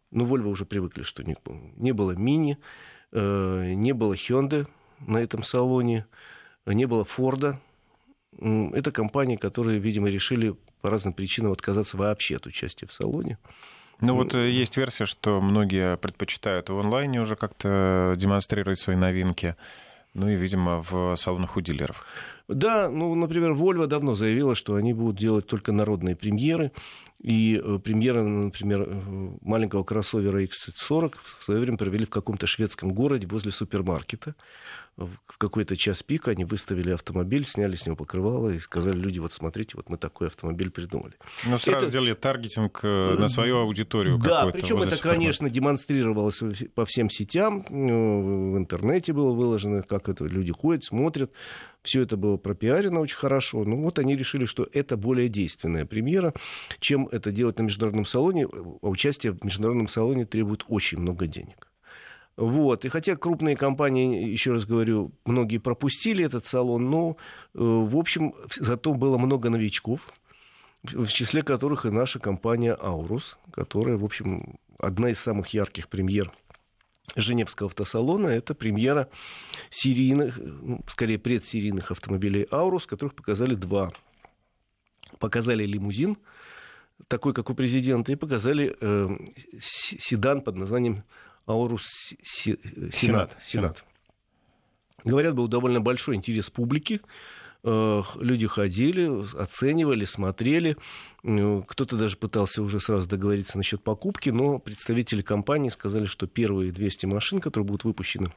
Ну, 0.09 0.25
Volvo 0.25 0.47
уже 0.47 0.65
привыкли, 0.65 1.03
что 1.03 1.21
не, 1.21 1.35
не 1.77 1.91
было 1.91 2.13
Мини, 2.13 2.57
э, 3.11 3.73
не 3.75 3.93
было 3.93 4.15
Hyundai 4.15 4.65
на 5.01 5.19
этом 5.19 5.43
салоне, 5.43 6.07
не 6.65 6.87
было 6.87 7.05
Форда. 7.05 7.61
Это 8.39 8.91
компании, 8.91 9.35
которые, 9.35 9.77
видимо, 9.77 10.09
решили 10.09 10.55
по 10.81 10.89
разным 10.89 11.13
причинам 11.13 11.51
отказаться 11.51 11.97
вообще 11.97 12.37
от 12.37 12.45
участия 12.45 12.87
в 12.87 12.91
салоне. 12.91 13.37
Ну 14.01 14.15
вот 14.15 14.33
э, 14.33 14.49
есть 14.49 14.75
версия, 14.77 15.05
что 15.05 15.39
многие 15.41 15.95
предпочитают 15.97 16.69
в 16.69 16.77
онлайне 16.77 17.21
уже 17.21 17.35
как-то 17.35 18.15
демонстрировать 18.17 18.79
свои 18.79 18.95
новинки. 18.95 19.55
Ну 20.13 20.27
и, 20.27 20.35
видимо, 20.35 20.83
в 20.89 21.15
салонах 21.15 21.55
у 21.55 21.61
дилеров. 21.61 22.03
Да, 22.47 22.89
ну, 22.89 23.15
например, 23.15 23.51
Volvo 23.51 23.87
давно 23.87 24.13
заявила, 24.15 24.55
что 24.55 24.75
они 24.75 24.93
будут 24.93 25.17
делать 25.17 25.47
только 25.47 25.71
народные 25.71 26.15
премьеры. 26.15 26.71
И 27.21 27.61
э, 27.63 27.79
премьера, 27.79 28.23
например, 28.23 28.87
э, 28.87 29.01
маленького 29.41 29.83
кроссовера 29.83 30.43
X40 30.43 31.13
в 31.37 31.43
свое 31.43 31.59
время 31.59 31.77
провели 31.77 32.05
в 32.05 32.09
каком-то 32.09 32.47
шведском 32.47 32.93
городе 32.93 33.27
возле 33.27 33.51
супермаркета 33.51 34.35
в 34.97 35.37
какой-то 35.37 35.75
час 35.75 36.03
пик 36.03 36.27
они 36.27 36.45
выставили 36.45 36.91
автомобиль, 36.91 37.45
сняли 37.45 37.75
с 37.75 37.85
него 37.85 37.95
покрывало 37.95 38.49
и 38.49 38.59
сказали, 38.59 38.97
люди, 38.97 39.19
вот 39.19 39.33
смотрите, 39.33 39.73
вот 39.75 39.89
мы 39.89 39.97
такой 39.97 40.27
автомобиль 40.27 40.69
придумали. 40.69 41.13
Ну, 41.45 41.57
сразу 41.57 41.77
это... 41.77 41.85
сделали 41.87 42.13
таргетинг 42.13 42.79
э, 42.83 43.15
на 43.17 43.27
свою 43.27 43.57
аудиторию. 43.57 44.17
Да, 44.17 44.47
причем 44.47 44.77
это, 44.77 44.97
конечно, 45.01 45.49
демонстрировалось 45.49 46.41
по 46.75 46.85
всем 46.85 47.09
сетям, 47.09 47.63
ну, 47.69 48.53
в 48.53 48.57
интернете 48.57 49.13
было 49.13 49.31
выложено, 49.33 49.81
как 49.83 50.09
это 50.09 50.25
люди 50.25 50.51
ходят, 50.51 50.83
смотрят. 50.83 51.31
Все 51.83 52.01
это 52.03 52.15
было 52.15 52.37
пропиарено 52.37 52.99
очень 52.99 53.17
хорошо. 53.17 53.63
Ну 53.63 53.81
вот 53.81 53.97
они 53.97 54.15
решили, 54.15 54.45
что 54.45 54.67
это 54.71 54.97
более 54.97 55.29
действенная 55.29 55.85
премьера, 55.85 56.31
чем 56.79 57.07
это 57.07 57.31
делать 57.31 57.57
на 57.57 57.63
международном 57.63 58.05
салоне. 58.05 58.45
А 58.45 58.87
участие 58.87 59.31
в 59.31 59.43
международном 59.43 59.87
салоне 59.87 60.25
требует 60.25 60.63
очень 60.67 60.99
много 60.99 61.25
денег. 61.25 61.70
Вот. 62.37 62.85
И 62.85 62.89
хотя 62.89 63.15
крупные 63.15 63.55
компании, 63.55 64.29
еще 64.29 64.53
раз 64.53 64.65
говорю, 64.65 65.11
многие 65.25 65.57
пропустили 65.57 66.23
этот 66.23 66.45
салон, 66.45 66.89
но, 66.89 67.17
э, 67.53 67.59
в 67.59 67.97
общем, 67.97 68.33
зато 68.55 68.93
было 68.93 69.17
много 69.17 69.49
новичков, 69.49 70.11
в 70.83 71.07
числе 71.07 71.41
которых 71.41 71.85
и 71.85 71.91
наша 71.91 72.19
компания 72.19 72.75
«Аурус», 72.79 73.37
которая, 73.51 73.97
в 73.97 74.05
общем, 74.05 74.55
одна 74.79 75.09
из 75.09 75.19
самых 75.19 75.49
ярких 75.49 75.87
премьер 75.89 76.31
Женевского 77.15 77.67
автосалона. 77.67 78.27
Это 78.27 78.55
премьера 78.55 79.09
серийных, 79.69 80.39
ну, 80.39 80.81
скорее 80.87 81.19
предсерийных 81.19 81.91
автомобилей 81.91 82.47
«Аурус», 82.51 82.87
которых 82.87 83.13
показали 83.13 83.55
два. 83.55 83.91
Показали 85.19 85.65
лимузин, 85.65 86.17
такой, 87.07 87.33
как 87.33 87.49
у 87.49 87.53
президента, 87.53 88.11
и 88.11 88.15
показали 88.15 88.75
э, 88.79 89.09
седан 89.59 90.41
под 90.41 90.55
названием 90.55 91.03
Аурус 91.45 92.13
Сенат. 92.23 92.93
Сенат. 92.93 93.37
Сенат. 93.41 93.83
Говорят, 95.03 95.35
был 95.35 95.47
довольно 95.47 95.81
большой 95.81 96.15
интерес 96.15 96.49
публики. 96.49 97.01
Э, 97.63 98.01
люди 98.15 98.47
ходили, 98.47 99.09
оценивали, 99.37 100.05
смотрели. 100.05 100.77
Э, 101.23 101.61
кто-то 101.67 101.95
даже 101.97 102.17
пытался 102.17 102.61
уже 102.61 102.79
сразу 102.79 103.07
договориться 103.07 103.57
насчет 103.57 103.83
покупки, 103.83 104.29
но 104.29 104.59
представители 104.59 105.21
компании 105.21 105.69
сказали, 105.69 106.05
что 106.05 106.27
первые 106.27 106.71
200 106.71 107.05
машин, 107.05 107.39
которые 107.39 107.67
будут 107.67 107.83
выпущены 107.83 108.31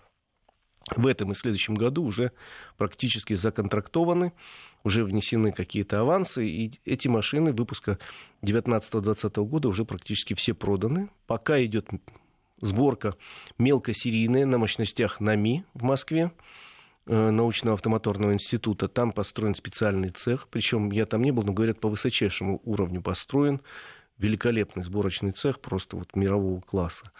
в 0.96 1.06
этом 1.06 1.32
и 1.32 1.34
следующем 1.34 1.74
году, 1.74 2.04
уже 2.04 2.32
практически 2.76 3.34
законтрактованы, 3.34 4.32
уже 4.82 5.04
внесены 5.04 5.52
какие-то 5.52 6.00
авансы, 6.00 6.46
и 6.46 6.78
эти 6.84 7.08
машины 7.08 7.52
выпуска 7.52 7.98
19-20 8.42 9.44
года 9.46 9.68
уже 9.68 9.86
практически 9.86 10.34
все 10.34 10.52
проданы. 10.52 11.08
Пока 11.26 11.62
идет 11.64 11.88
сборка 12.64 13.16
мелкосерийная 13.58 14.46
на 14.46 14.58
мощностях 14.58 15.20
НАМИ 15.20 15.64
в 15.74 15.82
Москве 15.82 16.32
э, 17.06 17.30
научного 17.30 17.74
автомоторного 17.74 18.32
института. 18.32 18.88
Там 18.88 19.12
построен 19.12 19.54
специальный 19.54 20.10
цех, 20.10 20.48
причем 20.48 20.90
я 20.90 21.06
там 21.06 21.22
не 21.22 21.30
был, 21.30 21.44
но 21.44 21.52
говорят, 21.52 21.80
по 21.80 21.88
высочайшему 21.88 22.60
уровню 22.64 23.02
построен. 23.02 23.60
Великолепный 24.18 24.84
сборочный 24.84 25.32
цех, 25.32 25.60
просто 25.60 25.96
вот 25.96 26.14
мирового 26.14 26.60
класса. 26.60 27.10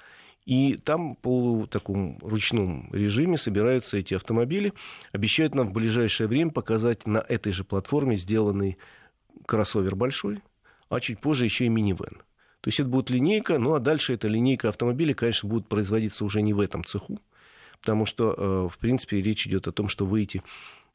И 0.47 0.77
там 0.77 1.17
по 1.17 1.67
такому 1.67 2.19
ручному 2.21 2.89
режиме 2.93 3.39
собираются 3.39 3.97
эти 3.97 4.15
автомобили. 4.15 4.73
Обещают 5.13 5.55
нам 5.55 5.69
в 5.69 5.73
ближайшее 5.73 6.29
время 6.29 6.51
показать 6.51 7.07
на 7.07 7.19
этой 7.19 7.53
же 7.53 7.65
платформе 7.65 8.17
сделанный 8.17 8.77
кроссовер 9.47 9.97
большой, 9.97 10.41
а 10.89 11.01
чуть 11.01 11.21
позже 11.21 11.45
еще 11.47 11.65
и 11.65 11.71
минивэн. 11.71 12.23
То 12.65 12.69
есть 12.69 12.81
это 12.81 12.89
будет 12.89 13.11
линейка, 13.11 13.59
ну 13.59 13.75
а 13.75 13.79
дальше 13.79 14.15
эта 14.15 14.27
линейка 14.27 14.71
автомобилей, 14.71 15.13
конечно, 15.13 15.47
будет 15.47 15.69
производиться 15.69 16.25
уже 16.25 16.41
не 16.41 16.55
в 16.55 16.61
этом 16.61 16.83
цеху, 16.83 17.21
потому 17.79 18.07
что, 18.07 18.33
э, 18.33 18.75
в 18.75 18.79
принципе, 18.79 19.21
речь 19.21 19.47
идет 19.47 19.69
о 19.69 19.73
том, 19.73 19.89
что 19.89 20.07
выйти 20.07 20.41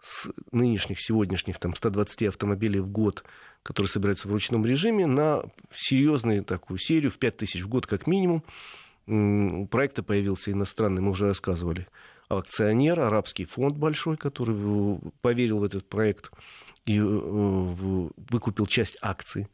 с 0.01 0.31
нынешних, 0.51 0.99
сегодняшних 0.99 1.59
там, 1.59 1.75
120 1.75 2.23
автомобилей 2.23 2.79
в 2.79 2.87
год, 2.87 3.23
которые 3.61 3.87
собираются 3.87 4.27
в 4.27 4.31
ручном 4.31 4.65
режиме, 4.65 5.05
на 5.05 5.43
серьезную 5.71 6.43
такую 6.43 6.79
серию 6.79 7.11
в 7.11 7.19
5000 7.19 7.61
в 7.61 7.69
год 7.69 7.85
как 7.85 8.07
минимум. 8.07 8.43
У 9.05 9.67
проекта 9.67 10.01
появился 10.01 10.51
иностранный, 10.51 11.03
мы 11.03 11.11
уже 11.11 11.27
рассказывали, 11.27 11.85
акционер, 12.29 12.99
арабский 12.99 13.45
фонд 13.45 13.77
большой, 13.77 14.17
который 14.17 14.99
поверил 15.21 15.59
в 15.59 15.63
этот 15.65 15.87
проект 15.87 16.31
и 16.87 16.97
э, 16.97 17.03
выкупил 17.03 18.65
часть 18.65 18.97
акций 19.03 19.49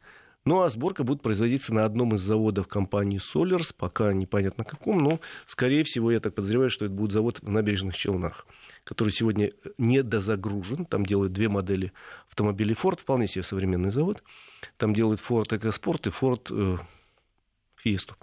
ну 0.46 0.62
а 0.62 0.70
сборка 0.70 1.04
будет 1.04 1.20
производиться 1.20 1.74
на 1.74 1.84
одном 1.84 2.14
из 2.14 2.22
заводов 2.22 2.68
компании 2.68 3.20
Solars, 3.20 3.74
пока 3.76 4.14
непонятно 4.14 4.64
каком, 4.64 4.98
но, 4.98 5.20
скорее 5.46 5.84
всего, 5.84 6.10
я 6.10 6.20
так 6.20 6.34
подозреваю, 6.34 6.70
что 6.70 6.86
это 6.86 6.94
будет 6.94 7.12
завод 7.12 7.40
в 7.42 7.50
набережных 7.50 7.96
Челнах, 7.96 8.46
который 8.84 9.10
сегодня 9.10 9.52
недозагружен. 9.76 10.86
Там 10.86 11.04
делают 11.04 11.32
две 11.32 11.48
модели 11.48 11.92
автомобилей 12.28 12.74
Ford, 12.80 13.00
вполне 13.00 13.26
себе 13.26 13.42
современный 13.42 13.90
завод. 13.90 14.22
Там 14.78 14.94
делают 14.94 15.20
Ford 15.20 15.48
EcoSport 15.48 16.08
и 16.08 16.10
Ford 16.10 16.46
э, 16.50 16.78
Fiesta 17.84 18.14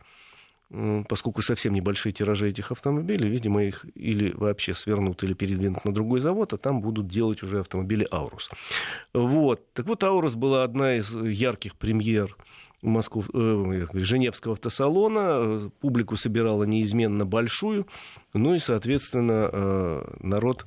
поскольку 1.07 1.41
совсем 1.41 1.73
небольшие 1.73 2.13
тиражи 2.13 2.49
этих 2.49 2.71
автомобилей, 2.71 3.29
видимо, 3.29 3.63
их 3.63 3.85
или 3.95 4.33
вообще 4.33 4.73
свернут, 4.73 5.23
или 5.23 5.33
передвинут 5.33 5.85
на 5.85 5.93
другой 5.93 6.19
завод, 6.19 6.53
а 6.53 6.57
там 6.57 6.81
будут 6.81 7.07
делать 7.07 7.43
уже 7.43 7.59
автомобили 7.59 8.07
«Аурус». 8.11 8.49
Вот. 9.13 9.71
Так 9.73 9.85
вот, 9.85 10.03
«Аурус» 10.03 10.35
была 10.35 10.63
одна 10.63 10.95
из 10.95 11.13
ярких 11.15 11.75
премьер 11.75 12.35
Москву, 12.81 13.23
э, 13.33 13.85
Женевского 13.93 14.53
автосалона. 14.53 15.71
Публику 15.79 16.17
собирала 16.17 16.63
неизменно 16.63 17.25
большую. 17.25 17.87
Ну 18.33 18.55
и, 18.55 18.59
соответственно, 18.59 19.49
э, 19.51 20.15
народ 20.19 20.65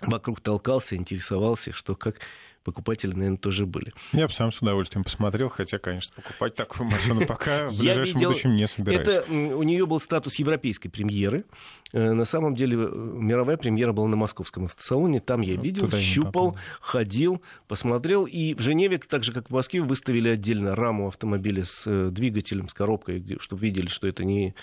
вокруг 0.00 0.40
толкался, 0.40 0.96
интересовался, 0.96 1.72
что 1.72 1.96
как 1.96 2.20
покупатели, 2.62 3.12
наверное, 3.12 3.38
тоже 3.38 3.66
были. 3.66 3.92
Я 4.12 4.26
бы 4.26 4.32
сам 4.32 4.52
с 4.52 4.60
удовольствием 4.60 5.04
посмотрел, 5.04 5.48
хотя, 5.48 5.78
конечно, 5.78 6.14
покупать 6.14 6.54
такую 6.54 6.88
машину 6.88 7.26
пока 7.26 7.68
в 7.68 7.78
ближайшем 7.78 8.20
будущем 8.20 8.56
не 8.56 8.66
собираюсь. 8.66 9.06
Это, 9.06 9.30
у 9.30 9.62
нее 9.62 9.86
был 9.86 10.00
статус 10.00 10.36
европейской 10.36 10.88
премьеры. 10.88 11.44
Э, 11.92 12.12
на 12.12 12.24
самом 12.24 12.54
деле 12.54 12.78
э, 12.78 12.88
мировая 12.94 13.56
премьера 13.56 13.92
была 13.92 14.08
на 14.08 14.16
московском 14.16 14.64
автосалоне. 14.64 15.20
Там 15.20 15.40
я 15.40 15.56
ну, 15.56 15.62
видел, 15.62 15.90
щупал, 15.90 16.56
ходил, 16.80 17.42
посмотрел. 17.68 18.26
И 18.26 18.54
в 18.54 18.60
Женеве, 18.60 18.98
так 18.98 19.24
же 19.24 19.32
как 19.32 19.48
в 19.48 19.52
Москве, 19.52 19.80
выставили 19.80 20.28
отдельно 20.28 20.74
раму 20.74 21.08
автомобиля 21.08 21.64
с 21.64 21.84
э, 21.86 22.08
двигателем, 22.10 22.68
с 22.68 22.74
коробкой, 22.74 23.38
чтобы 23.40 23.62
видели, 23.62 23.88
что 23.88 24.06
это 24.06 24.24
не 24.24 24.54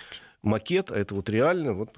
макет, 0.42 0.92
а 0.92 0.98
это 0.98 1.16
вот 1.16 1.30
реально 1.30 1.74
вот 1.74 1.90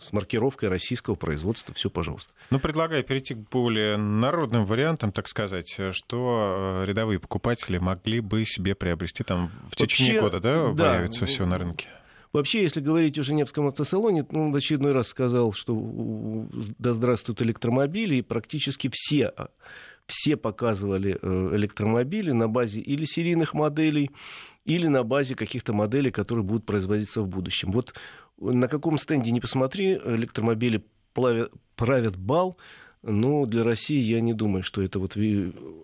с 0.00 0.12
маркировкой 0.12 0.68
российского 0.68 1.14
производства, 1.14 1.74
все, 1.74 1.90
пожалуйста. 1.90 2.32
Ну, 2.50 2.58
предлагаю 2.58 3.04
перейти 3.04 3.34
к 3.34 3.38
более 3.50 3.96
народным 3.96 4.64
вариантам, 4.64 5.12
так 5.12 5.28
сказать, 5.28 5.78
что 5.92 6.82
э, 6.82 6.86
рядовые 6.86 7.18
покупатели 7.18 7.78
могли 7.78 8.20
бы 8.20 8.44
себе 8.44 8.74
приобрести 8.74 9.22
там 9.24 9.50
в 9.70 9.76
течение 9.76 10.20
Вообще, 10.20 10.38
года, 10.38 10.40
да, 10.40 10.72
да, 10.72 10.92
появится 10.92 11.26
все 11.26 11.46
на 11.46 11.58
рынке? 11.58 11.88
Вообще, 12.32 12.62
если 12.62 12.80
говорить 12.80 13.18
о 13.18 13.24
Женевском 13.24 13.66
автосалоне, 13.66 14.24
ну, 14.30 14.52
в 14.52 14.56
очередной 14.56 14.92
раз 14.92 15.08
сказал, 15.08 15.52
что 15.52 15.74
да 16.78 16.92
здравствуют 16.92 17.42
электромобили, 17.42 18.16
и 18.16 18.22
практически 18.22 18.88
все, 18.92 19.32
все 20.06 20.36
показывали 20.36 21.18
э, 21.20 21.50
электромобили 21.54 22.32
на 22.32 22.48
базе 22.48 22.80
или 22.80 23.04
серийных 23.04 23.54
моделей, 23.54 24.10
или 24.64 24.86
на 24.86 25.02
базе 25.02 25.34
каких-то 25.34 25.72
моделей, 25.72 26.10
которые 26.10 26.44
будут 26.44 26.66
производиться 26.66 27.22
в 27.22 27.28
будущем. 27.28 27.70
Вот 27.72 27.94
на 28.38 28.68
каком 28.68 28.98
стенде 28.98 29.30
не 29.30 29.40
посмотри, 29.40 29.94
электромобили 29.94 30.84
плавят, 31.12 31.52
правят 31.76 32.16
бал, 32.16 32.56
но 33.02 33.46
для 33.46 33.62
России 33.62 34.00
я 34.00 34.20
не 34.20 34.34
думаю, 34.34 34.62
что 34.62 34.82
это 34.82 34.98
вот 34.98 35.16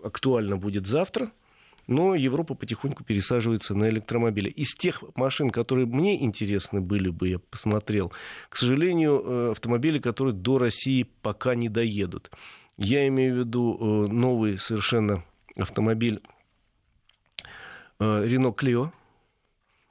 актуально 0.03 0.57
будет 0.57 0.87
завтра– 0.87 1.31
но 1.87 2.15
Европа 2.15 2.53
потихоньку 2.53 3.03
пересаживается 3.03 3.73
на 3.73 3.89
электромобили. 3.89 4.49
Из 4.49 4.75
тех 4.75 5.03
машин, 5.15 5.49
которые 5.49 5.87
мне 5.87 6.23
интересны 6.23 6.81
были 6.81 7.09
бы, 7.09 7.29
я 7.29 7.39
посмотрел, 7.39 8.11
к 8.49 8.57
сожалению, 8.57 9.23
э, 9.23 9.51
автомобили, 9.51 9.99
которые 9.99 10.33
до 10.33 10.57
России 10.57 11.07
пока 11.21 11.55
не 11.55 11.69
доедут. 11.69 12.29
Я 12.77 13.07
имею 13.07 13.35
в 13.35 13.37
виду 13.39 13.77
э, 13.79 14.11
новый 14.11 14.57
совершенно 14.59 15.23
автомобиль 15.55 16.21
Рено 17.99 18.51
Клио. 18.51 18.91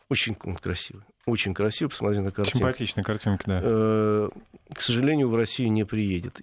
Очень 0.09 0.37
он 0.45 0.57
красивый. 0.57 1.03
Очень 1.27 1.55
красивый, 1.55 1.91
посмотри 1.91 2.21
на 2.21 2.31
картинку. 2.31 2.59
Симпатичная 2.59 3.03
картинка, 3.03 3.45
да. 3.47 3.61
Э, 3.63 4.29
к 4.73 4.81
сожалению, 4.81 5.29
в 5.29 5.35
Россию 5.35 5.73
не 5.73 5.85
приедет. 5.85 6.41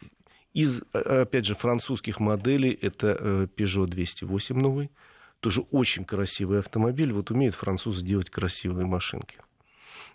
Из, 0.54 0.84
опять 0.92 1.46
же, 1.46 1.56
французских 1.56 2.20
моделей 2.20 2.78
это 2.80 3.48
Peugeot 3.56 3.88
208 3.88 4.56
новый, 4.56 4.92
тоже 5.40 5.62
очень 5.72 6.06
красивый 6.06 6.60
автомобиль. 6.60 7.12
Вот 7.12 7.32
умеют 7.32 7.56
французы 7.56 8.06
делать 8.06 8.30
красивые 8.30 8.86
машинки. 8.86 9.38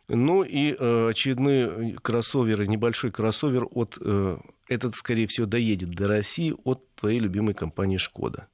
Ну 0.08 0.42
и 0.42 0.74
э, 0.78 1.08
очередной 1.10 1.92
кроссовер, 2.02 2.66
небольшой 2.66 3.10
кроссовер 3.10 3.66
от... 3.70 3.98
Э, 4.00 4.38
этот, 4.68 4.96
скорее 4.96 5.26
всего, 5.26 5.46
доедет 5.46 5.90
до 5.90 6.08
России 6.08 6.54
от 6.64 6.82
твоей 6.94 7.20
любимой 7.20 7.54
компании 7.54 7.96
«Шкода». 7.96 8.48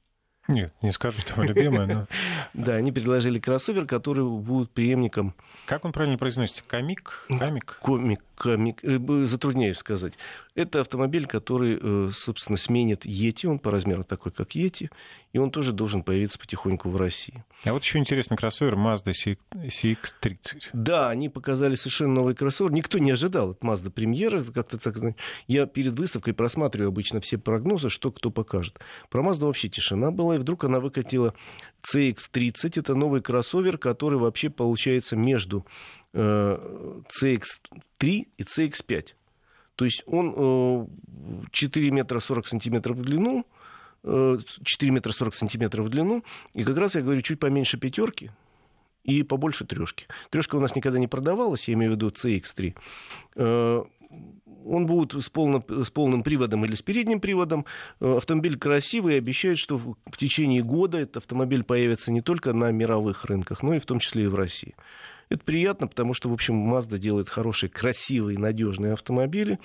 Нет, 0.47 0.73
не 0.81 0.91
скажу, 0.91 1.19
что 1.19 1.41
любимая, 1.41 1.87
но... 1.87 2.07
Да, 2.53 2.75
они 2.75 2.91
предложили 2.91 3.39
кроссовер, 3.39 3.85
который 3.85 4.23
будет 4.25 4.71
преемником... 4.71 5.33
Как 5.65 5.85
он 5.85 5.91
правильно 5.91 6.17
произносится? 6.17 6.63
Комик? 6.67 7.25
Комик? 7.27 7.79
Комик, 7.81 8.21
комик. 8.34 8.34
Затрудняюсь 8.37 9.77
сказать. 9.77 10.13
Это 10.55 10.79
автомобиль, 10.79 11.27
который, 11.27 11.77
э, 11.81 12.11
собственно, 12.13 12.57
сменит 12.57 13.05
Ети. 13.05 13.45
Он 13.45 13.59
по 13.59 13.71
размеру 13.71 14.03
такой, 14.03 14.31
как 14.31 14.55
Ети. 14.55 14.89
И 15.33 15.37
он 15.37 15.51
тоже 15.51 15.73
должен 15.73 16.01
появиться 16.01 16.39
потихоньку 16.39 16.89
в 16.89 16.95
России. 16.95 17.43
А 17.65 17.73
вот 17.73 17.83
еще 17.83 17.99
интересный 17.99 18.37
кроссовер 18.37 18.75
Mazda 18.75 19.11
CX-30. 19.11 20.69
Да, 20.71 21.09
они 21.09 21.27
показали 21.27 21.75
совершенно 21.75 22.13
новый 22.13 22.35
кроссовер. 22.35 22.71
Никто 22.71 22.99
не 22.99 23.11
ожидал 23.11 23.51
от 23.51 23.61
Mazda 23.61 23.89
премьеры. 23.89 24.45
Как-то 24.45 24.77
так... 24.77 24.95
Я 25.47 25.65
перед 25.65 25.99
выставкой 25.99 26.33
просматриваю 26.33 26.87
обычно 26.87 27.19
все 27.19 27.37
прогнозы, 27.37 27.89
что 27.89 28.13
кто 28.13 28.31
покажет. 28.31 28.79
Про 29.09 29.23
Mazda 29.23 29.45
вообще 29.45 29.67
тишина 29.67 30.11
была 30.11 30.35
и 30.35 30.37
вдруг 30.37 30.63
она 30.63 30.79
выкатила 30.79 31.33
CX-30. 31.93 32.79
Это 32.79 32.95
новый 32.95 33.21
кроссовер, 33.21 33.77
который 33.77 34.17
вообще 34.17 34.49
получается 34.49 35.17
между 35.17 35.59
э, 35.59 36.04
CX-3 36.15 37.03
и 37.99 38.43
CX-5. 38.43 39.07
То 39.75 39.85
есть 39.85 40.03
он 40.05 40.89
4 41.51 41.87
э, 41.87 41.91
метра 41.91 42.19
40 42.19 42.47
сантиметров 42.47 42.97
в 42.97 43.01
длину, 43.01 43.45
4 44.03 44.47
э, 44.63 44.89
метра 44.89 45.11
40 45.11 45.35
сантиметров 45.35 45.85
в 45.85 45.89
длину, 45.89 46.23
и 46.53 46.63
как 46.63 46.77
раз 46.77 46.95
я 46.95 47.01
говорю 47.01 47.21
чуть 47.21 47.39
поменьше 47.39 47.77
пятерки, 47.77 48.31
и 49.03 49.23
побольше 49.23 49.65
трешки. 49.65 50.07
Трешка 50.29 50.55
у 50.55 50.59
нас 50.59 50.75
никогда 50.75 50.97
не 50.97 51.07
продавалась, 51.07 51.67
я 51.67 51.73
имею 51.73 51.91
в 51.91 51.95
виду 51.95 52.09
CX3 52.09 52.75
он 54.65 54.87
будет 54.87 55.13
с 55.13 55.29
полным, 55.29 55.63
с 55.69 55.91
полным 55.91 56.23
приводом 56.23 56.65
или 56.65 56.75
с 56.75 56.81
передним 56.81 57.19
приводом. 57.19 57.65
Э, 57.99 58.17
автомобиль 58.17 58.57
красивый 58.57 59.15
и 59.15 59.17
обещают, 59.17 59.59
что 59.59 59.77
в, 59.77 59.95
в 60.05 60.17
течение 60.17 60.63
года 60.63 60.97
этот 60.97 61.17
автомобиль 61.17 61.63
появится 61.63 62.11
не 62.11 62.21
только 62.21 62.53
на 62.53 62.71
мировых 62.71 63.25
рынках, 63.25 63.61
но 63.63 63.75
и 63.75 63.79
в 63.79 63.85
том 63.85 63.99
числе 63.99 64.23
и 64.23 64.27
в 64.27 64.35
России. 64.35 64.75
Это 65.29 65.43
приятно, 65.43 65.87
потому 65.87 66.13
что, 66.13 66.29
в 66.29 66.33
общем, 66.33 66.73
Mazda 66.73 66.97
делает 66.97 67.29
хорошие, 67.29 67.69
красивые, 67.69 68.37
надежные 68.37 68.93
автомобили. 68.93 69.59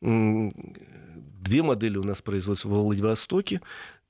Две 0.00 1.62
модели 1.62 1.96
у 1.96 2.04
нас 2.04 2.22
производятся 2.22 2.68
во 2.68 2.82
Владивостоке. 2.82 3.60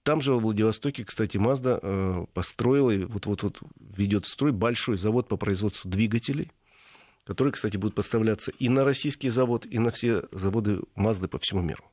Там 0.03 0.21
же 0.21 0.33
во 0.33 0.39
Владивостоке, 0.39 1.05
кстати, 1.05 1.37
Mazda 1.39 1.79
э, 1.81 2.27
построила, 2.35 3.07
вот-вот-вот 3.07 3.61
ведет 3.97 4.27
в 4.27 4.29
строй 4.29 4.53
большой 4.53 4.99
завод 4.99 5.29
по 5.29 5.37
производству 5.37 5.91
двигателей– 5.91 6.53
которые, 7.25 7.53
кстати, 7.53 7.77
будут 7.77 7.95
поставляться 7.95 8.53
и 8.59 8.69
на 8.69 8.85
российский 8.85 9.31
завод, 9.31 9.67
и 9.67 9.79
на 9.79 9.91
все 9.91 10.25
заводы 10.31 10.81
Мазды 10.95 11.27
по 11.27 11.39
всему 11.39 11.63
миру. 11.63 11.85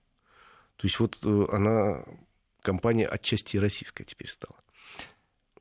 То 0.75 0.87
есть 0.87 0.99
вот 0.99 1.17
э, 1.23 1.45
она, 1.51 2.03
компания 2.61 3.07
отчасти 3.07 3.57
российская 3.57 4.03
теперь 4.03 4.27
стала. 4.27 4.55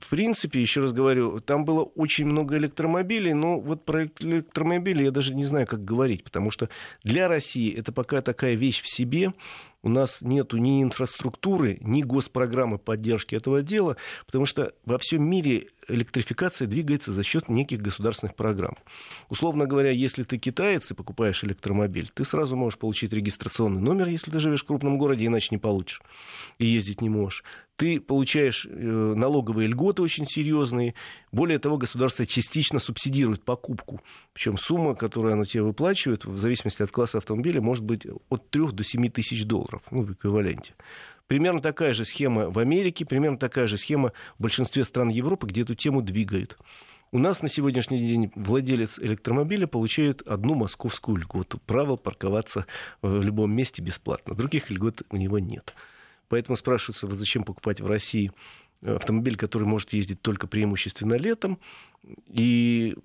В 0.01 0.09
принципе, 0.09 0.61
еще 0.61 0.81
раз 0.81 0.93
говорю, 0.93 1.41
там 1.41 1.65
было 1.65 1.83
очень 1.83 2.27
много 2.27 2.57
электромобилей, 2.57 3.35
но 3.35 3.61
вот 3.61 3.85
про 3.85 4.07
электромобили 4.07 5.05
я 5.05 5.11
даже 5.11 5.35
не 5.35 5.45
знаю, 5.45 5.67
как 5.67 5.85
говорить, 5.85 6.25
потому 6.25 6.51
что 6.51 6.69
для 7.05 7.29
России 7.29 7.73
это 7.73 7.93
пока 7.93 8.23
такая 8.23 8.55
вещь 8.55 8.83
в 8.83 8.89
себе, 8.89 9.35
у 9.83 9.89
нас 9.89 10.23
нет 10.23 10.53
ни 10.55 10.83
инфраструктуры, 10.83 11.79
ни 11.81 12.03
госпрограммы 12.03 12.79
поддержки 12.79 13.35
этого 13.35 13.63
дела, 13.63 13.97
потому 14.27 14.47
что 14.47 14.73
во 14.85 14.99
всем 14.99 15.23
мире 15.23 15.69
электрификация 15.95 16.66
двигается 16.66 17.12
за 17.12 17.22
счет 17.22 17.49
неких 17.49 17.80
государственных 17.80 18.34
программ. 18.34 18.76
Условно 19.28 19.66
говоря, 19.66 19.91
если 19.91 20.22
ты 20.22 20.38
китаец 20.38 20.91
и 20.91 20.95
покупаешь 20.95 21.45
электромобиль, 21.45 22.11
ты 22.12 22.24
сразу 22.24 22.57
можешь 22.57 22.78
получить 22.78 23.12
регистрационный 23.12 23.80
номер, 23.80 24.09
если 24.09 24.30
ты 24.30 24.41
живешь 24.41 24.62
в 24.62 24.66
крупном 24.66 24.99
городе, 24.99 25.26
иначе 25.26 25.49
не 25.51 25.59
получишь 25.59 26.01
и 26.59 26.66
ездить 26.66 27.01
не 27.01 27.09
можешь. 27.09 27.45
Ты 27.76 27.99
получаешь 27.99 28.66
э, 28.66 29.14
налоговые 29.16 29.66
льготы 29.66 30.03
очень 30.03 30.26
серьезные. 30.26 30.95
Более 31.32 31.59
того, 31.59 31.78
государство 31.78 32.26
частично 32.26 32.78
субсидирует 32.78 33.43
покупку. 33.43 34.03
Причем 34.34 34.59
сумма, 34.59 34.95
которую 34.95 35.32
оно 35.32 35.45
тебе 35.45 35.62
выплачивает, 35.62 36.26
в 36.26 36.36
зависимости 36.36 36.82
от 36.82 36.91
класса 36.91 37.18
автомобиля, 37.18 37.62
может 37.62 37.82
быть 37.82 38.07
от 38.28 38.51
3 38.51 38.72
до 38.72 38.84
7 38.84 39.09
тысяч 39.09 39.45
долларов 39.47 39.82
ну, 39.91 40.03
в 40.03 40.12
эквиваленте. 40.12 40.74
Примерно 41.31 41.61
такая 41.61 41.95
же 41.95 42.05
схема 42.05 42.51
в 42.51 42.59
Америке, 42.59 43.07
примерно 43.07 43.39
такая 43.39 43.68
же 43.68 43.78
схема 43.78 44.12
в 44.37 44.43
большинстве 44.43 44.83
стран 44.83 45.11
Европы, 45.11 45.47
где 45.47 45.61
эту 45.61 45.76
тему 45.76 46.03
двигают. 46.03 46.59
У 47.12 47.20
нас 47.20 47.41
на 47.41 47.47
сегодняшний 47.47 48.01
день 48.01 48.33
владелец 48.35 48.99
электромобиля 48.99 49.68
получает 49.68 50.22
одну 50.22 50.57
московскую 50.57 51.18
льготу. 51.18 51.61
Право 51.66 51.95
парковаться 51.95 52.66
в 53.01 53.22
любом 53.22 53.53
месте 53.55 53.81
бесплатно. 53.81 54.35
Других 54.35 54.70
льгот 54.70 55.05
у 55.09 55.16
него 55.16 55.39
нет. 55.39 55.72
Поэтому 56.26 56.57
спрашивается, 56.57 57.07
вот 57.07 57.16
зачем 57.16 57.45
покупать 57.45 57.81
в 57.81 57.87
России 57.87 58.33
автомобиль, 58.83 59.37
который 59.37 59.66
может 59.66 59.93
ездить 59.93 60.22
только 60.22 60.47
преимущественно 60.47 61.14
летом, 61.14 61.59
и 62.26 62.97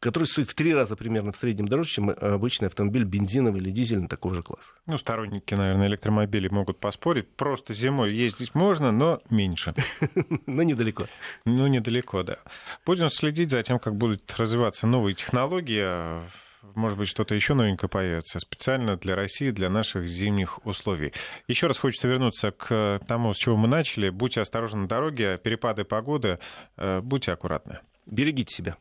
который 0.00 0.24
стоит 0.24 0.50
в 0.50 0.54
три 0.54 0.74
раза 0.74 0.96
примерно 0.96 1.32
в 1.32 1.36
среднем 1.36 1.66
дороже, 1.66 1.88
чем 1.88 2.10
обычный 2.10 2.68
автомобиль 2.68 3.04
бензиновый 3.04 3.60
или 3.60 3.70
дизельный 3.70 4.08
такого 4.08 4.34
же 4.34 4.42
класса. 4.42 4.74
Ну, 4.86 4.98
сторонники, 4.98 5.54
наверное, 5.54 5.88
электромобилей 5.88 6.50
могут 6.50 6.78
поспорить. 6.78 7.28
Просто 7.36 7.72
зимой 7.72 8.12
ездить 8.14 8.54
можно, 8.54 8.92
но 8.92 9.20
меньше. 9.30 9.74
Но 10.46 10.62
недалеко. 10.62 11.04
Ну, 11.46 11.66
недалеко, 11.66 12.22
да. 12.22 12.38
Будем 12.84 13.08
следить 13.08 13.50
за 13.50 13.62
тем, 13.62 13.78
как 13.78 13.96
будут 13.96 14.34
развиваться 14.36 14.86
новые 14.86 15.14
технологии 15.14 16.20
может 16.74 16.98
быть, 16.98 17.08
что-то 17.08 17.34
еще 17.34 17.54
новенькое 17.54 17.88
появится 17.88 18.38
специально 18.38 18.96
для 18.96 19.14
России, 19.14 19.50
для 19.50 19.70
наших 19.70 20.08
зимних 20.08 20.64
условий. 20.66 21.12
Еще 21.48 21.66
раз 21.66 21.78
хочется 21.78 22.08
вернуться 22.08 22.50
к 22.50 23.00
тому, 23.06 23.34
с 23.34 23.36
чего 23.36 23.56
мы 23.56 23.68
начали. 23.68 24.08
Будьте 24.10 24.40
осторожны 24.40 24.82
на 24.82 24.88
дороге, 24.88 25.38
перепады 25.38 25.84
погоды, 25.84 26.38
э, 26.76 27.00
будьте 27.00 27.32
аккуратны. 27.32 27.80
Берегите 28.06 28.54
себя. 28.54 28.76